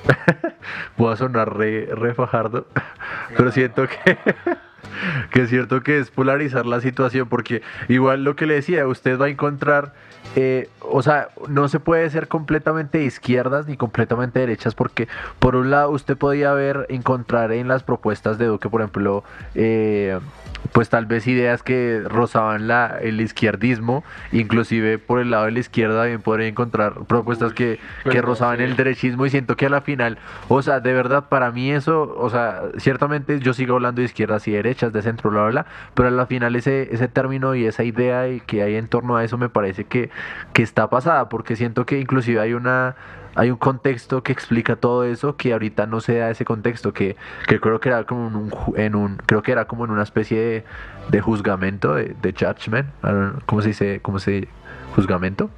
Voy 0.98 1.12
a 1.12 1.16
sonar 1.16 1.56
re, 1.56 1.86
re 1.86 2.12
fajardo, 2.12 2.66
pero 3.36 3.50
siento 3.50 3.86
que, 3.88 4.18
que 5.30 5.42
es 5.42 5.50
cierto 5.50 5.82
que 5.82 5.98
es 5.98 6.10
polarizar 6.10 6.66
la 6.66 6.80
situación, 6.80 7.28
porque 7.28 7.62
igual 7.88 8.24
lo 8.24 8.36
que 8.36 8.46
le 8.46 8.54
decía, 8.54 8.86
usted 8.86 9.18
va 9.18 9.26
a 9.26 9.28
encontrar, 9.28 9.92
eh, 10.36 10.68
o 10.80 11.02
sea, 11.02 11.28
no 11.48 11.68
se 11.68 11.80
puede 11.80 12.08
ser 12.10 12.28
completamente 12.28 13.02
izquierdas 13.02 13.66
ni 13.66 13.76
completamente 13.76 14.40
derechas, 14.40 14.74
porque 14.74 15.08
por 15.38 15.56
un 15.56 15.70
lado 15.70 15.90
usted 15.90 16.16
podía 16.16 16.52
ver, 16.52 16.86
encontrar 16.88 17.52
en 17.52 17.68
las 17.68 17.82
propuestas 17.82 18.38
de 18.38 18.46
Duque, 18.46 18.68
por 18.68 18.80
ejemplo, 18.80 19.24
eh, 19.54 20.18
pues 20.72 20.88
tal 20.88 21.06
vez 21.06 21.26
ideas 21.26 21.62
que 21.62 22.02
rozaban 22.04 22.68
la, 22.68 22.98
el 23.00 23.20
izquierdismo, 23.20 24.04
inclusive 24.32 24.98
por 24.98 25.20
el 25.20 25.30
lado 25.30 25.46
de 25.46 25.52
la 25.52 25.58
izquierda 25.60 26.04
bien 26.04 26.20
podría 26.20 26.48
encontrar 26.48 27.04
propuestas 27.06 27.50
Uy, 27.50 27.54
que, 27.54 27.80
que 28.04 28.16
no 28.16 28.22
rozaban 28.22 28.60
el 28.60 28.76
derechismo 28.76 29.26
y 29.26 29.30
siento 29.30 29.56
que 29.56 29.66
a 29.66 29.68
la 29.68 29.80
final, 29.80 30.18
o 30.48 30.62
sea, 30.62 30.80
de 30.80 30.92
verdad 30.92 31.28
para 31.28 31.50
mí 31.50 31.70
eso, 31.70 32.14
o 32.16 32.30
sea, 32.30 32.62
ciertamente 32.78 33.40
yo 33.40 33.52
sigo 33.54 33.74
hablando 33.74 34.00
de 34.00 34.06
izquierdas 34.06 34.46
y 34.48 34.52
derechas, 34.52 34.92
de 34.92 35.02
centro, 35.02 35.30
bla, 35.30 35.42
bla, 35.42 35.50
bla, 35.50 35.66
pero 35.94 36.08
a 36.08 36.10
la 36.10 36.26
final 36.26 36.56
ese, 36.56 36.94
ese 36.94 37.08
término 37.08 37.54
y 37.54 37.66
esa 37.66 37.84
idea 37.84 38.28
y 38.28 38.40
que 38.40 38.62
hay 38.62 38.76
en 38.76 38.88
torno 38.88 39.16
a 39.16 39.24
eso 39.24 39.38
me 39.38 39.48
parece 39.48 39.84
que, 39.84 40.10
que 40.52 40.62
está 40.62 40.88
pasada, 40.88 41.28
porque 41.28 41.56
siento 41.56 41.86
que 41.86 41.98
inclusive 41.98 42.40
hay 42.40 42.54
una 42.54 42.96
hay 43.34 43.50
un 43.50 43.56
contexto 43.56 44.22
que 44.22 44.32
explica 44.32 44.76
todo 44.76 45.04
eso 45.04 45.36
que 45.36 45.52
ahorita 45.52 45.86
no 45.86 46.00
se 46.00 46.18
da 46.18 46.30
ese 46.30 46.44
contexto 46.44 46.92
que, 46.92 47.16
que 47.46 47.60
creo 47.60 47.80
que 47.80 47.88
era 47.88 48.04
como 48.04 48.28
en 48.28 48.36
un, 48.36 48.52
en 48.76 48.94
un 48.94 49.16
creo 49.26 49.42
que 49.42 49.52
era 49.52 49.66
como 49.66 49.84
en 49.84 49.90
una 49.90 50.02
especie 50.02 50.40
de, 50.40 50.64
de 51.10 51.20
juzgamento 51.20 51.94
de, 51.94 52.14
de 52.20 52.32
judgment 52.32 52.88
¿cómo 53.46 53.62
se 53.62 53.68
dice? 53.68 54.00
¿cómo 54.00 54.18
se 54.18 54.30
dice? 54.30 54.48
juzgamento 54.94 55.50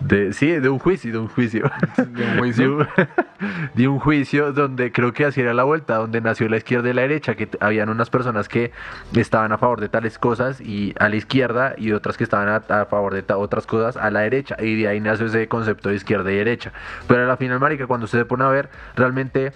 de, 0.00 0.32
sí, 0.32 0.50
de 0.50 0.68
un 0.68 0.78
juicio, 0.78 1.12
de 1.12 1.18
un 1.18 1.28
juicio. 1.28 1.70
De 1.96 2.24
un 2.24 2.38
juicio. 2.38 2.64
De 2.64 2.74
un, 2.74 2.88
de 3.74 3.88
un 3.88 3.98
juicio 3.98 4.52
donde 4.52 4.92
creo 4.92 5.12
que 5.12 5.24
así 5.24 5.40
era 5.40 5.54
la 5.54 5.64
vuelta, 5.64 5.96
donde 5.96 6.20
nació 6.20 6.48
la 6.48 6.56
izquierda 6.56 6.90
y 6.90 6.92
la 6.92 7.02
derecha, 7.02 7.34
que 7.34 7.48
habían 7.60 7.88
unas 7.88 8.10
personas 8.10 8.48
que 8.48 8.72
estaban 9.14 9.52
a 9.52 9.58
favor 9.58 9.80
de 9.80 9.88
tales 9.88 10.18
cosas 10.18 10.60
y 10.60 10.94
a 10.98 11.08
la 11.08 11.16
izquierda 11.16 11.74
y 11.76 11.92
otras 11.92 12.16
que 12.16 12.24
estaban 12.24 12.48
a, 12.48 12.56
a 12.56 12.86
favor 12.86 13.14
de 13.14 13.24
otras 13.34 13.66
cosas 13.66 13.96
a 13.96 14.10
la 14.10 14.20
derecha. 14.20 14.56
Y 14.60 14.82
de 14.82 14.88
ahí 14.88 15.00
nació 15.00 15.26
ese 15.26 15.48
concepto 15.48 15.88
de 15.88 15.96
izquierda 15.96 16.30
y 16.30 16.36
derecha. 16.36 16.72
Pero 17.06 17.24
a 17.24 17.26
la 17.26 17.36
final, 17.36 17.60
marica, 17.60 17.86
cuando 17.86 18.04
usted 18.04 18.18
se 18.18 18.24
pone 18.24 18.44
a 18.44 18.48
ver, 18.48 18.68
realmente 18.96 19.52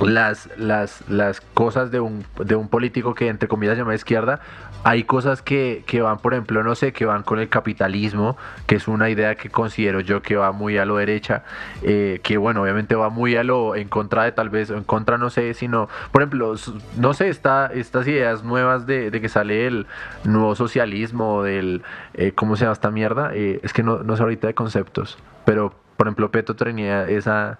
las, 0.00 0.48
las, 0.56 1.08
las 1.08 1.40
cosas 1.40 1.90
de 1.90 2.00
un, 2.00 2.24
de 2.44 2.54
un 2.54 2.68
político 2.68 3.14
que 3.14 3.28
entre 3.28 3.48
comillas 3.48 3.76
llama 3.76 3.94
izquierda, 3.94 4.40
hay 4.82 5.04
cosas 5.04 5.42
que, 5.42 5.84
que 5.86 6.00
van, 6.00 6.18
por 6.18 6.32
ejemplo, 6.32 6.62
no 6.62 6.74
sé, 6.74 6.92
que 6.92 7.04
van 7.04 7.22
con 7.22 7.38
el 7.38 7.48
capitalismo, 7.48 8.36
que 8.66 8.76
es 8.76 8.88
una 8.88 9.10
idea 9.10 9.34
que 9.34 9.50
considero 9.50 10.00
yo 10.00 10.22
que 10.22 10.36
va 10.36 10.52
muy 10.52 10.78
a 10.78 10.84
lo 10.84 10.96
derecha, 10.96 11.44
eh, 11.82 12.20
que 12.22 12.38
bueno, 12.38 12.62
obviamente 12.62 12.94
va 12.94 13.10
muy 13.10 13.36
a 13.36 13.44
lo 13.44 13.76
en 13.76 13.88
contra 13.88 14.24
de 14.24 14.32
tal 14.32 14.48
vez, 14.48 14.70
o 14.70 14.76
en 14.76 14.84
contra 14.84 15.18
no 15.18 15.30
sé, 15.30 15.52
sino, 15.54 15.88
por 16.12 16.22
ejemplo, 16.22 16.54
no 16.96 17.14
sé, 17.14 17.28
está, 17.28 17.70
estas 17.74 18.06
ideas 18.06 18.42
nuevas 18.42 18.86
de, 18.86 19.10
de 19.10 19.20
que 19.20 19.28
sale 19.28 19.66
el 19.66 19.86
nuevo 20.24 20.54
socialismo, 20.54 21.42
del, 21.42 21.82
eh, 22.14 22.32
¿cómo 22.32 22.56
se 22.56 22.64
llama 22.64 22.72
esta 22.72 22.90
mierda? 22.90 23.32
Eh, 23.34 23.60
es 23.62 23.72
que 23.72 23.82
no, 23.82 23.98
no 23.98 24.16
sé 24.16 24.22
ahorita 24.22 24.46
de 24.46 24.54
conceptos, 24.54 25.18
pero 25.44 25.74
por 25.96 26.06
ejemplo, 26.06 26.30
Petro 26.30 26.56
tenía 26.56 27.06
esa, 27.06 27.58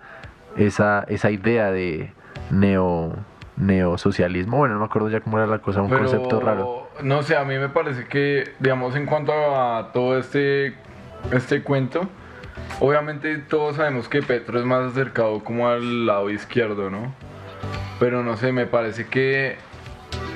esa, 0.56 1.04
esa 1.08 1.30
idea 1.30 1.70
de 1.70 2.10
neo 2.50 3.14
neosocialismo. 3.58 4.56
Bueno, 4.56 4.74
no 4.74 4.80
me 4.80 4.86
acuerdo 4.86 5.10
ya 5.10 5.20
cómo 5.20 5.36
era 5.36 5.46
la 5.46 5.58
cosa, 5.58 5.82
un 5.82 5.90
Pero, 5.90 6.00
concepto 6.00 6.40
raro. 6.40 6.79
No 7.02 7.22
sé, 7.22 7.36
a 7.36 7.44
mí 7.44 7.56
me 7.56 7.68
parece 7.68 8.06
que, 8.06 8.52
digamos, 8.58 8.94
en 8.94 9.06
cuanto 9.06 9.32
a 9.32 9.90
todo 9.92 10.18
este, 10.18 10.74
este 11.32 11.62
cuento, 11.62 12.08
obviamente 12.78 13.38
todos 13.38 13.76
sabemos 13.76 14.08
que 14.08 14.22
Petro 14.22 14.58
es 14.58 14.66
más 14.66 14.92
acercado 14.92 15.42
como 15.42 15.68
al 15.68 16.06
lado 16.06 16.30
izquierdo, 16.30 16.90
¿no? 16.90 17.14
Pero 17.98 18.22
no 18.22 18.36
sé, 18.36 18.52
me 18.52 18.66
parece 18.66 19.06
que 19.06 19.56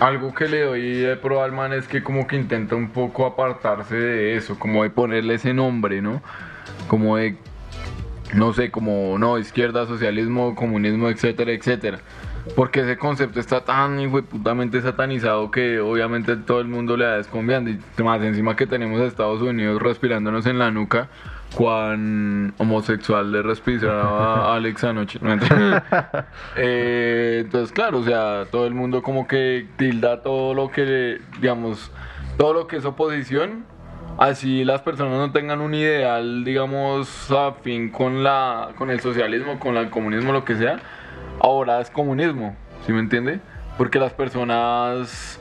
algo 0.00 0.34
que 0.34 0.48
le 0.48 0.62
doy 0.62 0.92
de 0.98 1.16
pro 1.16 1.42
al 1.42 1.52
man 1.52 1.72
es 1.72 1.86
que 1.86 2.02
como 2.02 2.26
que 2.26 2.36
intenta 2.36 2.74
un 2.74 2.90
poco 2.90 3.26
apartarse 3.26 3.96
de 3.96 4.36
eso, 4.36 4.58
como 4.58 4.82
de 4.82 4.90
ponerle 4.90 5.34
ese 5.34 5.54
nombre, 5.54 6.02
¿no? 6.02 6.22
Como 6.88 7.16
de, 7.16 7.36
no 8.34 8.52
sé, 8.52 8.70
como, 8.70 9.18
no, 9.18 9.38
izquierda, 9.38 9.86
socialismo, 9.86 10.54
comunismo, 10.54 11.08
etcétera, 11.08 11.52
etcétera. 11.52 11.98
Porque 12.54 12.80
ese 12.80 12.98
concepto 12.98 13.40
está 13.40 13.64
tan 13.64 13.98
putamente 14.30 14.80
satanizado 14.82 15.50
que 15.50 15.80
obviamente 15.80 16.36
todo 16.36 16.60
el 16.60 16.68
mundo 16.68 16.96
le 16.96 17.06
da 17.06 17.16
desconfianza. 17.16 17.70
Y 17.70 18.02
más 18.02 18.22
encima 18.22 18.54
que 18.54 18.66
tenemos 18.66 19.00
a 19.00 19.06
Estados 19.06 19.40
Unidos 19.40 19.80
respirándonos 19.80 20.44
en 20.46 20.58
la 20.58 20.70
nuca, 20.70 21.08
cuán 21.54 22.52
homosexual 22.58 23.32
le 23.32 23.42
respiraba 23.42 24.52
a 24.52 24.54
Alex 24.56 24.84
anoche. 24.84 25.18
¿no? 25.22 25.34
Eh, 26.56 27.40
entonces, 27.44 27.72
claro, 27.72 27.98
o 27.98 28.04
sea, 28.04 28.44
todo 28.50 28.66
el 28.66 28.74
mundo 28.74 29.02
como 29.02 29.26
que 29.26 29.66
tilda 29.76 30.22
todo 30.22 30.54
lo 30.54 30.70
que, 30.70 31.20
digamos, 31.40 31.90
todo 32.36 32.52
lo 32.52 32.66
que 32.66 32.76
es 32.76 32.84
oposición. 32.84 33.64
Así 34.18 34.64
las 34.64 34.82
personas 34.82 35.18
no 35.18 35.32
tengan 35.32 35.60
un 35.60 35.74
ideal, 35.74 36.44
digamos, 36.44 37.30
afín 37.32 37.90
con, 37.90 38.22
la, 38.22 38.70
con 38.76 38.90
el 38.90 39.00
socialismo, 39.00 39.58
con 39.58 39.76
el 39.76 39.90
comunismo, 39.90 40.32
lo 40.32 40.44
que 40.44 40.54
sea. 40.54 40.78
Ahora 41.40 41.80
es 41.80 41.90
comunismo, 41.90 42.56
¿sí 42.86 42.92
me 42.92 43.00
entiende? 43.00 43.40
Porque 43.76 43.98
las 43.98 44.12
personas 44.12 45.40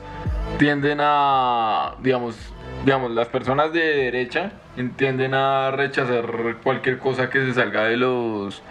tienden 0.58 0.98
a, 1.00 1.94
digamos, 2.02 2.36
digamos, 2.84 3.10
las 3.12 3.28
personas 3.28 3.72
de 3.72 3.80
derecha 3.80 4.52
tienden 4.96 5.34
a 5.34 5.70
rechazar 5.70 6.56
cualquier 6.62 6.98
cosa 6.98 7.30
que 7.30 7.44
se 7.44 7.54
salga 7.54 7.84
de 7.84 7.96
los 7.96 8.62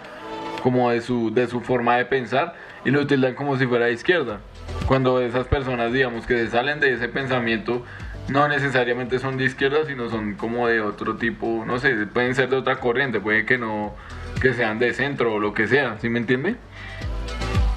como 0.62 0.90
de 0.90 1.00
su 1.02 1.32
de 1.32 1.46
su 1.46 1.60
forma 1.60 1.96
de 1.96 2.06
pensar 2.06 2.54
y 2.84 2.90
lo 2.90 3.00
utilizan 3.00 3.34
como 3.34 3.56
si 3.56 3.66
fuera 3.66 3.86
de 3.86 3.92
izquierda. 3.92 4.40
Cuando 4.86 5.20
esas 5.20 5.46
personas, 5.46 5.92
digamos, 5.92 6.26
que 6.26 6.36
se 6.36 6.50
salen 6.50 6.80
de 6.80 6.92
ese 6.92 7.08
pensamiento 7.08 7.84
no 8.28 8.48
necesariamente 8.48 9.18
son 9.18 9.36
de 9.36 9.44
izquierda, 9.44 9.84
sino 9.86 10.08
son 10.08 10.34
como 10.34 10.66
de 10.68 10.80
otro 10.80 11.16
tipo, 11.16 11.64
no 11.66 11.78
sé, 11.78 11.94
pueden 12.06 12.34
ser 12.34 12.48
de 12.48 12.56
otra 12.56 12.76
corriente, 12.76 13.20
puede 13.20 13.44
que 13.44 13.58
no 13.58 13.94
que 14.40 14.52
sean 14.54 14.78
de 14.78 14.92
centro 14.94 15.34
o 15.34 15.38
lo 15.38 15.54
que 15.54 15.68
sea, 15.68 15.98
¿sí 16.00 16.08
me 16.08 16.18
entiende? 16.18 16.56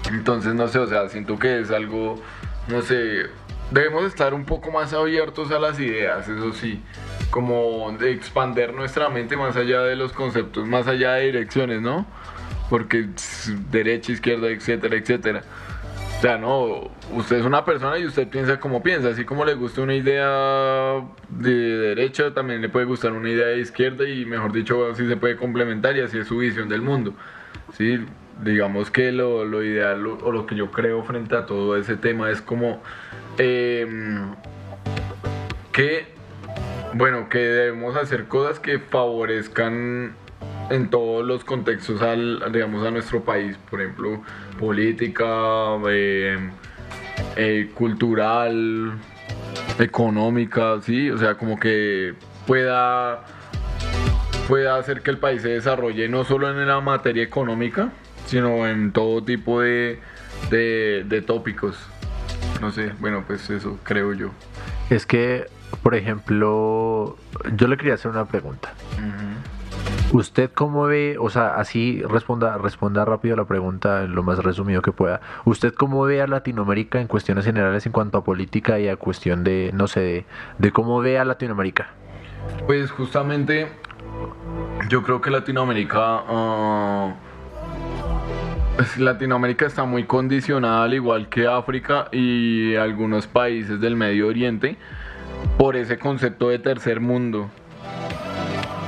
Entonces, 0.10 0.54
no 0.54 0.68
sé, 0.68 0.80
o 0.80 0.88
sea, 0.88 1.10
siento 1.10 1.38
que 1.38 1.60
es 1.60 1.72
algo, 1.72 2.22
no 2.68 2.82
sé, 2.82 3.28
debemos 3.72 4.06
estar 4.06 4.34
un 4.34 4.46
poco 4.46 4.72
más 4.72 4.94
abiertos 4.94 5.52
a 5.52 5.60
las 5.60 5.80
ideas, 5.80 6.28
eso 6.28 6.54
sí, 6.54 6.82
como 7.30 7.96
de 8.00 8.12
expander 8.12 8.74
nuestra 8.74 9.10
mente 9.10 9.36
más 9.36 9.56
allá 9.56 9.82
de 9.82 9.96
los 9.96 10.14
conceptos, 10.14 10.68
más 10.68 10.88
allá 10.88 11.14
de 11.14 11.26
direcciones, 11.26 11.82
¿no? 11.82 12.06
Porque 12.70 13.10
derecha, 13.70 14.12
izquierda, 14.12 14.50
etcétera, 14.50 14.96
etcétera. 14.96 15.44
O 16.18 16.22
sea, 16.22 16.38
no, 16.38 16.90
usted 17.14 17.38
es 17.38 17.46
una 17.46 17.64
persona 17.64 18.00
y 18.00 18.06
usted 18.06 18.28
piensa 18.28 18.60
como 18.60 18.82
piensa, 18.82 19.10
así 19.10 19.24
como 19.24 19.46
le 19.46 19.54
gusta 19.54 19.82
una 19.82 19.94
idea 19.94 21.04
de 21.30 21.52
derecha, 21.52 22.34
también 22.34 22.62
le 22.62 22.70
puede 22.70 22.88
gustar 22.88 23.12
una 23.12 23.30
idea 23.30 23.48
de 23.48 23.60
izquierda 23.60 24.08
y 24.08 24.26
mejor 24.26 24.52
dicho, 24.52 24.90
así 24.90 25.08
se 25.08 25.16
puede 25.16 25.36
complementar 25.36 25.96
y 25.96 26.02
así 26.02 26.18
es 26.18 26.28
su 26.28 26.38
visión 26.38 26.70
del 26.70 26.82
mundo. 26.82 27.14
Sí, 27.74 28.00
digamos 28.44 28.92
que 28.92 29.12
lo, 29.12 29.46
lo 29.46 29.64
ideal 29.64 30.06
o 30.06 30.32
lo 30.32 30.46
que 30.46 30.56
yo 30.56 30.72
creo 30.72 31.04
frente 31.04 31.36
a 31.36 31.46
todo 31.46 31.78
ese 31.78 31.96
tema 31.98 32.30
es 32.30 32.42
como 32.42 32.82
em, 33.38 34.34
que, 35.72 36.08
bueno, 36.94 37.30
que 37.30 37.40
debemos 37.40 37.96
hacer 37.96 38.26
cosas 38.26 38.60
que 38.60 38.80
favorezcan 38.80 40.16
en 40.70 40.90
todos 40.90 41.26
los 41.26 41.44
contextos 41.44 42.02
al, 42.02 42.52
digamos, 42.52 42.86
a 42.86 42.92
nuestro 42.92 43.24
país, 43.24 43.58
por 43.70 43.82
ejemplo, 43.82 44.22
política, 44.60 45.76
em, 45.90 46.52
eh, 47.36 47.70
cultural, 47.74 48.94
económica, 49.80 50.82
sí, 50.82 51.10
o 51.10 51.18
sea, 51.18 51.36
como 51.36 51.60
que 51.60 52.16
pueda 52.46 53.24
pueda 54.48 54.78
hacer 54.78 55.02
que 55.02 55.12
el 55.12 55.18
país 55.18 55.42
se 55.42 55.50
desarrolle 55.50 56.08
no 56.08 56.24
solo 56.24 56.50
en 56.50 56.66
la 56.66 56.80
materia 56.80 57.22
económica, 57.22 57.92
sino 58.28 58.68
en 58.68 58.92
todo 58.92 59.24
tipo 59.24 59.62
de, 59.62 60.00
de, 60.52 61.04
de 61.08 61.22
tópicos. 61.22 61.90
No 62.62 62.72
sé, 62.72 62.92
bueno, 63.00 63.24
pues 63.26 63.50
eso 63.50 63.80
creo 63.84 64.14
yo. 64.14 64.30
Es 64.90 65.06
que, 65.06 65.48
por 65.84 65.96
ejemplo, 65.96 67.18
yo 67.56 67.68
le 67.68 67.78
quería 67.78 67.96
hacer 67.96 68.12
una 68.12 68.26
pregunta. 68.26 68.74
¿Usted 70.12 70.52
cómo 70.54 70.86
ve, 70.86 71.18
o 71.20 71.30
sea, 71.30 71.56
así 71.56 72.02
responda, 72.08 72.58
responda 72.58 73.04
rápido 73.04 73.36
la 73.36 73.46
pregunta 73.46 74.04
en 74.04 74.16
lo 74.16 74.24
más 74.24 74.40
resumido 74.40 74.82
que 74.82 74.92
pueda. 74.94 75.20
¿Usted 75.44 75.74
cómo 75.74 76.04
ve 76.04 76.22
a 76.22 76.28
Latinoamérica 76.28 77.02
en 77.02 77.08
cuestiones 77.08 77.44
generales 77.44 77.86
en 77.86 77.92
cuanto 77.92 78.18
a 78.18 78.24
política 78.24 78.80
y 78.80 78.88
a 78.88 78.96
cuestión 78.96 79.44
de, 79.44 79.72
no 79.74 79.88
sé, 79.88 80.00
de, 80.00 80.26
de 80.60 80.72
cómo 80.72 81.02
ve 81.02 81.20
a 81.20 81.26
Latinoamérica? 81.26 81.90
Pues 82.66 82.90
justamente 82.92 83.68
yo 84.90 85.04
creo 85.04 85.22
que 85.22 85.30
Latinoamérica... 85.30 86.00
ah, 86.00 87.14
pues 88.78 88.98
Latinoamérica 89.00 89.66
está 89.66 89.84
muy 89.86 90.04
condicionada 90.04 90.84
al 90.84 90.94
igual 90.94 91.28
que 91.30 91.48
África 91.48 92.08
y 92.12 92.76
algunos 92.76 93.26
países 93.28 93.82
del 93.82 93.96
Medio 93.96 94.28
Oriente 94.28 94.78
por 95.58 95.76
ese 95.76 95.98
concepto 95.98 96.50
de 96.50 96.60
tercer 96.60 97.00
mundo. 97.00 97.50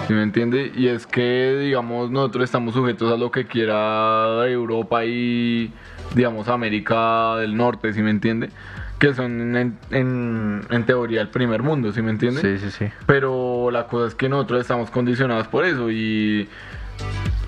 ¿Sí 0.07 0.13
me 0.13 0.21
entiende? 0.23 0.71
Y 0.75 0.87
es 0.87 1.05
que, 1.05 1.57
digamos, 1.59 2.09
nosotros 2.11 2.43
estamos 2.45 2.73
sujetos 2.73 3.11
a 3.11 3.17
lo 3.17 3.31
que 3.31 3.45
quiera 3.45 4.47
Europa 4.47 5.05
y, 5.05 5.71
digamos, 6.15 6.47
América 6.47 7.35
del 7.37 7.55
Norte, 7.57 7.91
¿sí 7.93 8.01
me 8.01 8.09
entiende? 8.11 8.49
Que 8.99 9.13
son 9.13 9.55
en, 9.55 9.77
en- 9.91 10.61
en 10.69 10.83
teoría 10.85 11.21
el 11.21 11.29
primer 11.29 11.61
mundo, 11.63 11.91
¿sí 11.93 12.01
me 12.01 12.11
entiende? 12.11 12.41
Sí, 12.41 12.57
sí, 12.57 12.71
sí. 12.71 12.85
Pero 13.07 13.69
la 13.71 13.85
cosa 13.87 14.07
es 14.07 14.15
que 14.15 14.29
nosotros 14.29 14.61
estamos 14.61 14.89
condicionados 14.91 15.47
por 15.47 15.65
eso 15.65 15.89
y 15.91 16.47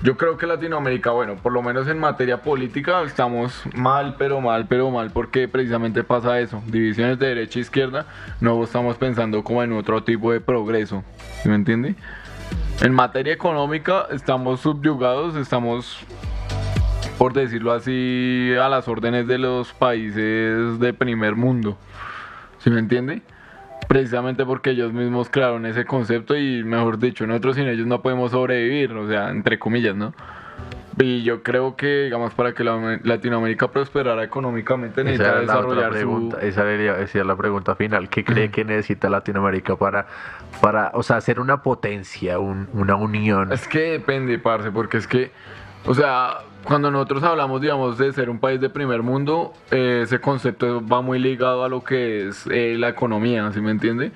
yo 0.02 0.16
creo 0.16 0.36
que 0.36 0.46
Latinoamérica, 0.46 1.10
bueno, 1.10 1.36
por 1.36 1.52
lo 1.52 1.62
menos 1.62 1.86
en 1.86 1.98
materia 1.98 2.42
política 2.42 3.02
estamos 3.02 3.62
mal, 3.74 4.16
pero 4.18 4.40
mal, 4.40 4.66
pero 4.66 4.90
mal, 4.90 5.10
porque 5.12 5.46
precisamente 5.46 6.02
pasa 6.02 6.40
eso, 6.40 6.60
divisiones 6.66 7.18
de 7.20 7.28
derecha 7.28 7.60
e 7.60 7.62
izquierda, 7.62 8.06
no 8.40 8.62
estamos 8.64 8.96
pensando 8.96 9.44
como 9.44 9.62
en 9.62 9.72
otro 9.72 10.02
tipo 10.02 10.32
de 10.32 10.40
progreso, 10.40 11.04
¿sí 11.42 11.48
me 11.48 11.54
entiende? 11.54 11.94
En 12.80 12.92
materia 12.92 13.32
económica 13.32 14.08
estamos 14.10 14.60
subyugados, 14.60 15.36
estamos, 15.36 16.00
por 17.16 17.32
decirlo 17.32 17.72
así, 17.72 18.52
a 18.60 18.68
las 18.68 18.88
órdenes 18.88 19.28
de 19.28 19.38
los 19.38 19.72
países 19.72 20.80
de 20.80 20.92
primer 20.92 21.36
mundo, 21.36 21.78
¿sí 22.58 22.70
me 22.70 22.80
entiende? 22.80 23.22
Precisamente 23.88 24.44
porque 24.46 24.70
ellos 24.70 24.92
mismos 24.92 25.28
crearon 25.30 25.66
ese 25.66 25.84
concepto 25.84 26.36
y, 26.36 26.62
mejor 26.64 26.98
dicho, 26.98 27.26
nosotros 27.26 27.56
sin 27.56 27.68
ellos 27.68 27.86
no 27.86 28.00
podemos 28.00 28.30
sobrevivir, 28.30 28.92
o 28.92 29.06
sea, 29.08 29.30
entre 29.30 29.58
comillas, 29.58 29.94
¿no? 29.96 30.14
Y 30.98 31.22
yo 31.22 31.42
creo 31.42 31.74
que, 31.74 32.04
digamos, 32.04 32.34
para 32.34 32.52
que 32.52 32.64
la 32.64 33.00
Latinoamérica 33.02 33.68
prosperara 33.68 34.22
económicamente 34.24 35.02
necesita 35.02 35.40
desarrollar 35.40 35.90
pregunta, 35.90 36.38
su... 36.40 36.46
esa 36.46 36.70
era, 36.70 37.00
esa 37.00 37.18
era 37.18 37.26
la 37.26 37.36
pregunta 37.36 37.74
final. 37.74 38.08
¿Qué 38.10 38.24
cree 38.24 38.50
que 38.50 38.62
necesita 38.64 39.08
Latinoamérica 39.08 39.74
para, 39.76 40.06
para 40.60 40.90
o 40.94 41.02
sea, 41.02 41.20
ser 41.22 41.40
una 41.40 41.62
potencia, 41.62 42.38
un- 42.38 42.68
una 42.74 42.94
unión? 42.94 43.52
Es 43.52 43.66
que 43.66 43.92
depende, 43.92 44.38
parce, 44.38 44.70
porque 44.70 44.98
es 44.98 45.06
que, 45.06 45.30
o 45.86 45.94
sea, 45.94 46.40
cuando 46.64 46.90
nosotros 46.90 47.22
hablamos, 47.22 47.60
digamos, 47.60 47.98
de 47.98 48.12
ser 48.12 48.30
un 48.30 48.38
país 48.38 48.60
de 48.60 48.70
primer 48.70 49.02
mundo, 49.02 49.52
eh, 49.70 50.02
ese 50.04 50.20
concepto 50.20 50.86
va 50.86 51.00
muy 51.00 51.18
ligado 51.18 51.64
a 51.64 51.68
lo 51.68 51.82
que 51.82 52.28
es 52.28 52.46
eh, 52.50 52.76
la 52.78 52.88
economía, 52.88 53.50
¿sí 53.52 53.60
me 53.60 53.70
entiende? 53.70 54.12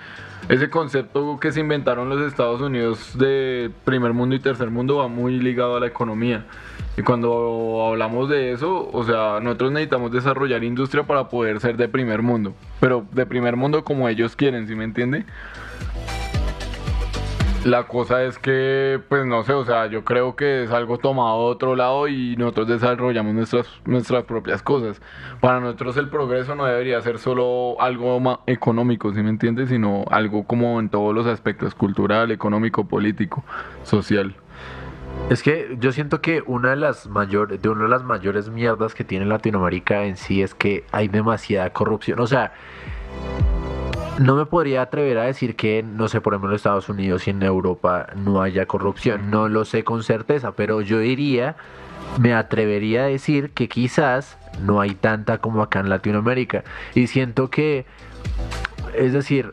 Ese 0.49 0.71
concepto 0.71 1.39
que 1.41 1.51
se 1.51 1.61
inventaron 1.61 2.09
los 2.09 2.21
Estados 2.23 2.61
Unidos 2.61 3.19
de 3.19 3.71
primer 3.85 4.13
mundo 4.13 4.37
y 4.37 4.39
tercer 4.39 4.71
mundo 4.71 4.99
va 4.99 5.09
muy 5.09 5.41
ligado 5.41 5.77
a 5.77 5.81
la 5.81 5.89
economía. 5.89 6.45
Y 6.97 7.03
cuando 7.03 7.85
hablamos 7.89 8.29
de 8.29 8.53
eso, 8.53 8.89
o 8.93 9.05
sea, 9.05 9.41
nosotros 9.41 9.73
necesitamos 9.73 10.13
desarrollar 10.13 10.63
industria 10.63 11.03
para 11.03 11.29
poder 11.29 11.61
ser 11.61 11.77
de 11.77 11.89
primer 11.89 12.23
mundo. 12.23 12.55
Pero 12.81 13.05
de 13.11 13.27
primer 13.27 13.57
mundo 13.57 13.85
como 13.85 14.09
ellos 14.09 14.37
quieren, 14.37 14.69
¿sí 14.69 14.75
me 14.75 14.85
entiende? 14.85 15.27
La 17.66 17.88
cosa 17.88 18.22
es 18.22 18.38
que, 18.38 19.00
pues 19.09 19.26
no 19.26 19.42
sé, 19.42 19.52
o 19.52 19.64
sea, 19.64 19.88
yo 19.88 20.05
creo 20.05 20.37
que 20.37 20.62
es 20.62 20.70
algo 20.70 20.98
tomado 20.98 21.46
de 21.46 21.50
otro 21.50 21.74
lado 21.74 22.07
y 22.07 22.37
nosotros 22.37 22.68
desarrollamos 22.68 23.35
nuestras, 23.35 23.66
nuestras 23.85 24.22
propias 24.22 24.62
cosas. 24.62 25.02
Para 25.40 25.59
nosotros 25.59 25.96
el 25.96 26.09
progreso 26.09 26.55
no 26.55 26.64
debería 26.64 27.00
ser 27.02 27.18
solo 27.18 27.74
algo 27.81 28.40
económico, 28.46 29.12
¿sí 29.12 29.20
me 29.20 29.31
entiendes? 29.31 29.68
Sino 29.68 30.05
algo 30.12 30.44
como 30.44 30.79
en 30.79 30.90
todos 30.90 31.12
los 31.12 31.26
aspectos, 31.26 31.74
cultural, 31.74 32.31
económico, 32.31 32.87
político, 32.87 33.42
social. 33.83 34.37
Es 35.29 35.42
que 35.42 35.76
yo 35.81 35.90
siento 35.90 36.20
que 36.20 36.44
una 36.46 36.70
de 36.70 36.76
las 36.76 37.09
mayores, 37.09 37.61
de 37.61 37.68
una 37.68 37.83
de 37.83 37.90
las 37.90 38.05
mayores 38.05 38.48
mierdas 38.48 38.94
que 38.94 39.02
tiene 39.02 39.26
Latinoamérica 39.26 40.05
en 40.05 40.16
sí 40.16 40.40
es 40.40 40.55
que 40.55 40.85
hay 40.92 41.09
demasiada 41.09 41.70
corrupción. 41.70 42.20
O 42.20 42.29
sea, 42.29 42.52
no 44.18 44.37
me 44.37 44.46
podría 44.46 44.83
atrever 44.83 45.18
a 45.18 45.24
decir 45.24 45.57
que, 45.57 45.83
no 45.83 46.09
sé, 46.09 46.20
por 46.20 46.33
ejemplo, 46.33 46.50
en 46.50 46.57
Estados 46.57 46.88
Unidos 46.88 47.26
y 47.26 47.31
en 47.31 47.42
Europa 47.42 48.09
no 48.16 48.40
haya 48.40 48.66
corrupción. 48.66 49.31
No 49.31 49.48
lo 49.48 49.64
sé 49.64 49.85
con 49.85 50.02
certeza, 50.02 50.52
pero 50.52 50.81
yo 50.81 50.98
diría, 51.00 51.57
me 52.18 52.35
atrevería 52.35 53.02
a 53.02 53.07
decir 53.07 53.50
que 53.50 53.68
quizás 53.68 54.38
no 54.61 54.81
hay 54.81 54.94
tanta 54.94 55.38
como 55.38 55.62
acá 55.62 55.81
en 55.81 55.90
Latinoamérica. 55.90 56.64
Y 56.94 57.09
siento 57.09 57.50
que, 57.50 57.85
es 58.94 59.12
decir, 59.12 59.52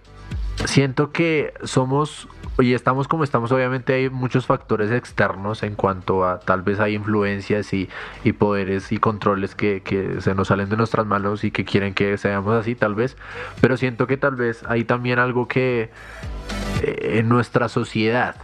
siento 0.66 1.12
que 1.12 1.54
somos 1.64 2.28
y 2.60 2.74
estamos 2.74 3.08
como 3.08 3.24
estamos, 3.24 3.52
obviamente 3.52 3.94
hay 3.94 4.10
muchos 4.10 4.46
factores 4.46 4.92
externos 4.92 5.64
en 5.64 5.74
cuanto 5.74 6.24
a 6.24 6.40
tal 6.40 6.62
vez 6.62 6.80
hay 6.80 6.94
influencias 6.94 7.74
y, 7.74 7.90
y 8.24 8.34
poderes 8.34 8.92
y 8.92 8.98
controles 8.98 9.56
que, 9.56 9.82
que, 9.82 10.22
se 10.22 10.36
nos 10.36 10.50
salen 10.50 10.70
de 10.70 10.78
nuestras 10.78 11.08
manos 11.08 11.44
y 11.44 11.50
que 11.50 11.66
quieren 11.66 11.96
que 11.96 12.16
seamos 12.18 12.54
así, 12.54 12.76
tal 12.76 12.94
vez. 12.94 13.18
Pero 13.60 13.76
siento 13.76 14.06
que 14.06 14.18
tal 14.18 14.36
vez 14.36 14.64
hay 14.68 14.84
también 14.84 15.18
algo 15.18 15.48
que 15.48 15.90
eh, 16.84 17.18
en 17.18 17.28
nuestra 17.28 17.70
sociedad, 17.70 18.36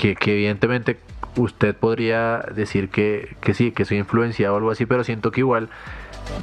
que, 0.00 0.14
que 0.14 0.32
evidentemente 0.32 0.98
usted 1.36 1.76
podría 1.76 2.38
decir 2.54 2.88
que, 2.88 3.36
que 3.42 3.52
sí, 3.52 3.72
que 3.72 3.84
soy 3.84 3.98
influenciado 3.98 4.54
o 4.54 4.56
algo 4.56 4.70
así, 4.70 4.86
pero 4.86 5.04
siento 5.04 5.30
que 5.30 5.40
igual 5.40 5.68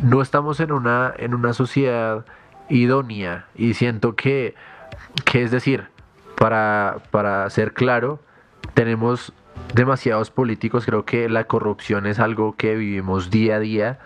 no 0.04 0.22
estamos 0.22 0.60
en 0.60 0.72
una, 0.72 1.12
en 1.18 1.34
una 1.34 1.54
sociedad 1.54 2.24
idónea 2.70 3.46
y 3.56 3.74
siento 3.74 4.16
que, 4.16 4.56
que 5.24 5.44
es 5.44 5.52
decir, 5.52 5.86
para, 6.36 6.98
para 7.12 7.50
ser 7.50 7.74
claro, 7.74 8.20
tenemos 8.74 9.34
demasiados 9.74 10.32
políticos, 10.32 10.86
creo 10.86 11.06
que 11.06 11.30
la 11.30 11.46
corrupción 11.46 12.06
es 12.06 12.20
algo 12.20 12.56
que 12.56 12.76
vivimos 12.76 13.30
día 13.30 13.56
a 13.56 13.60
día 13.60 14.00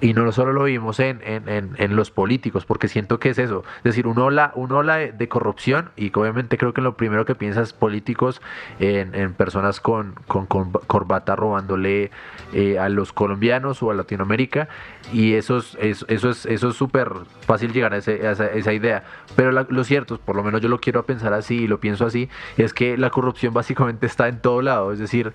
y 0.00 0.14
no 0.14 0.30
solo 0.32 0.52
lo 0.52 0.64
vimos 0.64 0.98
en, 1.00 1.20
en, 1.24 1.74
en, 1.76 1.96
los 1.96 2.10
políticos, 2.10 2.64
porque 2.64 2.88
siento 2.88 3.18
que 3.18 3.30
es 3.30 3.38
eso. 3.38 3.64
Es 3.78 3.84
decir, 3.84 4.06
uno 4.06 4.24
habla, 4.24 4.52
uno 4.54 4.78
habla 4.78 4.96
de, 4.96 5.28
corrupción 5.28 5.90
y 5.96 6.10
obviamente 6.14 6.58
creo 6.58 6.72
que 6.72 6.80
lo 6.80 6.96
primero 6.96 7.24
que 7.24 7.34
piensa 7.34 7.60
es 7.60 7.72
políticos 7.72 8.40
en, 8.78 9.34
personas 9.34 9.80
con, 9.80 10.14
con, 10.26 10.46
corbata 10.46 11.36
robándole 11.36 12.10
eh, 12.52 12.78
a 12.78 12.88
los 12.88 13.12
colombianos 13.12 13.82
o 13.82 13.90
a 13.90 13.94
Latinoamérica 13.94 14.68
y 15.12 15.34
eso 15.34 15.58
es 15.58 15.76
eso 15.80 16.30
es 16.30 16.46
eso 16.46 16.68
es 16.68 16.76
súper 16.76 17.12
fácil 17.42 17.72
llegar 17.72 17.94
a, 17.94 17.98
esa, 17.98 18.72
idea. 18.72 19.04
Pero 19.36 19.52
lo 19.52 19.84
cierto, 19.84 20.18
por 20.18 20.36
lo 20.36 20.42
menos 20.42 20.60
yo 20.60 20.68
lo 20.68 20.80
quiero 20.80 21.04
pensar 21.04 21.32
así 21.32 21.62
y 21.62 21.66
lo 21.66 21.80
pienso 21.80 22.06
así, 22.06 22.28
es 22.56 22.72
que 22.74 22.96
la 22.96 23.10
corrupción 23.10 23.52
básicamente 23.52 24.06
está 24.06 24.28
en 24.28 24.40
todo 24.40 24.62
lado. 24.62 24.92
Es 24.92 24.98
decir, 24.98 25.32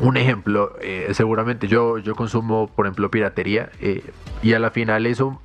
un 0.00 0.16
ejemplo, 0.16 0.74
eh, 0.80 1.08
seguramente 1.12 1.66
yo, 1.66 1.98
yo 1.98 2.14
consumo, 2.14 2.68
por 2.68 2.86
ejemplo, 2.86 3.10
piratería 3.10 3.70
eh, 3.80 4.04
y 4.42 4.52
a 4.52 4.58
la 4.58 4.70
final 4.70 5.06
eso 5.06 5.40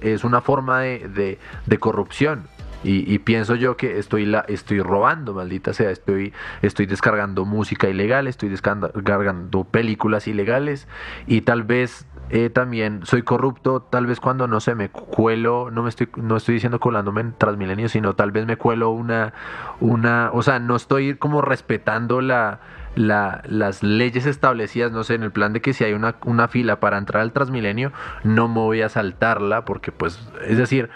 es 0.00 0.24
una 0.24 0.40
forma 0.40 0.80
de, 0.80 1.38
de, 1.66 1.78
corrupción. 1.78 2.44
Y, 2.84 3.18
pienso 3.18 3.56
yo 3.56 3.76
que 3.76 3.98
estoy, 3.98 4.26
la, 4.26 4.44
estoy 4.46 4.80
robando, 4.80 5.34
maldita 5.34 5.72
sea, 5.72 5.90
estoy, 5.90 6.32
estoy 6.62 6.86
descargando 6.86 7.44
música 7.44 7.88
ilegal, 7.88 8.28
estoy 8.28 8.48
descargando 8.48 9.64
películas 9.64 10.28
ilegales 10.28 10.86
y 11.26 11.40
tal 11.40 11.64
vez 11.64 12.06
eh, 12.30 12.48
también 12.48 13.00
soy 13.04 13.22
corrupto, 13.22 13.82
tal 13.82 14.06
vez 14.06 14.20
cuando 14.20 14.46
no 14.46 14.60
sé, 14.60 14.76
me 14.76 14.88
cuelo, 14.88 15.70
no 15.72 15.82
me 15.82 15.88
estoy, 15.88 16.08
no 16.16 16.36
estoy 16.36 16.54
diciendo 16.54 16.78
colándome 16.78 17.22
en 17.22 17.32
Transmilenio, 17.32 17.88
sino 17.88 18.14
tal 18.14 18.30
vez 18.30 18.46
me 18.46 18.56
cuelo 18.56 18.90
una, 18.90 19.32
una, 19.80 20.30
o 20.32 20.42
sea, 20.42 20.60
no 20.60 20.76
estoy 20.76 21.16
como 21.16 21.40
respetando 21.40 22.20
la, 22.20 22.60
la, 22.96 23.42
las 23.46 23.82
leyes 23.82 24.26
establecidas, 24.26 24.90
no 24.90 25.04
sé, 25.04 25.14
en 25.14 25.22
el 25.22 25.30
plan 25.30 25.52
de 25.52 25.60
que 25.60 25.72
si 25.72 25.84
hay 25.84 25.92
una, 25.92 26.48
fila 26.48 26.80
para 26.80 26.98
entrar 26.98 27.22
al 27.22 27.32
Transmilenio, 27.32 27.92
no 28.24 28.48
me 28.48 28.54
voy 28.54 28.82
a 28.82 28.88
saltarla 28.88 29.64
porque 29.64 29.92
pues, 29.92 30.18
es 30.44 30.58
decir, 30.58 30.90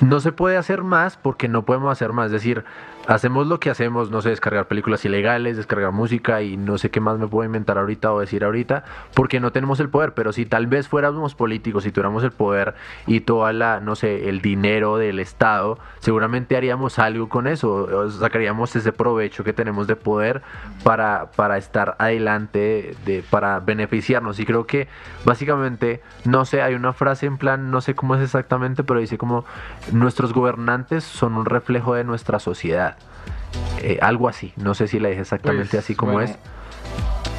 no 0.00 0.18
se 0.18 0.32
puede 0.32 0.56
hacer 0.56 0.82
más 0.82 1.16
porque 1.16 1.46
no 1.46 1.64
podemos 1.64 1.92
hacer 1.92 2.12
más. 2.12 2.26
Es 2.26 2.32
decir, 2.32 2.64
hacemos 3.06 3.46
lo 3.46 3.60
que 3.60 3.70
hacemos, 3.70 4.10
no 4.10 4.22
sé, 4.22 4.30
descargar 4.30 4.66
películas 4.66 5.04
ilegales, 5.04 5.56
descargar 5.56 5.92
música 5.92 6.42
y 6.42 6.56
no 6.56 6.78
sé 6.78 6.90
qué 6.90 7.00
más 7.00 7.18
me 7.18 7.26
puedo 7.26 7.44
inventar 7.44 7.78
ahorita 7.78 8.12
o 8.12 8.20
decir 8.20 8.44
ahorita, 8.44 8.84
porque 9.14 9.40
no 9.40 9.52
tenemos 9.52 9.80
el 9.80 9.88
poder. 9.88 10.14
Pero 10.14 10.32
si 10.32 10.46
tal 10.46 10.66
vez 10.66 10.88
fuéramos 10.88 11.34
políticos, 11.34 11.84
si 11.84 11.92
tuviéramos 11.92 12.24
el 12.24 12.32
poder 12.32 12.74
y 13.06 13.20
toda 13.20 13.52
la, 13.52 13.80
no 13.80 13.96
sé, 13.96 14.28
el 14.28 14.40
dinero 14.40 14.96
del 14.96 15.18
Estado, 15.18 15.78
seguramente 15.98 16.56
haríamos 16.56 16.98
algo 16.98 17.28
con 17.28 17.46
eso, 17.46 18.10
sacaríamos 18.10 18.74
ese 18.76 18.92
provecho 18.92 19.44
que 19.44 19.52
tenemos 19.52 19.86
de 19.86 19.96
poder 19.96 20.42
para, 20.82 21.30
para 21.36 21.58
estar 21.58 21.96
adelante, 21.98 22.96
de, 23.04 23.22
para 23.28 23.60
beneficiarnos. 23.60 24.40
Y 24.40 24.46
creo 24.46 24.66
que 24.66 24.88
básicamente, 25.24 26.02
no 26.24 26.44
sé, 26.44 26.62
hay 26.62 26.74
una 26.74 26.92
frase 26.92 27.26
en 27.26 27.38
plan, 27.38 27.70
no 27.70 27.80
sé 27.80 27.94
cómo 27.94 28.14
es 28.14 28.22
exactamente, 28.22 28.84
pero 28.84 29.00
dice 29.00 29.18
como 29.18 29.44
nuestros 29.92 30.32
gobernantes 30.32 31.04
son 31.04 31.34
un 31.34 31.44
reflejo 31.44 31.94
de 31.94 32.04
nuestra 32.04 32.38
sociedad. 32.38 32.93
Eh, 33.80 33.98
algo 34.00 34.28
así, 34.28 34.52
no 34.56 34.74
sé 34.74 34.88
si 34.88 34.98
la 34.98 35.08
dije 35.08 35.20
exactamente 35.20 35.70
pues, 35.70 35.84
así 35.84 35.94
como 35.94 36.20
es. 36.20 36.38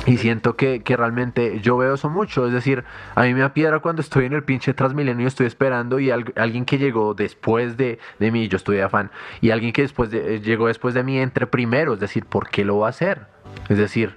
Y 0.06 0.17
siento 0.17 0.56
que, 0.56 0.82
realmente 0.86 1.60
yo 1.62 1.78
veo 1.78 1.95
eso 1.95 2.10
mucho. 2.10 2.45
Es 2.45 2.54
decir, 2.54 2.84
a 3.15 3.23
mí 3.23 3.34
me 3.34 3.43
apiedra 3.43 3.80
cuando 3.80 4.01
estoy 4.01 4.25
en 4.25 4.34
el 4.34 4.43
pinche 4.43 4.73
Transmilenio 4.73 5.23
y 5.23 5.28
estoy 5.28 5.47
esperando 5.47 5.99
y 5.99 6.12
alguien 6.12 6.65
que 6.65 6.78
llegó 6.78 7.15
después 7.15 7.75
de, 7.75 7.97
de, 8.19 8.32
mí, 8.32 8.47
yo 8.47 8.58
estoy 8.58 8.80
afán, 8.80 9.10
y 9.41 9.49
alguien 9.49 9.73
que 9.73 9.82
después 9.82 10.12
de, 10.12 10.41
llegó 10.41 10.67
después 10.67 10.93
de 10.93 11.04
mí 11.04 11.17
entre 11.17 11.47
primero. 11.47 11.93
Es 11.95 11.99
decir, 11.99 12.25
¿por 12.25 12.49
qué 12.49 12.63
lo 12.63 12.80
va 12.80 12.88
a 12.88 12.89
hacer? 12.91 13.25
Es 13.67 13.80
decir, 13.80 14.15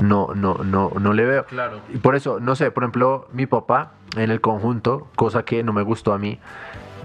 no, 0.00 0.28
no, 0.34 0.54
no, 0.62 0.92
no 1.00 1.12
le 1.12 1.24
veo. 1.24 1.44
Claro. 1.46 1.80
Y 1.92 1.98
por 1.98 2.14
eso, 2.14 2.38
no 2.38 2.54
sé, 2.54 2.70
por 2.70 2.84
ejemplo, 2.84 3.28
mi 3.32 3.46
papá 3.46 3.94
en 4.16 4.30
el 4.30 4.40
conjunto, 4.40 5.08
cosa 5.16 5.44
que 5.44 5.62
no 5.64 5.72
me 5.72 5.82
gustó 5.82 6.12
a 6.12 6.18
mí, 6.18 6.38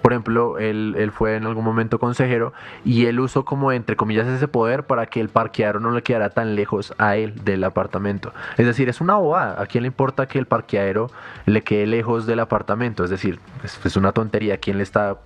por 0.02 0.14
ejemplo, 0.14 0.58
él, 0.58 0.96
él, 0.98 1.12
fue 1.12 1.36
en 1.36 1.46
algún 1.46 1.64
momento 1.64 2.00
consejero 2.00 2.54
y 2.84 3.06
él 3.06 3.20
usó 3.20 3.46
como 3.46 3.72
entre 3.72 3.96
comillas 3.96 4.28
ese 4.28 4.48
poder 4.48 4.84
para 4.84 5.06
que 5.06 5.20
el 5.20 5.30
parqueadero 5.30 5.80
no 5.80 5.92
le 5.92 6.02
quedara 6.02 6.30
tan 6.30 6.56
lejos 6.56 6.94
a 6.98 7.16
él 7.16 7.44
del 7.44 7.64
apartamento. 7.64 8.34
Es 8.58 8.66
decir, 8.66 8.90
es 8.90 9.02
una 9.02 9.16
bobada. 9.16 9.62
¿A 9.62 9.66
quién 9.68 9.84
le 9.84 9.88
importa 9.88 10.28
que 10.28 10.40
el 10.40 10.46
parqueadero 10.46 11.12
le 11.46 11.64
quede 11.64 11.88
lejos 11.88 12.26
del 12.26 12.40
apartamento? 12.40 13.04
Es 13.04 13.10
decir, 13.10 13.40
es, 13.64 13.96
una 13.96 14.12
tontería. 14.12 14.56
¿A 14.56 14.58
quién 14.58 14.78
le 14.78 14.84
está, 14.84 15.18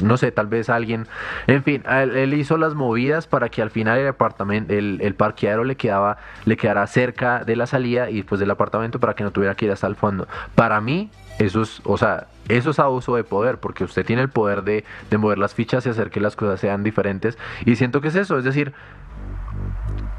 no 0.00 0.16
sé, 0.16 0.32
tal 0.32 0.46
vez 0.46 0.68
alguien... 0.68 1.06
En 1.46 1.62
fin, 1.62 1.82
él, 1.88 2.34
hizo 2.34 2.56
las 2.56 2.74
movidas 2.74 3.26
para 3.26 3.48
que 3.48 3.62
al 3.62 3.70
final 3.70 3.98
el 3.98 4.08
apartamento, 4.08 4.72
el, 4.72 4.98
el 5.00 5.14
parqueadero 5.14 5.64
le 5.64 5.76
quedaba, 5.76 6.18
le 6.44 6.56
quedara 6.56 6.86
cerca 6.86 7.44
de 7.44 7.56
la 7.56 7.66
salida 7.66 8.10
y 8.10 8.16
después 8.16 8.40
del 8.40 8.50
apartamento 8.50 9.00
para 9.00 9.14
que 9.14 9.24
no 9.24 9.30
tuviera 9.30 9.54
que 9.54 9.66
ir 9.66 9.70
hasta 9.70 9.86
el 9.86 9.96
fondo. 9.96 10.26
Para 10.54 10.80
mí, 10.80 11.10
eso 11.38 11.62
es, 11.62 11.80
o 11.84 11.96
sea, 11.96 12.26
eso 12.48 12.70
es 12.70 12.78
abuso 12.78 13.16
de 13.16 13.24
poder, 13.24 13.58
porque 13.58 13.84
usted 13.84 14.04
tiene 14.04 14.22
el 14.22 14.28
poder 14.28 14.62
de, 14.62 14.84
de 15.10 15.18
mover 15.18 15.38
las 15.38 15.54
fichas 15.54 15.86
y 15.86 15.88
hacer 15.88 16.10
que 16.10 16.20
las 16.20 16.36
cosas 16.36 16.60
sean 16.60 16.82
diferentes. 16.82 17.38
Y 17.64 17.76
siento 17.76 18.00
que 18.00 18.08
es 18.08 18.16
eso, 18.16 18.38
es 18.38 18.44
decir, 18.44 18.72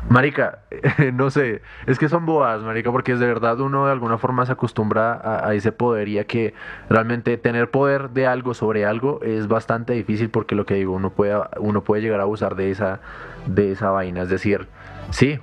Marica, 0.10 0.60
no 1.14 1.30
sé, 1.32 1.62
es 1.88 1.98
que 1.98 2.10
son 2.10 2.26
boas, 2.26 2.62
Marica, 2.62 2.92
porque 2.92 3.14
es 3.14 3.20
de 3.20 3.26
verdad 3.26 3.60
uno 3.60 3.86
de 3.86 3.92
alguna 3.92 4.18
forma 4.18 4.46
se 4.46 4.52
acostumbra 4.52 5.46
a, 5.46 5.54
ese 5.56 5.72
poder 5.72 6.08
y 6.08 6.20
a 6.20 6.26
que 6.26 6.54
realmente 6.90 7.38
tener 7.38 7.72
poder 7.72 8.12
de 8.12 8.28
algo 8.28 8.54
sobre 8.54 8.86
algo 8.86 9.20
es 9.24 9.48
bastante 9.48 9.94
difícil 9.94 10.30
porque 10.30 10.56
lo 10.56 10.66
que 10.66 10.76
digo, 10.76 10.94
uno 10.94 11.10
puede, 11.10 11.36
uno 11.58 11.84
puede 11.84 12.02
llegar 12.02 12.20
a 12.20 12.24
abusar 12.24 12.56
de 12.56 12.72
esa, 12.72 13.00
de 13.48 13.72
esa 13.72 13.90
vaina. 13.90 14.22
Es 14.22 14.30
decir, 14.30 14.68
sí, 15.10 15.40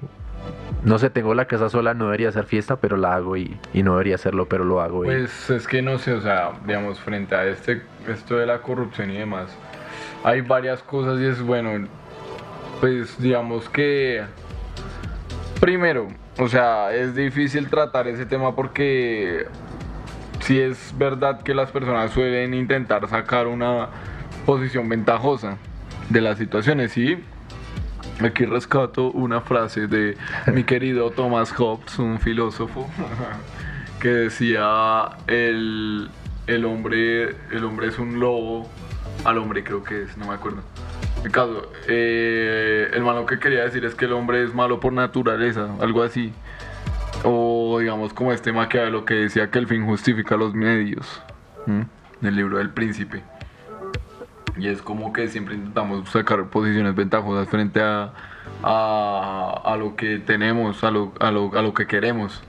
no 0.84 0.98
sé, 0.98 1.10
tengo 1.10 1.34
la 1.34 1.44
casa 1.46 1.68
sola, 1.68 1.94
no 1.94 2.06
debería 2.06 2.28
hacer 2.28 2.44
fiesta, 2.44 2.76
pero 2.76 2.96
la 2.96 3.14
hago 3.14 3.36
y, 3.36 3.56
no 3.74 3.92
debería 3.92 4.16
hacerlo, 4.16 4.48
pero 4.48 4.64
lo 4.64 4.80
hago. 4.80 5.02
Pues 5.02 5.50
es 5.50 5.66
que 5.68 5.80
no 5.80 5.98
sé, 5.98 6.12
o 6.12 6.20
sea, 6.20 6.52
digamos, 6.66 6.98
frente 6.98 7.34
a 7.34 7.46
este, 7.46 7.82
esto 8.08 8.36
de 8.36 8.46
la 8.46 8.58
corrupción 8.62 9.10
y 9.10 9.18
demás, 9.18 9.56
hay 10.24 10.40
varias 10.40 10.82
cosas 10.82 11.20
y 11.20 11.26
es 11.26 11.40
bueno, 11.40 11.86
pues 12.80 13.20
digamos 13.20 13.68
que, 13.68 14.24
primero, 15.62 16.08
o 16.38 16.48
sea, 16.48 16.92
es 16.92 17.14
difícil 17.14 17.68
tratar 17.68 18.08
ese 18.08 18.26
tema 18.26 18.56
porque 18.56 19.46
si 20.40 20.58
es 20.58 20.92
verdad 20.98 21.40
que 21.42 21.54
las 21.54 21.70
personas 21.70 22.10
suelen 22.10 22.52
intentar 22.52 23.08
sacar 23.08 23.46
una 23.46 23.86
posición 24.44 24.88
ventajosa 24.88 25.58
de 26.10 26.20
las 26.20 26.38
situaciones, 26.38 26.98
y 26.98 27.22
Aquí 28.20 28.44
rescato 28.44 29.12
una 29.12 29.40
frase 29.40 29.86
de 29.86 30.16
mi 30.52 30.64
querido 30.72 31.10
Thomas 31.12 31.52
Hobbes, 31.52 31.96
un 32.00 32.18
filósofo, 32.18 32.90
que 34.00 34.08
decía 34.08 35.10
el, 35.28 36.10
el, 36.48 36.64
hombre, 36.64 37.36
el 37.52 37.64
hombre 37.64 37.86
es 37.86 38.00
un 38.00 38.18
lobo, 38.18 38.68
al 39.24 39.38
hombre 39.38 39.62
creo 39.62 39.84
que 39.84 40.02
es, 40.02 40.16
no 40.16 40.26
me 40.26 40.34
acuerdo. 40.34 40.62
Caso, 41.30 41.70
eh, 41.88 42.90
el 42.92 43.02
malo 43.02 43.24
que 43.26 43.38
quería 43.38 43.62
decir 43.62 43.84
es 43.84 43.94
que 43.94 44.06
el 44.06 44.12
hombre 44.12 44.42
es 44.42 44.54
malo 44.54 44.80
por 44.80 44.92
naturaleza, 44.92 45.68
algo 45.80 46.02
así. 46.02 46.32
O 47.24 47.78
digamos 47.78 48.12
como 48.12 48.32
este 48.32 48.52
Maquiavelo 48.52 49.04
que 49.04 49.14
decía 49.14 49.50
que 49.50 49.58
el 49.58 49.66
fin 49.68 49.86
justifica 49.86 50.36
los 50.36 50.54
medios. 50.54 51.22
en 51.66 51.88
El 52.22 52.36
libro 52.36 52.58
del 52.58 52.70
príncipe. 52.70 53.22
Y 54.58 54.68
es 54.68 54.82
como 54.82 55.12
que 55.12 55.28
siempre 55.28 55.54
intentamos 55.54 56.08
sacar 56.10 56.44
posiciones 56.46 56.94
ventajosas 56.94 57.48
frente 57.48 57.80
a, 57.80 58.12
a, 58.62 59.62
a 59.64 59.76
lo 59.76 59.96
que 59.96 60.18
tenemos, 60.18 60.84
a 60.84 60.90
lo, 60.90 61.12
a, 61.20 61.30
lo, 61.30 61.56
a 61.56 61.62
lo 61.62 61.72
que 61.72 61.86
queremos. 61.86 62.42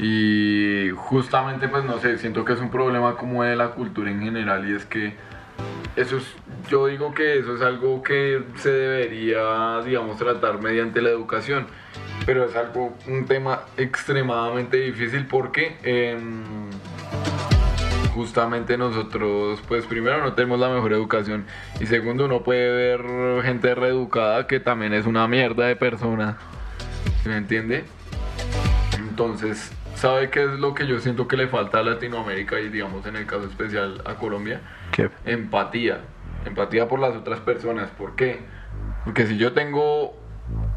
Y 0.00 0.90
justamente, 0.96 1.68
pues 1.68 1.84
no 1.84 1.98
sé, 1.98 2.18
siento 2.18 2.44
que 2.44 2.54
es 2.54 2.60
un 2.60 2.70
problema 2.70 3.16
como 3.16 3.42
de 3.42 3.56
la 3.56 3.70
cultura 3.70 4.10
en 4.10 4.20
general 4.20 4.68
y 4.68 4.74
es 4.74 4.84
que 4.86 5.14
eso 5.96 6.16
es, 6.16 6.24
yo 6.68 6.86
digo 6.86 7.14
que 7.14 7.38
eso 7.38 7.54
es 7.54 7.62
algo 7.62 8.02
que 8.02 8.42
se 8.56 8.70
debería, 8.70 9.80
digamos, 9.84 10.18
tratar 10.18 10.60
mediante 10.60 11.00
la 11.00 11.10
educación, 11.10 11.66
pero 12.26 12.44
es 12.44 12.56
algo, 12.56 12.96
un 13.06 13.26
tema 13.26 13.62
extremadamente 13.76 14.76
difícil 14.78 15.26
porque 15.26 15.76
em, 15.82 16.42
justamente 18.14 18.76
nosotros, 18.76 19.60
pues 19.68 19.86
primero 19.86 20.22
no 20.22 20.32
tenemos 20.34 20.58
la 20.58 20.68
mejor 20.68 20.92
educación. 20.92 21.46
Y 21.80 21.86
segundo 21.86 22.24
uno 22.24 22.42
puede 22.42 22.70
ver 22.70 23.42
gente 23.42 23.74
reeducada 23.74 24.46
que 24.46 24.60
también 24.60 24.94
es 24.94 25.06
una 25.06 25.28
mierda 25.28 25.66
de 25.66 25.76
persona, 25.76 26.38
¿me 27.24 27.36
entiende? 27.36 27.84
Entonces, 28.98 29.72
¿sabe 29.94 30.30
qué 30.30 30.44
es 30.44 30.58
lo 30.58 30.74
que 30.74 30.86
yo 30.86 30.98
siento 31.00 31.28
que 31.28 31.36
le 31.36 31.48
falta 31.48 31.78
a 31.78 31.82
Latinoamérica 31.82 32.60
y 32.60 32.68
digamos 32.68 33.06
en 33.06 33.16
el 33.16 33.26
caso 33.26 33.44
especial 33.44 34.02
a 34.04 34.14
Colombia? 34.14 34.60
¿Qué? 34.92 35.10
Empatía. 35.24 36.00
Empatía 36.44 36.88
por 36.88 37.00
las 37.00 37.16
otras 37.16 37.40
personas. 37.40 37.90
¿Por 37.90 38.16
qué? 38.16 38.40
Porque 39.04 39.26
si 39.26 39.36
yo 39.36 39.52
tengo, 39.52 40.16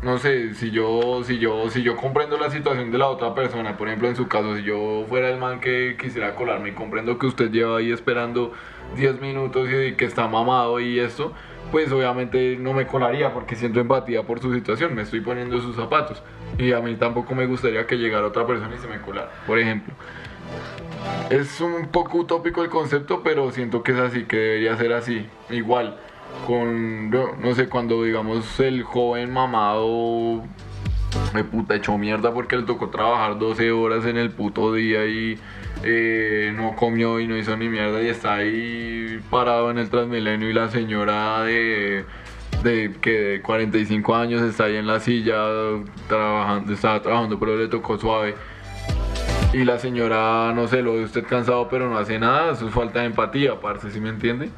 no 0.01 0.17
sé, 0.17 0.53
si 0.53 0.71
yo, 0.71 1.23
si 1.23 1.39
yo, 1.39 1.69
si 1.69 1.83
yo 1.83 1.95
comprendo 1.95 2.37
la 2.37 2.49
situación 2.49 2.91
de 2.91 2.97
la 2.97 3.07
otra 3.07 3.33
persona, 3.33 3.77
por 3.77 3.87
ejemplo 3.87 4.07
en 4.07 4.15
su 4.15 4.27
caso, 4.27 4.55
si 4.55 4.63
yo 4.63 5.05
fuera 5.07 5.29
el 5.29 5.37
man 5.37 5.59
que 5.59 5.97
quisiera 5.99 6.35
colarme 6.35 6.69
y 6.69 6.71
comprendo 6.73 7.17
que 7.17 7.25
usted 7.25 7.51
lleva 7.51 7.77
ahí 7.77 7.91
esperando 7.91 8.53
10 8.95 9.21
minutos 9.21 9.69
y 9.69 9.93
que 9.93 10.05
está 10.05 10.27
mamado 10.27 10.79
y 10.79 10.99
esto, 10.99 11.33
pues 11.71 11.91
obviamente 11.91 12.57
no 12.57 12.73
me 12.73 12.87
colaría 12.87 13.33
porque 13.33 13.55
siento 13.55 13.79
empatía 13.79 14.23
por 14.23 14.39
su 14.39 14.53
situación, 14.53 14.95
me 14.95 15.01
estoy 15.03 15.21
poniendo 15.21 15.59
sus 15.61 15.75
zapatos. 15.75 16.21
Y 16.57 16.71
a 16.71 16.79
mí 16.79 16.95
tampoco 16.95 17.35
me 17.35 17.45
gustaría 17.45 17.85
que 17.85 17.97
llegara 17.97 18.27
otra 18.27 18.45
persona 18.45 18.73
y 18.75 18.79
se 18.79 18.87
me 18.87 19.01
colara, 19.01 19.31
por 19.45 19.59
ejemplo. 19.59 19.93
Es 21.29 21.61
un 21.61 21.87
poco 21.87 22.19
utópico 22.19 22.63
el 22.63 22.69
concepto, 22.69 23.21
pero 23.23 23.51
siento 23.51 23.83
que 23.83 23.91
es 23.91 23.99
así, 23.99 24.23
que 24.23 24.37
debería 24.37 24.77
ser 24.77 24.93
así. 24.93 25.27
Igual, 25.49 25.97
con, 26.45 27.09
no 27.09 27.53
sé, 27.55 27.69
cuando 27.69 28.03
digamos 28.03 28.59
el 28.59 28.83
joven 28.83 29.31
mamado 29.31 30.43
me 31.33 31.43
puta 31.43 31.75
echó 31.75 31.97
mierda 31.97 32.33
porque 32.33 32.57
le 32.57 32.63
tocó 32.63 32.89
trabajar 32.89 33.37
12 33.39 33.71
horas 33.71 34.05
en 34.05 34.17
el 34.17 34.31
puto 34.31 34.73
día 34.73 35.05
y 35.05 35.39
eh, 35.83 36.51
no 36.55 36.75
comió 36.75 37.19
y 37.19 37.27
no 37.27 37.37
hizo 37.37 37.55
ni 37.57 37.69
mierda 37.69 38.01
y 38.01 38.07
está 38.07 38.35
ahí 38.35 39.19
parado 39.29 39.71
en 39.71 39.77
el 39.77 39.89
Transmilenio 39.89 40.49
y 40.49 40.53
la 40.53 40.69
señora 40.69 41.43
de, 41.43 42.05
de 42.63 42.95
que 43.01 43.11
de 43.11 43.41
45 43.41 44.15
años 44.15 44.41
está 44.41 44.65
ahí 44.65 44.75
en 44.75 44.87
la 44.87 44.99
silla 44.99 45.35
trabajando, 46.07 46.73
estaba 46.73 47.01
trabajando 47.01 47.39
pero 47.39 47.57
le 47.57 47.67
tocó 47.67 47.97
suave 47.97 48.35
y 49.53 49.63
la 49.63 49.79
señora, 49.79 50.51
no 50.53 50.67
sé, 50.67 50.81
lo 50.81 50.95
ve 50.95 51.03
usted 51.03 51.25
cansado 51.25 51.67
pero 51.69 51.89
no 51.89 51.97
hace 51.97 52.19
nada, 52.19 52.51
eso 52.51 52.67
es 52.67 52.73
falta 52.73 52.99
de 52.99 53.05
empatía, 53.07 53.59
parce, 53.59 53.91
¿sí 53.91 53.99
me 53.99 54.09
entiende? 54.09 54.49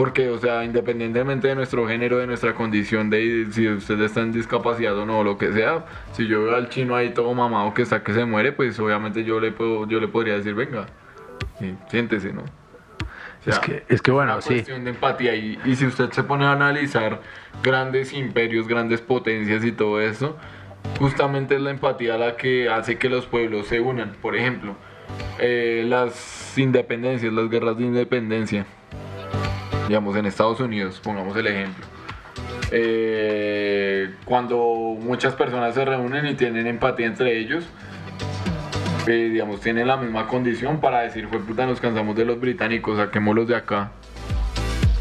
Porque, 0.00 0.30
o 0.30 0.38
sea, 0.38 0.64
independientemente 0.64 1.48
de 1.48 1.54
nuestro 1.54 1.86
género, 1.86 2.16
de 2.16 2.26
nuestra 2.26 2.54
condición, 2.54 3.10
de 3.10 3.48
si 3.50 3.68
usted 3.68 4.00
está 4.00 4.22
en 4.22 4.32
discapacidad 4.32 4.96
o 4.96 5.04
no, 5.04 5.18
o 5.18 5.24
lo 5.24 5.36
que 5.36 5.52
sea, 5.52 5.84
si 6.12 6.26
yo 6.26 6.44
veo 6.44 6.56
al 6.56 6.70
chino 6.70 6.96
ahí 6.96 7.10
todo 7.10 7.34
mamado 7.34 7.74
que 7.74 7.82
está 7.82 8.02
que 8.02 8.14
se 8.14 8.24
muere, 8.24 8.52
pues 8.52 8.80
obviamente 8.80 9.24
yo 9.24 9.40
le 9.40 9.52
puedo, 9.52 9.86
yo 9.86 10.00
le 10.00 10.08
podría 10.08 10.38
decir, 10.38 10.54
venga, 10.54 10.86
siéntese, 11.88 12.32
¿no? 12.32 12.44
es, 13.44 13.58
que, 13.58 13.84
es 13.90 14.00
que 14.00 14.10
bueno, 14.10 14.32
una 14.32 14.40
sí. 14.40 14.54
cuestión 14.54 14.84
de 14.84 14.90
empatía. 14.92 15.34
Y, 15.34 15.58
y 15.66 15.76
si 15.76 15.84
usted 15.84 16.10
se 16.12 16.22
pone 16.22 16.46
a 16.46 16.52
analizar 16.52 17.20
grandes 17.62 18.14
imperios, 18.14 18.66
grandes 18.66 19.02
potencias 19.02 19.62
y 19.66 19.72
todo 19.72 20.00
eso, 20.00 20.38
justamente 20.98 21.56
es 21.56 21.60
la 21.60 21.72
empatía 21.72 22.16
la 22.16 22.38
que 22.38 22.70
hace 22.70 22.96
que 22.96 23.10
los 23.10 23.26
pueblos 23.26 23.66
se 23.66 23.80
unan. 23.80 24.16
Por 24.22 24.34
ejemplo, 24.34 24.76
eh, 25.38 25.84
las 25.86 26.56
independencias, 26.56 27.30
las 27.34 27.50
guerras 27.50 27.76
de 27.76 27.84
independencia, 27.84 28.64
digamos 29.90 30.14
en 30.14 30.24
Estados 30.24 30.60
Unidos, 30.60 31.00
pongamos 31.02 31.36
el 31.36 31.48
ejemplo. 31.48 31.84
Eh, 32.70 34.14
cuando 34.24 34.96
muchas 35.00 35.34
personas 35.34 35.74
se 35.74 35.84
reúnen 35.84 36.26
y 36.26 36.34
tienen 36.34 36.68
empatía 36.68 37.06
entre 37.06 37.36
ellos, 37.40 37.64
eh, 39.08 39.30
digamos, 39.32 39.60
tienen 39.60 39.88
la 39.88 39.96
misma 39.96 40.28
condición 40.28 40.80
para 40.80 41.00
decir, 41.00 41.26
fue 41.26 41.40
puta, 41.40 41.66
nos 41.66 41.80
cansamos 41.80 42.14
de 42.14 42.24
los 42.24 42.38
británicos, 42.38 42.98
saquémoslos 42.98 43.48
de 43.48 43.56
acá. 43.56 43.90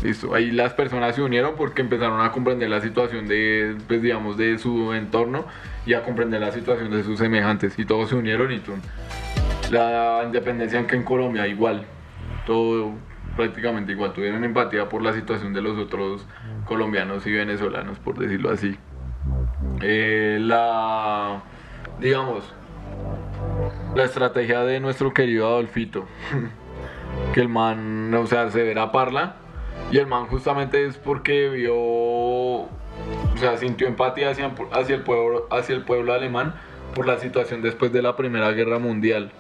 Listo, 0.02 0.34
ahí 0.34 0.50
las 0.50 0.74
personas 0.74 1.14
se 1.14 1.22
unieron 1.22 1.54
porque 1.56 1.84
empezaron 1.84 2.20
a 2.22 2.32
comprender 2.32 2.68
la 2.72 2.82
situación 2.82 3.28
de, 3.28 3.76
pues 3.88 4.02
digamos, 4.02 4.38
de 4.38 4.58
su 4.58 4.96
entorno 4.96 5.46
y 5.86 5.94
a 5.94 6.02
comprender 6.02 6.42
la 6.42 6.52
situación 6.52 6.90
de 6.90 7.04
sus 7.04 7.20
semejantes 7.20 7.78
y 7.78 7.86
todos 7.86 8.10
se 8.10 8.16
unieron 8.16 8.52
y. 8.52 8.60
La 9.70 10.24
independencia 10.26 10.88
que 10.88 10.96
en 10.96 11.04
Colombia 11.04 11.46
igual, 11.46 11.86
todo 12.48 12.96
prácticamente 13.40 13.94
igual, 13.94 14.12
tuvieron 14.12 14.44
empatía 14.44 14.90
por 14.90 15.02
la 15.02 15.14
situación 15.14 15.54
de 15.54 15.62
los 15.62 15.78
otros 15.78 16.26
colombianos 16.66 17.26
y 17.26 17.32
venezolanos, 17.32 17.98
por 17.98 18.18
decirlo 18.18 18.52
así. 18.52 18.78
Eh, 19.82 20.40
la, 20.42 21.42
digamos, 22.02 22.54
la 23.96 24.04
estrategia 24.04 24.66
de 24.66 24.82
nuestro 24.82 25.14
querido 25.14 25.48
Adolfito, 25.48 26.06
que 27.34 27.40
el 27.40 27.48
man, 27.48 28.14
o 28.14 28.28
sea, 28.28 28.52
se 28.52 28.62
verá 28.62 28.92
parla 28.92 29.38
y 29.90 30.00
el 30.00 30.08
man 30.08 30.26
justamente 30.26 30.86
es 30.86 30.98
porque 30.98 31.48
vio, 31.48 31.78
o 31.78 32.70
sea, 33.38 33.56
sintió 33.56 33.88
empatía 33.88 34.32
hacia, 34.32 34.52
hacia, 34.74 34.96
el, 34.96 35.04
pueblo, 35.04 35.48
hacia 35.50 35.76
el 35.76 35.84
pueblo 35.84 36.12
alemán 36.12 36.56
por 36.94 37.08
la 37.08 37.18
situación 37.20 37.62
después 37.62 37.94
de 37.94 38.02
la 38.02 38.18
Primera 38.18 38.52
Guerra 38.52 38.80
Mundial. 38.80 39.32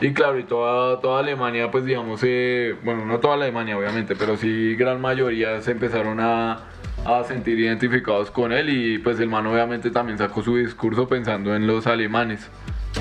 Y 0.00 0.12
claro, 0.12 0.38
y 0.38 0.44
toda, 0.44 1.00
toda 1.00 1.20
Alemania, 1.20 1.70
pues 1.70 1.84
digamos, 1.84 2.20
eh, 2.22 2.74
bueno, 2.82 3.04
no 3.04 3.20
toda 3.20 3.34
Alemania 3.34 3.76
obviamente, 3.76 4.16
pero 4.16 4.36
sí 4.36 4.74
gran 4.74 5.00
mayoría 5.00 5.60
se 5.60 5.72
empezaron 5.72 6.20
a, 6.20 6.60
a 7.04 7.24
sentir 7.24 7.58
identificados 7.58 8.30
con 8.30 8.52
él 8.52 8.70
y 8.70 8.98
pues 8.98 9.20
el 9.20 9.28
man 9.28 9.46
obviamente 9.46 9.90
también 9.90 10.16
sacó 10.18 10.42
su 10.42 10.56
discurso 10.56 11.06
pensando 11.06 11.54
en 11.54 11.66
los 11.66 11.86
alemanes, 11.86 12.48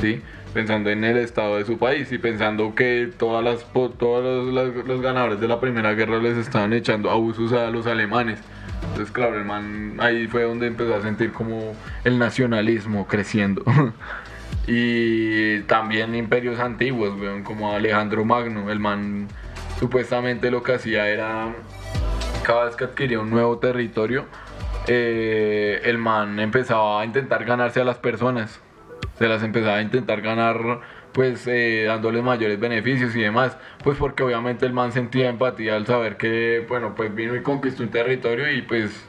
¿sí? 0.01 0.21
pensando 0.53 0.89
en 0.89 1.03
el 1.03 1.17
estado 1.17 1.57
de 1.57 1.65
su 1.65 1.77
país 1.77 2.11
y 2.11 2.17
pensando 2.17 2.73
que 2.75 3.11
todas 3.17 3.43
las, 3.43 3.65
todos 3.73 4.53
los, 4.53 4.85
los, 4.85 5.01
ganadores 5.01 5.39
de 5.39 5.47
la 5.47 5.59
Primera 5.59 5.93
Guerra 5.93 6.19
les 6.19 6.37
estaban 6.37 6.73
echando 6.73 7.09
abusos 7.11 7.53
a 7.53 7.69
los 7.69 7.85
alemanes. 7.87 8.39
Entonces, 8.81 9.11
claro, 9.11 9.37
el 9.37 9.45
man 9.45 9.97
ahí 9.99 10.27
fue 10.27 10.43
donde 10.43 10.67
empezó 10.67 10.95
a 10.95 11.01
sentir 11.01 11.31
como 11.31 11.75
el 12.03 12.17
nacionalismo 12.17 13.07
creciendo. 13.07 13.63
y 14.67 15.61
también 15.61 16.15
imperios 16.15 16.59
antiguos, 16.59 17.13
como 17.43 17.73
Alejandro 17.73 18.25
Magno, 18.25 18.69
el 18.71 18.79
man 18.79 19.27
supuestamente 19.79 20.51
lo 20.51 20.61
que 20.61 20.73
hacía 20.73 21.07
era, 21.07 21.53
cada 22.43 22.65
vez 22.65 22.75
que 22.75 22.83
adquiría 22.83 23.19
un 23.19 23.29
nuevo 23.29 23.57
territorio, 23.57 24.25
eh, 24.87 25.81
el 25.83 25.97
man 25.97 26.39
empezaba 26.39 27.01
a 27.01 27.05
intentar 27.05 27.45
ganarse 27.45 27.79
a 27.81 27.83
las 27.83 27.97
personas. 27.97 28.59
Se 29.17 29.27
las 29.27 29.43
empezaba 29.43 29.77
a 29.77 29.81
intentar 29.81 30.21
ganar 30.21 30.81
pues 31.11 31.47
eh, 31.47 31.85
dándoles 31.87 32.23
mayores 32.23 32.59
beneficios 32.59 33.15
y 33.15 33.21
demás, 33.21 33.57
pues 33.83 33.97
porque 33.97 34.23
obviamente 34.23 34.65
el 34.65 34.73
man 34.73 34.91
sentía 34.91 35.29
empatía 35.29 35.75
al 35.75 35.85
saber 35.85 36.17
que, 36.17 36.65
bueno, 36.67 36.93
pues 36.95 37.13
vino 37.13 37.35
y 37.35 37.41
conquistó 37.41 37.83
un 37.83 37.89
territorio 37.89 38.51
y 38.51 38.61
pues, 38.61 39.05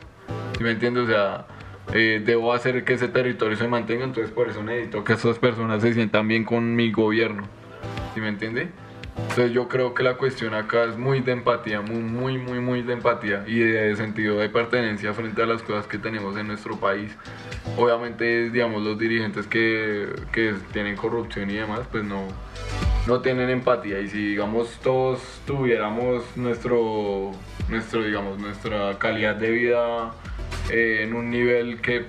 si 0.57 0.65
me 0.65 0.73
entiendes, 0.73 1.05
o 1.05 1.07
sea, 1.07 1.47
eh, 1.93 2.23
debo 2.25 2.53
hacer 2.53 2.85
que 2.85 2.95
ese 2.95 3.09
territorio 3.09 3.57
se 3.57 3.69
mantenga, 3.69 4.05
entonces 4.05 4.33
por 4.33 4.49
eso 4.49 4.63
necesito 4.63 5.05
que 5.05 5.15
esas 5.15 5.39
personas 5.39 5.83
se 5.83 5.93
sientan 5.93 6.29
bien 6.29 6.45
con 6.45 6.75
mi 6.75 6.91
gobierno, 6.93 7.45
¿sí 8.15 8.21
me 8.21 8.29
entiende? 8.29 8.69
Entonces 9.17 9.53
yo 9.53 9.69
creo 9.69 9.95
que 9.95 10.03
la 10.03 10.15
cuestión 10.15 10.55
acá 10.55 10.85
es 10.85 10.97
muy 10.97 11.21
de 11.21 11.33
empatía, 11.33 11.81
muy, 11.81 11.99
muy, 11.99 12.39
muy, 12.39 12.59
muy 12.61 12.83
de 12.83 12.95
empatía 12.95 13.45
y 13.47 13.59
de 13.59 13.95
sentido 13.97 14.39
de 14.39 14.49
pertenencia 14.49 15.13
frente 15.15 15.43
a 15.43 15.47
las 15.47 15.63
cosas 15.63 15.87
que 15.87 15.99
tenemos 15.99 16.37
en 16.37 16.49
nuestro 16.49 16.79
país. 16.79 17.17
Obviamente, 17.77 18.51
digamos, 18.51 18.83
los 18.83 18.99
dirigentes 18.99 19.47
que, 19.47 20.09
que 20.33 20.55
tienen 20.73 20.97
corrupción 20.97 21.51
y 21.51 21.55
demás, 21.55 21.81
pues 21.91 22.03
no, 22.03 22.27
no 23.07 23.21
tienen 23.21 23.51
empatía. 23.51 24.01
Y 24.01 24.09
si, 24.09 24.31
digamos, 24.31 24.79
todos 24.83 25.21
tuviéramos 25.47 26.25
nuestro, 26.37 27.33
nuestro 27.69 28.03
digamos, 28.03 28.39
nuestra 28.39 28.99
calidad 28.99 29.37
de 29.37 29.51
vida 29.51 30.13
eh, 30.71 31.01
en 31.03 31.15
un 31.15 31.31
nivel 31.31 31.81
que, 31.81 32.07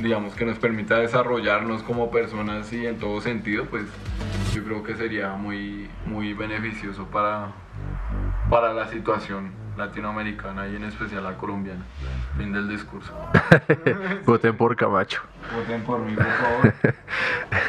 digamos, 0.00 0.34
que 0.34 0.44
nos 0.44 0.58
permita 0.58 0.98
desarrollarnos 0.98 1.82
como 1.82 2.10
personas 2.10 2.72
y 2.72 2.86
en 2.86 2.98
todo 2.98 3.20
sentido, 3.20 3.64
pues 3.66 3.84
yo 4.54 4.62
creo 4.64 4.82
que 4.82 4.94
sería 4.94 5.30
muy, 5.30 5.88
muy 6.06 6.34
beneficioso 6.34 7.06
para, 7.06 7.52
para 8.50 8.72
la 8.72 8.88
situación 8.88 9.63
latinoamericana 9.76 10.68
y 10.68 10.76
en 10.76 10.84
especial 10.84 11.24
la 11.24 11.36
colombiana. 11.36 11.82
Fin 12.36 12.52
del 12.52 12.68
discurso. 12.68 13.12
Voten 14.26 14.56
por 14.56 14.76
Camacho. 14.76 15.22
Voten 15.54 15.82
por 15.82 16.00
mí, 16.00 16.14
por 16.14 16.24
favor. 16.24 16.74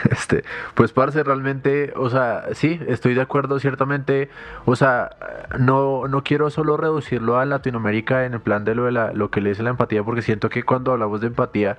Este, 0.10 0.43
pues 0.76 0.91
parce, 0.91 1.24
realmente, 1.24 1.91
o 1.95 2.10
sea, 2.10 2.45
sí, 2.53 2.80
estoy 2.88 3.14
de 3.14 3.22
acuerdo, 3.22 3.60
ciertamente, 3.60 4.30
o 4.66 4.76
sea, 4.76 5.10
no, 5.60 6.08
no 6.08 6.24
quiero 6.24 6.49
solo 6.49 6.78
reducirlo 6.78 7.38
a 7.38 7.45
Latinoamérica 7.45 8.26
en 8.26 8.34
el 8.34 8.39
plan 8.39 8.64
de 8.66 8.76
lo, 8.76 8.86
de 8.86 8.91
la, 8.91 9.14
lo 9.14 9.30
que 9.30 9.41
le 9.41 9.49
dice 9.49 9.64
la 9.64 9.72
empatía, 9.72 10.03
porque 10.03 10.22
siento 10.22 10.49
que 10.49 10.64
cuando 10.64 10.91
hablamos 10.91 11.22
de 11.22 11.28
empatía 11.28 11.78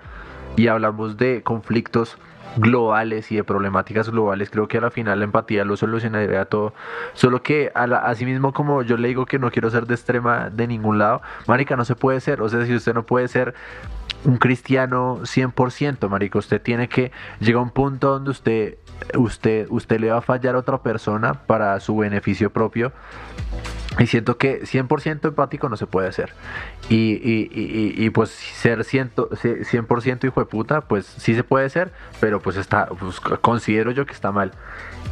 y 0.56 0.68
hablamos 0.68 1.16
de 1.16 1.42
conflictos 1.42 2.18
globales 2.56 3.30
y 3.30 3.36
de 3.36 3.44
problemáticas 3.44 4.10
globales, 4.10 4.50
creo 4.50 4.68
que 4.68 4.78
a 4.78 4.80
la 4.80 4.90
final 4.90 5.18
la 5.18 5.24
empatía 5.24 5.64
lo 5.64 5.76
solucionaría 5.76 6.44
todo. 6.46 6.72
Solo 7.14 7.42
que 7.42 7.70
a 7.74 7.86
la, 7.86 7.98
así 7.98 8.24
mismo 8.24 8.52
como 8.52 8.82
yo 8.82 8.96
le 8.96 9.08
digo 9.08 9.26
que 9.26 9.38
no 9.38 9.50
quiero 9.50 9.70
ser 9.70 9.86
de 9.86 9.94
extrema 9.94 10.50
de 10.50 10.66
ningún 10.66 10.98
lado, 10.98 11.22
marica, 11.46 11.76
no 11.76 11.84
se 11.84 11.94
puede 11.94 12.20
ser, 12.20 12.42
o 12.42 12.48
sea, 12.48 12.64
si 12.64 12.74
usted 12.74 12.94
no 12.94 13.04
puede 13.04 13.28
ser 13.28 13.54
un 14.24 14.38
cristiano 14.38 15.18
100%, 15.22 16.08
marica, 16.08 16.38
usted 16.38 16.60
tiene 16.60 16.88
que 16.88 17.12
llegar 17.40 17.60
a 17.60 17.62
un 17.62 17.70
punto 17.70 18.10
donde 18.10 18.30
usted 18.30 18.78
usted 19.14 19.66
usted 19.70 20.00
le 20.00 20.10
va 20.10 20.18
a 20.18 20.22
fallar 20.22 20.54
a 20.54 20.58
otra 20.58 20.78
persona 20.82 21.34
para 21.34 21.78
su 21.80 21.96
beneficio 21.96 22.50
propio 22.50 22.92
y 23.98 24.06
siento 24.06 24.36
que 24.36 24.62
100% 24.62 25.28
empático 25.28 25.68
no 25.68 25.76
se 25.76 25.86
puede. 25.86 26.06
Y, 26.88 26.94
y, 26.94 27.50
y, 27.52 28.04
y 28.04 28.10
pues 28.10 28.30
ser 28.30 28.80
100%, 28.80 29.64
100 29.64 30.18
hijo 30.24 30.40
de 30.40 30.46
puta, 30.46 30.82
pues 30.82 31.06
sí 31.06 31.34
se 31.34 31.42
puede 31.44 31.68
ser, 31.70 31.92
pero 32.20 32.40
pues 32.40 32.56
está, 32.56 32.86
pues, 32.86 33.20
considero 33.20 33.90
yo 33.90 34.06
que 34.06 34.12
está 34.12 34.32
mal. 34.32 34.52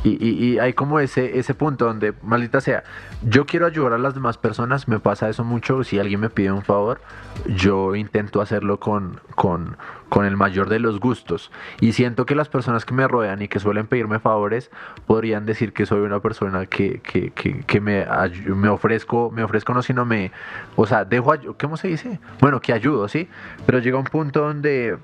Y, 0.04 0.58
hay 0.58 0.74
como 0.74 1.00
ese, 1.00 1.38
ese 1.38 1.54
punto 1.54 1.86
donde, 1.86 2.12
maldita 2.22 2.60
sea, 2.60 2.84
yo 3.22 3.46
quiero 3.46 3.64
ayudar 3.64 3.94
a 3.94 3.98
las 3.98 4.12
demás 4.12 4.36
personas, 4.36 4.86
me 4.86 5.00
pasa 5.00 5.30
eso 5.30 5.44
mucho, 5.44 5.82
si 5.82 5.98
alguien 5.98 6.20
me 6.20 6.28
pide 6.28 6.52
un 6.52 6.62
favor, 6.62 7.00
yo 7.46 7.94
intento 7.94 8.42
hacerlo 8.42 8.78
con, 8.78 9.20
con, 9.34 9.78
con 10.14 10.26
el 10.26 10.36
mayor 10.36 10.68
de 10.68 10.78
los 10.78 11.00
gustos. 11.00 11.50
Y 11.80 11.90
siento 11.90 12.24
que 12.24 12.36
las 12.36 12.48
personas 12.48 12.84
que 12.84 12.94
me 12.94 13.08
rodean 13.08 13.42
y 13.42 13.48
que 13.48 13.58
suelen 13.58 13.88
pedirme 13.88 14.20
favores 14.20 14.70
podrían 15.08 15.44
decir 15.44 15.72
que 15.72 15.86
soy 15.86 16.02
una 16.02 16.20
persona 16.20 16.66
que, 16.66 17.00
que, 17.00 17.32
que, 17.32 17.80
me, 17.80 18.06
me 18.46 18.68
ofrezco, 18.68 19.32
me 19.32 19.42
ofrezco 19.42 19.74
no, 19.74 19.82
sino 19.82 20.04
me, 20.04 20.30
o 20.76 20.86
sea, 20.86 21.04
dejo, 21.04 21.34
¿cómo 21.60 21.76
se 21.76 21.88
dice? 21.88 22.20
Bueno, 22.40 22.60
que 22.60 22.72
ayudo, 22.72 23.08
¿sí? 23.08 23.28
Pero 23.66 23.80
llega 23.80 23.98
un 23.98 24.04
punto 24.04 24.42
donde, 24.42 24.98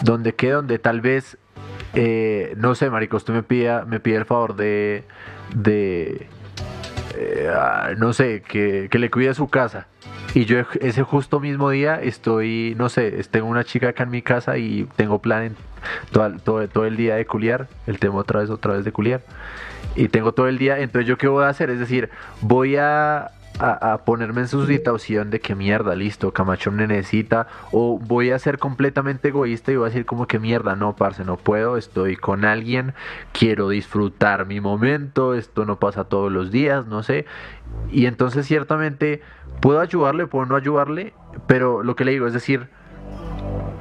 donde 0.00 0.34
que, 0.34 0.52
donde 0.52 0.78
tal 0.78 1.02
vez, 1.02 1.36
eh, 1.92 2.54
no 2.56 2.74
sé, 2.74 2.88
marico, 2.88 3.18
usted 3.18 3.34
me 3.34 3.42
pide, 3.42 3.84
me 3.84 4.00
pide 4.00 4.16
el 4.16 4.24
favor 4.24 4.56
de, 4.56 5.04
de, 5.54 6.28
eh, 7.16 7.50
no 7.98 8.12
sé, 8.12 8.42
que, 8.42 8.88
que 8.90 8.98
le 8.98 9.10
cuide 9.10 9.34
su 9.34 9.48
casa. 9.48 9.86
Y 10.34 10.46
yo 10.46 10.58
ese 10.80 11.02
justo 11.02 11.40
mismo 11.40 11.70
día 11.70 12.00
estoy, 12.02 12.74
no 12.76 12.88
sé, 12.88 13.22
tengo 13.30 13.46
una 13.46 13.64
chica 13.64 13.90
acá 13.90 14.02
en 14.02 14.10
mi 14.10 14.22
casa 14.22 14.58
y 14.58 14.88
tengo 14.96 15.20
plan 15.20 15.54
todo, 16.10 16.32
todo, 16.38 16.68
todo, 16.68 16.86
el 16.86 16.96
día 16.96 17.14
de 17.16 17.26
culiar, 17.26 17.68
el 17.86 17.98
tema 17.98 18.16
otra 18.16 18.40
vez, 18.40 18.50
otra 18.50 18.74
vez 18.74 18.84
de 18.84 18.92
culiar. 18.92 19.22
Y 19.94 20.08
tengo 20.08 20.32
todo 20.32 20.48
el 20.48 20.58
día, 20.58 20.80
entonces 20.80 21.08
yo 21.08 21.16
qué 21.16 21.28
voy 21.28 21.44
a 21.44 21.48
hacer, 21.48 21.70
es 21.70 21.78
decir, 21.78 22.10
voy 22.40 22.76
a 22.76 23.30
a, 23.58 23.98
ponerme 24.04 24.42
en 24.42 24.48
su 24.48 24.66
situación 24.66 25.30
de 25.30 25.40
que 25.40 25.54
mierda, 25.54 25.94
listo, 25.94 26.32
Camacho 26.32 26.72
me 26.72 26.86
necesita, 26.86 27.46
o 27.70 27.98
voy 27.98 28.30
a 28.30 28.38
ser 28.38 28.58
completamente 28.58 29.28
egoísta 29.28 29.70
y 29.70 29.76
voy 29.76 29.86
a 29.86 29.90
decir 29.90 30.06
como 30.06 30.26
que 30.26 30.38
mierda, 30.38 30.74
no, 30.74 30.96
parce, 30.96 31.24
no 31.24 31.36
puedo, 31.36 31.76
estoy 31.76 32.16
con 32.16 32.44
alguien, 32.44 32.94
quiero 33.32 33.68
disfrutar 33.68 34.46
mi 34.46 34.60
momento, 34.60 35.34
esto 35.34 35.64
no 35.64 35.78
pasa 35.78 36.04
todos 36.04 36.32
los 36.32 36.50
días, 36.50 36.86
no 36.86 37.02
sé, 37.02 37.26
y 37.90 38.06
entonces 38.06 38.46
ciertamente 38.46 39.22
puedo 39.60 39.80
ayudarle, 39.80 40.26
puedo 40.26 40.46
no 40.46 40.56
ayudarle, 40.56 41.14
pero 41.46 41.82
lo 41.82 41.94
que 41.96 42.04
le 42.04 42.12
digo 42.12 42.26
es 42.26 42.32
decir, 42.32 42.68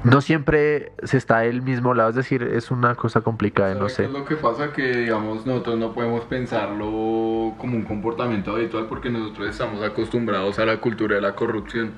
no 0.03 0.21
siempre 0.21 0.91
se 1.03 1.17
está 1.17 1.39
del 1.39 1.61
mismo 1.61 1.93
lado, 1.93 2.09
es 2.09 2.15
decir, 2.15 2.43
es 2.43 2.71
una 2.71 2.95
cosa 2.95 3.21
complicada, 3.21 3.73
no 3.73 3.89
sé. 3.89 4.05
Es 4.05 4.11
lo 4.11 4.25
que 4.25 4.35
pasa 4.35 4.71
que, 4.73 4.95
digamos, 4.97 5.45
nosotros 5.45 5.77
no 5.77 5.93
podemos 5.93 6.25
pensarlo 6.25 7.53
como 7.57 7.77
un 7.77 7.83
comportamiento 7.83 8.51
habitual 8.51 8.87
porque 8.87 9.09
nosotros 9.09 9.49
estamos 9.49 9.81
acostumbrados 9.81 10.59
a 10.59 10.65
la 10.65 10.77
cultura 10.77 11.15
de 11.15 11.21
la 11.21 11.35
corrupción. 11.35 11.91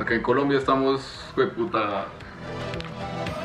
Acá 0.00 0.14
en 0.14 0.22
Colombia 0.22 0.58
estamos, 0.58 1.32
de 1.36 1.46
puta, 1.46 2.06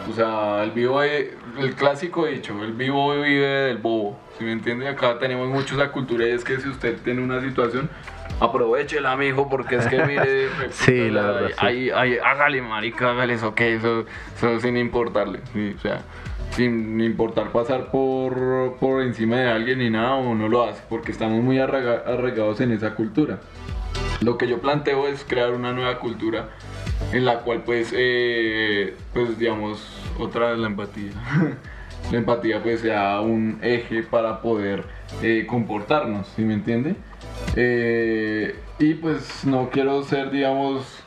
o 0.09 0.13
sea, 0.13 0.63
el 0.63 0.71
vivo, 0.71 1.01
el 1.01 1.75
clásico 1.75 2.25
dicho, 2.25 2.61
el 2.63 2.73
vivo 2.73 3.13
vive 3.13 3.47
del 3.47 3.77
bobo, 3.77 4.19
¿sí 4.37 4.43
me 4.43 4.51
entiende? 4.51 4.87
Acá 4.87 5.17
tenemos 5.17 5.47
mucho 5.47 5.75
esa 5.75 5.91
cultura 5.91 6.27
y 6.27 6.31
es 6.31 6.43
que 6.43 6.59
si 6.59 6.67
usted 6.67 6.97
tiene 7.03 7.21
una 7.23 7.39
situación, 7.41 7.89
aprovechela, 8.43 9.15
mijo, 9.15 9.49
porque 9.49 9.75
es 9.75 9.87
que 9.87 10.03
mire, 10.03 10.49
sí, 10.71 11.09
la 11.09 11.21
verdad, 11.21 11.51
ahí, 11.57 11.89
ahí, 11.89 12.17
hágale, 12.23 12.61
marica, 12.61 13.11
hágale 13.11 13.35
eso, 13.35 13.55
que 13.55 13.75
eso, 13.75 14.05
eso 14.35 14.59
sin 14.59 14.77
importarle, 14.77 15.39
o 15.75 15.79
sea, 15.79 16.01
sin 16.51 16.99
importar 17.01 17.51
pasar 17.51 17.89
por, 17.89 18.75
por 18.79 19.01
encima 19.01 19.37
de 19.37 19.49
alguien 19.49 19.79
ni 19.79 19.89
nada, 19.89 20.15
o 20.15 20.35
no 20.35 20.49
lo 20.49 20.63
hace, 20.63 20.83
porque 20.89 21.11
estamos 21.11 21.43
muy 21.43 21.59
arraigados 21.59 22.61
en 22.61 22.71
esa 22.71 22.95
cultura. 22.95 23.39
Lo 24.21 24.37
que 24.37 24.47
yo 24.47 24.59
planteo 24.59 25.07
es 25.07 25.25
crear 25.25 25.53
una 25.53 25.73
nueva 25.73 25.99
cultura 25.99 26.49
en 27.11 27.25
la 27.25 27.39
cual, 27.39 27.63
pues, 27.65 27.93
eh, 27.95 28.95
pues 29.13 29.37
digamos, 29.37 29.85
otra 30.19 30.51
vez 30.51 30.59
la 30.59 30.67
empatía. 30.67 31.11
la 32.11 32.17
empatía 32.17 32.61
pues 32.61 32.81
sea 32.81 33.21
un 33.21 33.59
eje 33.61 34.03
para 34.03 34.41
poder 34.41 34.83
eh, 35.21 35.45
comportarnos, 35.47 36.27
¿sí 36.35 36.43
me 36.43 36.53
entiende? 36.53 36.95
Eh, 37.55 38.55
y 38.79 38.95
pues 38.95 39.45
no 39.45 39.69
quiero 39.69 40.03
ser, 40.03 40.31
digamos, 40.31 41.03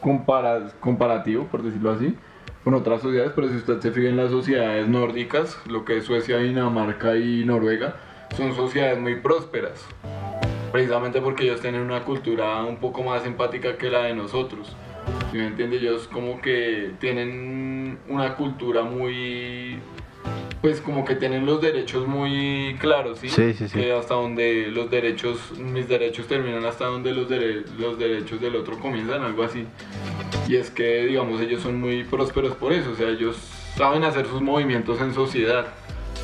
comparativo, 0.00 1.44
por 1.44 1.62
decirlo 1.62 1.90
así, 1.90 2.14
con 2.64 2.74
otras 2.74 3.02
sociedades, 3.02 3.32
pero 3.34 3.48
si 3.48 3.56
usted 3.56 3.80
se 3.80 3.90
fija 3.90 4.08
en 4.08 4.16
las 4.16 4.30
sociedades 4.30 4.88
nórdicas, 4.88 5.60
lo 5.66 5.84
que 5.84 5.98
es 5.98 6.04
Suecia, 6.04 6.38
Dinamarca 6.38 7.16
y 7.16 7.44
Noruega, 7.44 7.96
son 8.36 8.54
sociedades 8.54 9.00
muy 9.00 9.16
prósperas, 9.16 9.84
precisamente 10.70 11.20
porque 11.20 11.44
ellos 11.44 11.60
tienen 11.60 11.80
una 11.80 12.04
cultura 12.04 12.62
un 12.64 12.76
poco 12.76 13.02
más 13.02 13.26
empática 13.26 13.76
que 13.76 13.90
la 13.90 14.02
de 14.02 14.14
nosotros. 14.14 14.76
Si 15.30 15.38
me 15.38 15.46
entiende, 15.46 15.76
ellos 15.76 16.08
como 16.08 16.40
que 16.40 16.92
tienen 17.00 17.98
una 18.08 18.34
cultura 18.36 18.82
muy 18.82 19.80
pues 20.60 20.80
como 20.80 21.04
que 21.04 21.14
tienen 21.14 21.46
los 21.46 21.60
derechos 21.60 22.06
muy 22.06 22.76
claros, 22.80 23.20
¿sí? 23.20 23.28
Sí, 23.28 23.52
sí, 23.52 23.68
sí. 23.68 23.78
Que 23.78 23.92
hasta 23.92 24.14
donde 24.14 24.68
los 24.68 24.90
derechos, 24.90 25.56
mis 25.58 25.88
derechos 25.88 26.26
terminan 26.26 26.64
hasta 26.64 26.86
donde 26.86 27.12
los, 27.12 27.30
los 27.78 27.98
derechos 27.98 28.40
del 28.40 28.56
otro 28.56 28.78
comienzan, 28.78 29.22
algo 29.22 29.44
así. 29.44 29.64
Y 30.48 30.56
es 30.56 30.70
que, 30.70 31.06
digamos, 31.06 31.40
ellos 31.40 31.62
son 31.62 31.80
muy 31.80 32.04
prósperos 32.04 32.54
por 32.54 32.72
eso, 32.72 32.90
o 32.90 32.94
sea, 32.96 33.08
ellos 33.08 33.36
saben 33.76 34.02
hacer 34.04 34.26
sus 34.26 34.42
movimientos 34.42 35.00
en 35.00 35.14
sociedad. 35.14 35.66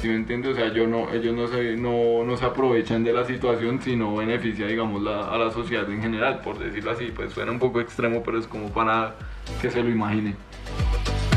¿Sí 0.01 0.09
me 0.09 0.16
entiendes? 0.16 0.53
O 0.53 0.55
sea, 0.57 0.72
yo 0.72 0.87
no, 0.87 1.11
ellos 1.14 1.35
no 1.35 1.47
se, 1.47 1.76
no, 1.76 2.24
no 2.24 2.37
se 2.37 2.45
aprovechan 2.45 3.05
de 3.05 3.12
la 3.12 3.24
situación, 3.24 3.80
sino 3.80 4.14
beneficia, 4.16 4.66
digamos, 4.66 5.03
la, 5.03 5.28
a 5.28 5.39
la 5.39 5.51
sociedad 5.51 5.89
en 5.91 6.03
general, 6.03 6.41
por 6.41 6.59
decirlo 6.59 6.91
así. 6.91 7.12
Pues 7.14 7.32
suena 7.32 7.53
un 7.53 7.59
poco 7.59 7.80
extremo, 7.80 8.22
pero 8.22 8.39
es 8.39 8.47
como 8.47 8.68
para 8.68 9.14
que 9.62 9.70
se 9.70 9.82
lo 9.82 9.89
imagine. 9.89 10.35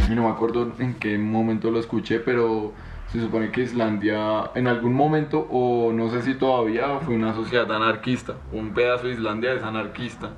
Y 0.10 0.16
no 0.16 0.24
me 0.24 0.30
acuerdo 0.30 0.74
en 0.80 0.96
qué 0.96 1.18
momento 1.18 1.72
lo 1.72 1.80
escuché, 1.80 2.20
pero 2.20 2.74
se 3.12 3.22
supone 3.22 3.52
que 3.52 3.62
Islandia 3.62 4.52
en 4.56 4.68
algún 4.68 4.94
momento, 4.94 5.48
o 5.50 5.92
no 5.94 6.10
sé 6.10 6.22
si 6.22 6.36
todavía, 6.36 7.00
fue 7.00 7.16
una 7.16 7.34
sociedad 7.34 7.72
anarquista. 7.72 8.36
Un 8.52 8.74
pedazo 8.74 9.08
de 9.08 9.14
Islandia 9.14 9.54
es 9.54 9.64
anarquista. 9.64 10.32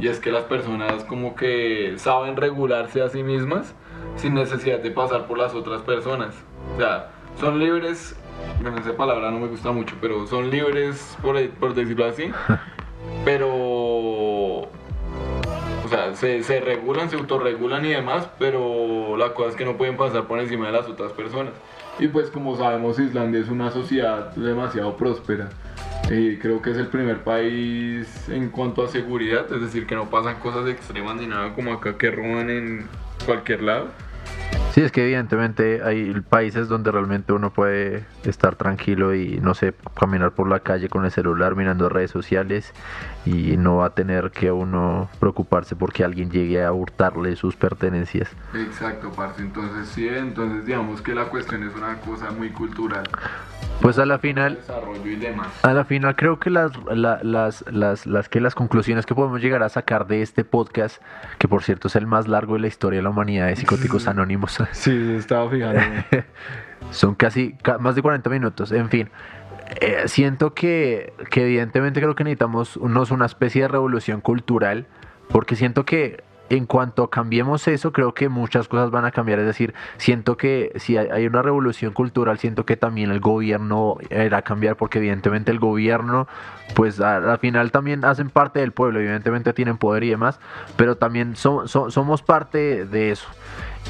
Y 0.00 0.08
es 0.08 0.18
que 0.18 0.32
las 0.32 0.44
personas 0.44 1.04
como 1.04 1.36
que 1.36 1.94
saben 1.96 2.36
regularse 2.36 3.02
a 3.02 3.08
sí 3.08 3.22
mismas 3.22 3.74
sin 4.16 4.34
necesidad 4.34 4.80
de 4.80 4.90
pasar 4.90 5.26
por 5.26 5.38
las 5.38 5.54
otras 5.54 5.82
personas. 5.82 6.34
O 6.74 6.80
sea, 6.80 7.10
son 7.38 7.58
libres, 7.58 8.16
bueno, 8.60 8.78
esa 8.78 8.96
palabra 8.96 9.30
no 9.30 9.38
me 9.38 9.46
gusta 9.46 9.70
mucho, 9.70 9.94
pero 10.00 10.26
son 10.26 10.50
libres, 10.50 11.16
por, 11.22 11.48
por 11.50 11.74
decirlo 11.74 12.06
así, 12.06 12.30
pero 13.24 14.68
sea, 15.92 16.14
se, 16.14 16.42
se, 16.42 16.60
regulan, 16.60 17.10
se 17.10 17.16
autorregulan 17.16 17.84
y 17.84 17.90
demás, 17.90 18.28
pero 18.38 19.16
la 19.16 19.34
cosa 19.34 19.50
es 19.50 19.56
que 19.56 19.64
no 19.64 19.76
pueden 19.76 19.96
pasar 19.96 20.26
por 20.26 20.38
encima 20.38 20.66
de 20.66 20.72
las 20.72 20.88
otras 20.88 21.12
personas. 21.12 21.52
Y 22.02 22.08
pues 22.08 22.30
como 22.30 22.56
sabemos, 22.56 22.98
Islandia 22.98 23.38
es 23.38 23.48
una 23.48 23.70
sociedad 23.70 24.34
demasiado 24.34 24.96
próspera. 24.96 25.50
creo 26.08 26.60
que 26.60 26.72
es 26.72 26.76
el 26.76 26.88
primer 26.88 27.22
país 27.22 28.28
en 28.28 28.50
cuanto 28.50 28.82
a 28.82 28.88
seguridad, 28.88 29.46
es 29.52 29.60
decir, 29.60 29.86
que 29.86 29.94
no 29.94 30.10
pasan 30.10 30.40
cosas 30.40 30.68
extremas 30.68 31.14
ni 31.14 31.28
nada 31.28 31.54
como 31.54 31.72
acá 31.72 31.96
que 31.96 32.10
roban 32.10 32.50
en 32.50 32.88
cualquier 33.24 33.62
lado. 33.62 33.90
Sí, 34.72 34.80
es 34.80 34.90
que 34.90 35.04
evidentemente 35.04 35.82
hay 35.84 36.18
países 36.22 36.66
donde 36.66 36.90
realmente 36.90 37.34
uno 37.34 37.52
puede 37.52 38.06
estar 38.24 38.56
tranquilo 38.56 39.14
y 39.14 39.38
no 39.38 39.52
sé, 39.52 39.74
caminar 39.94 40.32
por 40.32 40.48
la 40.48 40.60
calle 40.60 40.88
con 40.88 41.04
el 41.04 41.10
celular 41.10 41.56
mirando 41.56 41.90
redes 41.90 42.10
sociales 42.10 42.72
y 43.26 43.58
no 43.58 43.76
va 43.76 43.86
a 43.86 43.90
tener 43.90 44.30
que 44.30 44.50
uno 44.50 45.10
preocuparse 45.20 45.76
porque 45.76 46.04
alguien 46.04 46.30
llegue 46.30 46.64
a 46.64 46.72
hurtarle 46.72 47.36
sus 47.36 47.54
pertenencias. 47.54 48.30
Exacto, 48.54 49.12
parce. 49.14 49.42
Entonces 49.42 49.88
sí, 49.88 50.08
entonces 50.08 50.64
digamos 50.64 51.02
que 51.02 51.14
la 51.14 51.26
cuestión 51.26 51.68
es 51.68 51.76
una 51.76 51.98
cosa 52.00 52.30
muy 52.30 52.48
cultural. 52.48 53.06
Pues 53.80 53.98
a 53.98 54.06
la 54.06 54.18
final, 54.20 54.56
desarrollo 54.56 55.04
y 55.10 55.16
demás. 55.16 55.48
a 55.64 55.72
la 55.72 55.84
final 55.84 56.14
creo 56.14 56.38
que 56.38 56.50
las, 56.50 56.70
la- 56.86 57.18
las, 57.24 57.64
las, 57.70 58.06
las, 58.06 58.28
que 58.28 58.40
las 58.40 58.54
conclusiones 58.54 59.06
que 59.06 59.14
podemos 59.16 59.40
llegar 59.42 59.64
a 59.64 59.68
sacar 59.68 60.06
de 60.06 60.22
este 60.22 60.44
podcast, 60.44 61.02
que 61.38 61.48
por 61.48 61.64
cierto 61.64 61.88
es 61.88 61.96
el 61.96 62.06
más 62.06 62.28
largo 62.28 62.54
de 62.54 62.60
la 62.60 62.68
historia 62.68 62.98
de 62.98 63.02
la 63.02 63.10
humanidad 63.10 63.48
de 63.48 63.56
Psicóticos 63.56 64.06
Anónimos, 64.08 64.58
Sí, 64.72 65.14
estaba 65.18 65.50
fijando. 65.50 65.80
son 66.90 67.16
casi 67.16 67.54
ca- 67.54 67.78
más 67.78 67.96
de 67.96 68.02
40 68.02 68.30
minutos, 68.30 68.70
en 68.70 68.88
fin. 68.88 69.10
eh, 69.80 70.02
siento 70.06 70.54
que, 70.54 71.12
que 71.30 71.42
evidentemente 71.42 72.00
creo 72.00 72.14
que 72.14 72.22
necesitamos 72.22 72.76
unos, 72.76 73.10
una 73.10 73.26
especie 73.26 73.62
de 73.62 73.68
revolución 73.68 74.20
cultural, 74.20 74.86
porque 75.28 75.56
siento 75.56 75.84
que 75.84 76.22
en 76.50 76.66
cuanto 76.66 77.08
cambiemos 77.08 77.66
eso, 77.66 77.92
creo 77.92 78.12
que 78.12 78.28
muchas 78.28 78.68
cosas 78.68 78.90
van 78.90 79.04
a 79.06 79.10
cambiar. 79.10 79.38
Es 79.38 79.46
decir, 79.46 79.72
siento 79.96 80.36
que 80.36 80.72
si 80.76 80.96
hay, 80.98 81.26
una 81.26 81.40
revolución 81.40 81.92
cultural, 81.94 82.38
siento 82.38 82.66
que 82.66 82.76
también 82.76 83.10
el 83.10 83.20
gobierno 83.20 83.96
irá 84.10 84.38
a 84.38 84.42
cambiar, 84.42 84.76
porque 84.76 84.98
evidentemente 84.98 85.50
el 85.50 85.58
gobierno, 85.58 86.28
pues 86.74 87.00
al 87.00 87.38
final 87.38 87.70
también 87.70 88.04
hacen 88.04 88.28
parte 88.28 88.60
del 88.60 88.72
pueblo, 88.72 89.00
evidentemente 89.00 89.52
tienen 89.54 89.78
poder 89.78 90.04
y 90.04 90.10
demás, 90.10 90.40
pero 90.76 90.96
también 90.96 91.36
so- 91.36 91.66
so- 91.68 91.90
somos 91.90 92.22
parte 92.22 92.84
de 92.84 93.12
eso. 93.12 93.26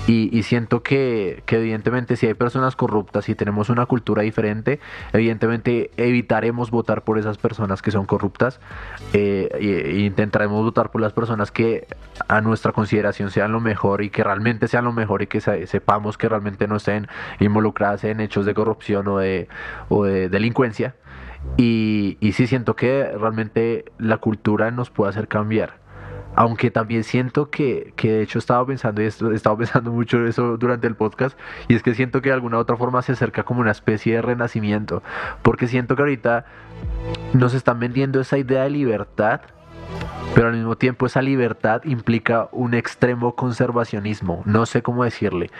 Y, 0.08 0.42
siento 0.42 0.82
que, 0.82 1.44
que 1.46 1.56
evidentemente 1.58 2.16
si 2.16 2.26
hay 2.26 2.34
personas 2.34 2.74
corruptas 2.74 3.28
y 3.28 3.36
tenemos 3.36 3.70
una 3.70 3.86
cultura 3.86 4.22
diferente, 4.22 4.80
evidentemente 5.12 5.92
evitaremos 5.96 6.72
votar 6.72 7.04
por 7.04 7.18
esas 7.18 7.38
personas 7.38 7.82
que 7.82 7.92
son 7.92 8.04
corruptas 8.06 8.58
y 9.14 10.04
intentaremos 10.04 10.60
votar 10.64 10.90
por 10.90 11.00
las 11.00 11.12
personas 11.12 11.52
que 11.52 11.86
a 12.26 12.40
nuestra 12.40 12.72
consideración 12.72 13.30
sean 13.30 13.52
lo 13.52 13.60
mejor 13.60 14.02
y 14.02 14.10
que 14.10 14.24
realmente 14.24 14.66
sean 14.66 14.84
lo 14.86 14.92
mejor 14.92 15.22
y 15.22 15.28
que 15.28 15.40
se- 15.40 15.68
sepamos 15.68 16.18
que 16.18 16.28
realmente 16.28 16.66
no 16.66 16.76
estén 16.76 17.06
involucradas 17.38 18.02
en 18.02 18.18
hechos 18.20 18.44
de 18.44 18.54
corrupción 18.54 19.06
o 19.06 19.18
de, 19.18 19.46
o 19.88 20.04
de 20.04 20.28
delincuencia. 20.28 20.96
Y, 21.56 22.16
y 22.20 22.32
sí 22.32 22.46
siento 22.48 22.74
que 22.76 23.12
realmente 23.18 23.84
la 23.98 24.18
cultura 24.18 24.70
nos 24.72 24.90
puede 24.90 25.10
hacer 25.10 25.28
cambiar. 25.28 25.81
Aunque 26.34 26.70
también 26.70 27.04
siento 27.04 27.50
que, 27.50 27.92
que 27.96 28.12
de 28.12 28.22
hecho 28.22 28.38
estaba 28.38 28.66
pensando 28.66 29.02
y 29.02 29.06
esto, 29.06 29.30
he 29.30 29.34
estado 29.34 29.58
pensando 29.58 29.90
mucho 29.92 30.24
eso 30.26 30.56
durante 30.56 30.86
el 30.86 30.94
podcast, 30.94 31.38
y 31.68 31.74
es 31.74 31.82
que 31.82 31.94
siento 31.94 32.22
que 32.22 32.30
de 32.30 32.34
alguna 32.34 32.58
u 32.58 32.60
otra 32.60 32.76
forma 32.76 33.02
se 33.02 33.12
acerca 33.12 33.42
como 33.44 33.60
una 33.60 33.70
especie 33.70 34.14
de 34.14 34.22
renacimiento, 34.22 35.02
porque 35.42 35.68
siento 35.68 35.96
que 35.96 36.02
ahorita 36.02 36.46
nos 37.34 37.54
están 37.54 37.80
vendiendo 37.80 38.20
esa 38.20 38.38
idea 38.38 38.62
de 38.62 38.70
libertad, 38.70 39.40
pero 40.34 40.48
al 40.48 40.54
mismo 40.54 40.76
tiempo 40.76 41.06
esa 41.06 41.20
libertad 41.20 41.82
implica 41.84 42.48
un 42.52 42.74
extremo 42.74 43.34
conservacionismo, 43.34 44.42
no 44.46 44.64
sé 44.64 44.82
cómo 44.82 45.04
decirle, 45.04 45.50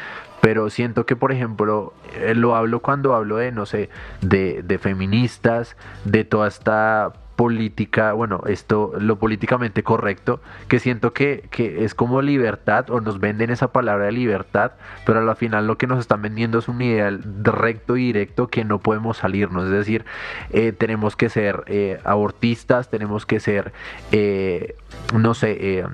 pero 0.40 0.70
siento 0.70 1.04
que 1.04 1.14
por 1.14 1.32
ejemplo 1.32 1.92
eh, 2.16 2.34
lo 2.34 2.56
hablo 2.56 2.80
cuando 2.80 3.14
hablo 3.14 3.36
de, 3.36 3.52
no 3.52 3.66
sé, 3.66 3.90
de, 4.22 4.62
de 4.62 4.78
feministas, 4.78 5.76
de 6.04 6.24
toda 6.24 6.48
esta 6.48 7.12
política, 7.36 8.12
bueno, 8.12 8.42
esto, 8.46 8.92
lo 8.98 9.16
políticamente 9.16 9.82
correcto, 9.82 10.40
que 10.68 10.78
siento 10.78 11.12
que, 11.12 11.48
que 11.50 11.84
es 11.84 11.94
como 11.94 12.22
libertad, 12.22 12.90
o 12.90 13.00
nos 13.00 13.20
venden 13.20 13.50
esa 13.50 13.72
palabra 13.72 14.06
de 14.06 14.12
libertad, 14.12 14.72
pero 15.04 15.18
al 15.18 15.36
final 15.36 15.66
lo 15.66 15.78
que 15.78 15.86
nos 15.86 15.98
están 15.98 16.22
vendiendo 16.22 16.58
es 16.58 16.68
un 16.68 16.80
ideal 16.82 17.20
recto 17.42 17.96
y 17.96 18.06
directo 18.06 18.48
que 18.48 18.64
no 18.64 18.78
podemos 18.78 19.18
salirnos, 19.18 19.64
es 19.64 19.70
decir, 19.70 20.04
eh, 20.50 20.72
tenemos 20.72 21.16
que 21.16 21.28
ser 21.28 21.64
eh, 21.66 22.00
abortistas, 22.04 22.90
tenemos 22.90 23.26
que 23.26 23.40
ser, 23.40 23.72
eh, 24.10 24.76
no 25.14 25.34
sé, 25.34 25.56
eh, 25.60 25.86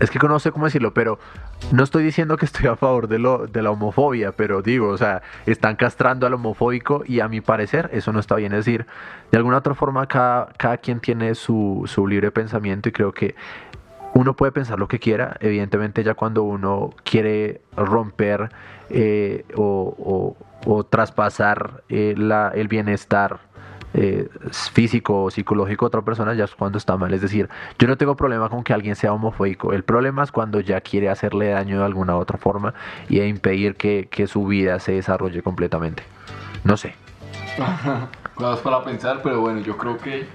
es 0.00 0.10
que 0.10 0.18
no 0.18 0.38
sé 0.38 0.52
cómo 0.52 0.64
decirlo, 0.66 0.92
pero 0.94 1.18
no 1.72 1.82
estoy 1.84 2.04
diciendo 2.04 2.36
que 2.36 2.44
estoy 2.46 2.66
a 2.66 2.76
favor 2.76 3.08
de, 3.08 3.18
lo, 3.18 3.46
de 3.46 3.62
la 3.62 3.70
homofobia, 3.70 4.32
pero 4.32 4.62
digo, 4.62 4.88
o 4.88 4.98
sea, 4.98 5.22
están 5.46 5.76
castrando 5.76 6.26
al 6.26 6.34
homofóbico 6.34 7.02
y 7.06 7.20
a 7.20 7.28
mi 7.28 7.40
parecer 7.40 7.90
eso 7.92 8.12
no 8.12 8.20
está 8.20 8.36
bien. 8.36 8.52
Es 8.52 8.64
decir, 8.64 8.86
de 9.30 9.38
alguna 9.38 9.58
otra 9.58 9.74
forma 9.74 10.06
cada, 10.06 10.46
cada 10.56 10.76
quien 10.78 11.00
tiene 11.00 11.34
su, 11.34 11.82
su 11.86 12.06
libre 12.06 12.30
pensamiento 12.30 12.88
y 12.88 12.92
creo 12.92 13.12
que 13.12 13.34
uno 14.14 14.34
puede 14.34 14.52
pensar 14.52 14.78
lo 14.78 14.88
que 14.88 14.98
quiera, 14.98 15.36
evidentemente 15.40 16.02
ya 16.02 16.14
cuando 16.14 16.42
uno 16.42 16.90
quiere 17.04 17.60
romper 17.76 18.50
eh, 18.90 19.44
o, 19.56 20.36
o- 20.66 20.84
traspasar 20.84 21.82
eh, 21.88 22.14
la- 22.16 22.50
el 22.54 22.68
bienestar 22.68 23.38
eh, 23.94 24.28
físico 24.72 25.24
o 25.24 25.30
psicológico 25.30 25.86
de 25.86 25.88
otra 25.88 26.02
persona 26.02 26.34
ya 26.34 26.44
es 26.44 26.54
cuando 26.54 26.78
está 26.78 26.96
mal. 26.96 27.12
Es 27.14 27.20
decir, 27.20 27.48
yo 27.78 27.88
no 27.88 27.96
tengo 27.96 28.16
problema 28.16 28.48
con 28.48 28.62
que 28.64 28.72
alguien 28.72 28.96
sea 28.96 29.12
homofóbico. 29.12 29.72
El 29.72 29.84
problema 29.84 30.22
es 30.22 30.32
cuando 30.32 30.60
ya 30.60 30.80
quiere 30.80 31.08
hacerle 31.08 31.48
daño 31.48 31.78
de 31.78 31.84
alguna 31.84 32.16
otra 32.16 32.38
forma 32.38 32.74
y 33.08 33.20
impedir 33.20 33.76
que, 33.76 34.08
que 34.10 34.26
su 34.26 34.46
vida 34.46 34.78
se 34.80 34.92
desarrolle 34.92 35.42
completamente. 35.42 36.02
No 36.64 36.76
sé. 36.76 36.94
Cosas 38.34 38.60
para 38.60 38.84
pensar, 38.84 39.20
pero 39.22 39.40
bueno, 39.40 39.60
yo 39.60 39.76
creo 39.76 39.98
que 39.98 40.26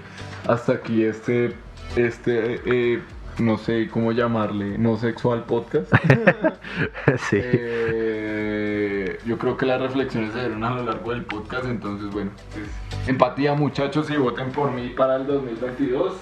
hasta 0.46 0.72
aquí 0.72 1.04
este, 1.04 1.54
este, 1.96 2.60
eh, 2.66 3.02
no 3.38 3.56
sé 3.58 3.88
cómo 3.88 4.12
llamarle, 4.12 4.78
no 4.78 4.96
sexual 4.96 5.44
podcast. 5.44 5.92
sí. 7.28 7.38
Eh, 7.42 9.18
yo 9.26 9.38
creo 9.38 9.56
que 9.56 9.66
las 9.66 9.80
reflexiones 9.80 10.32
se 10.32 10.40
dieron 10.40 10.64
a 10.64 10.70
lo 10.70 10.84
largo 10.84 11.10
del 11.10 11.24
podcast, 11.24 11.64
entonces 11.66 12.10
bueno, 12.10 12.30
pues, 12.52 12.68
empatía 13.08 13.54
muchachos 13.54 14.10
y 14.10 14.16
voten 14.16 14.50
por 14.50 14.70
mí 14.72 14.88
para 14.90 15.16
el 15.16 15.26
2022. 15.26 16.16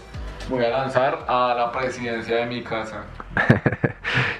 Voy 0.48 0.64
a 0.64 0.70
lanzar 0.70 1.24
a 1.28 1.54
la 1.56 1.70
presidencia 1.72 2.36
de 2.36 2.46
mi 2.46 2.62
casa. 2.62 3.04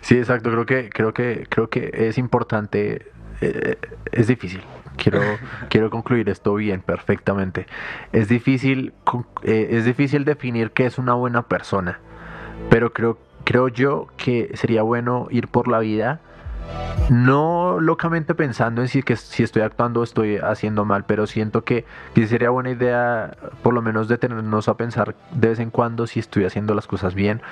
Sí, 0.02 0.18
exacto. 0.18 0.50
Creo 0.50 0.66
que, 0.66 0.90
creo 0.90 1.14
que, 1.14 1.46
creo 1.48 1.70
que 1.70 1.90
es 1.94 2.18
importante. 2.18 3.06
eh, 3.40 3.76
es 4.10 4.26
difícil. 4.26 4.62
Quiero, 4.96 5.20
quiero 5.70 5.90
concluir 5.90 6.28
esto 6.28 6.54
bien, 6.54 6.82
perfectamente. 6.82 7.66
Es 8.12 8.28
difícil, 8.28 8.92
eh, 9.42 9.68
es 9.70 9.84
difícil 9.84 10.24
definir 10.24 10.72
qué 10.72 10.86
es 10.86 10.98
una 10.98 11.14
buena 11.14 11.48
persona, 11.48 12.00
pero 12.70 12.92
creo, 12.92 13.18
creo 13.44 13.68
yo 13.68 14.08
que 14.16 14.50
sería 14.54 14.82
bueno 14.82 15.28
ir 15.30 15.48
por 15.48 15.68
la 15.68 15.78
vida, 15.78 16.20
no 17.10 17.80
locamente 17.80 18.34
pensando 18.34 18.80
en 18.82 18.88
si, 18.88 19.02
que, 19.02 19.16
si 19.16 19.42
estoy 19.42 19.62
actuando 19.62 20.00
o 20.00 20.04
estoy 20.04 20.36
haciendo 20.36 20.84
mal, 20.84 21.04
pero 21.04 21.26
siento 21.26 21.64
que, 21.64 21.84
que 22.14 22.26
sería 22.26 22.50
buena 22.50 22.70
idea, 22.70 23.36
por 23.62 23.74
lo 23.74 23.82
menos, 23.82 24.08
detenernos 24.08 24.68
a 24.68 24.76
pensar 24.76 25.14
de 25.32 25.48
vez 25.48 25.58
en 25.58 25.70
cuando 25.70 26.06
si 26.06 26.20
estoy 26.20 26.44
haciendo 26.44 26.74
las 26.74 26.86
cosas 26.86 27.14
bien 27.14 27.42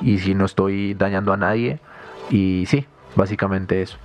y 0.00 0.18
si 0.18 0.34
no 0.34 0.44
estoy 0.44 0.94
dañando 0.94 1.32
a 1.32 1.36
nadie. 1.36 1.80
Y 2.30 2.64
sí, 2.66 2.86
básicamente 3.16 3.82
eso. 3.82 3.98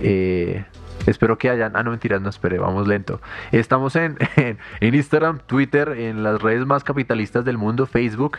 Eh, 0.00 0.64
espero 1.06 1.38
que 1.38 1.50
hayan. 1.50 1.76
Ah, 1.76 1.82
no, 1.82 1.90
mentiras, 1.90 2.20
no 2.20 2.28
esperé, 2.28 2.58
vamos 2.58 2.86
lento. 2.86 3.20
Estamos 3.50 3.96
en, 3.96 4.16
en, 4.36 4.58
en 4.80 4.94
Instagram, 4.94 5.40
Twitter, 5.46 5.90
en 5.90 6.22
las 6.22 6.40
redes 6.40 6.66
más 6.66 6.84
capitalistas 6.84 7.44
del 7.44 7.58
mundo, 7.58 7.86
Facebook. 7.86 8.38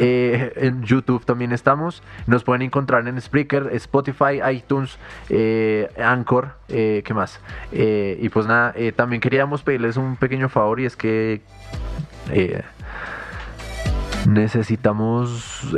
eh, 0.00 0.52
en 0.56 0.82
YouTube 0.82 1.24
también 1.24 1.52
estamos. 1.52 2.02
Nos 2.26 2.44
pueden 2.44 2.62
encontrar 2.62 3.06
en 3.08 3.20
Spreaker, 3.20 3.70
Spotify, 3.72 4.40
iTunes, 4.50 4.98
eh, 5.28 5.88
Anchor. 6.02 6.54
Eh, 6.68 7.02
¿Qué 7.04 7.14
más? 7.14 7.40
Y 7.72 8.28
pues 8.28 8.46
nada, 8.46 8.74
también 8.96 9.20
queríamos 9.20 9.62
pedirles 9.62 9.96
un 9.96 10.16
pequeño 10.16 10.48
favor 10.48 10.80
y 10.80 10.86
es 10.86 10.96
que. 10.96 11.42
necesitamos 14.26 15.74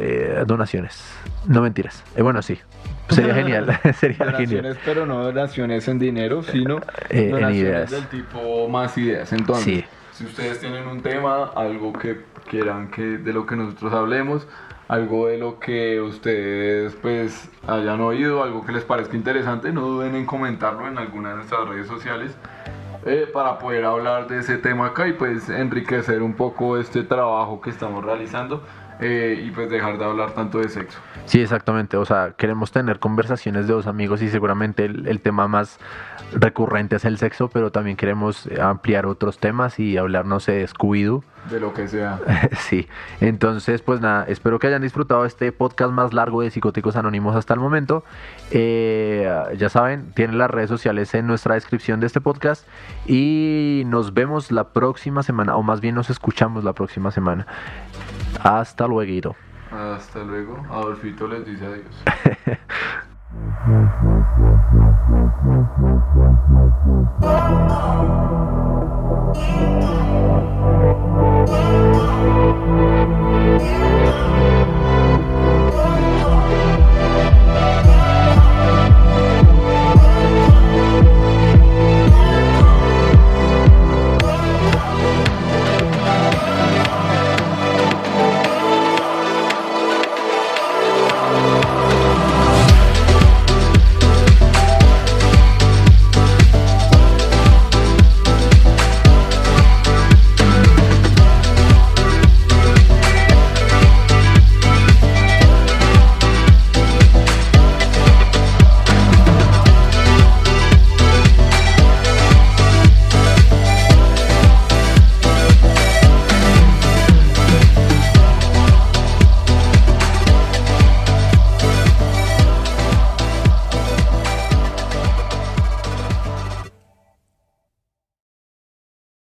donaciones. 0.46 1.02
No 1.46 1.62
mentiras. 1.62 2.04
Bueno, 2.16 2.42
sí. 2.42 2.58
Sería 3.10 3.34
genial. 3.34 3.66
Sería 3.94 4.16
genial. 4.16 4.32
Donaciones, 4.32 4.76
pero 4.84 5.06
no 5.06 5.22
donaciones 5.24 5.88
en 5.88 5.98
dinero, 5.98 6.42
sino 6.42 6.78
Eh, 7.10 7.32
en 7.36 7.54
ideas. 7.54 7.90
del 7.90 8.06
tipo 8.08 8.68
más 8.68 8.96
ideas. 8.98 9.32
Entonces, 9.32 9.64
Sí. 9.64 9.84
si 10.12 10.24
ustedes 10.24 10.60
tienen 10.60 10.86
un 10.86 11.00
tema, 11.02 11.44
algo 11.54 11.92
que 11.92 12.20
quieran 12.50 12.90
que 12.90 13.02
de 13.02 13.32
lo 13.32 13.46
que 13.46 13.56
nosotros 13.56 13.92
hablemos, 13.92 14.46
algo 14.88 15.28
de 15.28 15.38
lo 15.38 15.58
que 15.58 16.00
ustedes 16.00 16.94
pues 16.96 17.48
hayan 17.66 18.00
oído, 18.02 18.42
algo 18.42 18.64
que 18.66 18.72
les 18.72 18.84
parezca 18.84 19.16
interesante, 19.16 19.72
no 19.72 19.80
duden 19.82 20.14
en 20.14 20.26
comentarlo 20.26 20.86
en 20.86 20.98
alguna 20.98 21.30
de 21.30 21.36
nuestras 21.36 21.68
redes 21.68 21.86
sociales. 21.86 22.36
eh, 23.06 23.28
para 23.30 23.58
poder 23.58 23.84
hablar 23.84 24.28
de 24.28 24.38
ese 24.38 24.56
tema 24.56 24.86
acá 24.86 25.06
y 25.06 25.12
pues 25.12 25.50
enriquecer 25.50 26.22
un 26.22 26.32
poco 26.32 26.78
este 26.78 27.02
trabajo 27.02 27.60
que 27.60 27.68
estamos 27.68 28.02
realizando 28.02 28.62
eh, 29.00 29.42
y 29.46 29.50
pues 29.50 29.70
dejar 29.70 29.98
de 29.98 30.04
hablar 30.04 30.32
tanto 30.32 30.58
de 30.58 30.68
sexo. 30.68 30.98
Sí, 31.26 31.40
exactamente. 31.40 31.96
O 31.96 32.04
sea, 32.04 32.32
queremos 32.36 32.70
tener 32.72 32.98
conversaciones 32.98 33.66
de 33.66 33.74
dos 33.74 33.86
amigos 33.86 34.22
y 34.22 34.28
seguramente 34.28 34.84
el, 34.84 35.06
el 35.08 35.20
tema 35.20 35.48
más 35.48 35.78
recurrente 36.32 36.96
es 36.96 37.04
el 37.04 37.18
sexo, 37.18 37.48
pero 37.48 37.70
también 37.70 37.96
queremos 37.96 38.46
eh, 38.46 38.60
ampliar 38.60 39.06
otros 39.06 39.38
temas 39.38 39.78
y 39.78 39.96
hablar, 39.96 40.26
no 40.26 40.40
sé, 40.40 40.52
de 40.52 40.66
Scooby-Doo. 40.66 41.22
De 41.50 41.60
lo 41.60 41.74
que 41.74 41.88
sea. 41.88 42.20
sí, 42.58 42.88
entonces 43.20 43.82
pues 43.82 44.00
nada, 44.00 44.24
espero 44.28 44.58
que 44.58 44.66
hayan 44.66 44.82
disfrutado 44.82 45.24
este 45.24 45.52
podcast 45.52 45.92
más 45.92 46.14
largo 46.14 46.42
de 46.42 46.50
Psicóticos 46.50 46.96
Anónimos 46.96 47.36
hasta 47.36 47.54
el 47.54 47.60
momento. 47.60 48.04
Eh, 48.50 49.30
ya 49.56 49.68
saben, 49.68 50.12
tienen 50.12 50.38
las 50.38 50.50
redes 50.50 50.70
sociales 50.70 51.14
en 51.14 51.26
nuestra 51.26 51.54
descripción 51.54 52.00
de 52.00 52.06
este 52.06 52.20
podcast 52.20 52.66
y 53.06 53.82
nos 53.86 54.14
vemos 54.14 54.50
la 54.50 54.72
próxima 54.72 55.22
semana, 55.22 55.56
o 55.56 55.62
más 55.62 55.80
bien 55.80 55.94
nos 55.94 56.10
escuchamos 56.10 56.64
la 56.64 56.72
próxima 56.72 57.10
semana. 57.10 57.46
Hasta 58.42 58.86
luego. 58.86 59.36
Hasta 59.70 60.22
luego. 60.22 60.64
Adolfito 60.70 61.26
les 61.26 61.44
dice 61.44 61.66
adiós. 61.66 62.04
Thank 65.06 65.34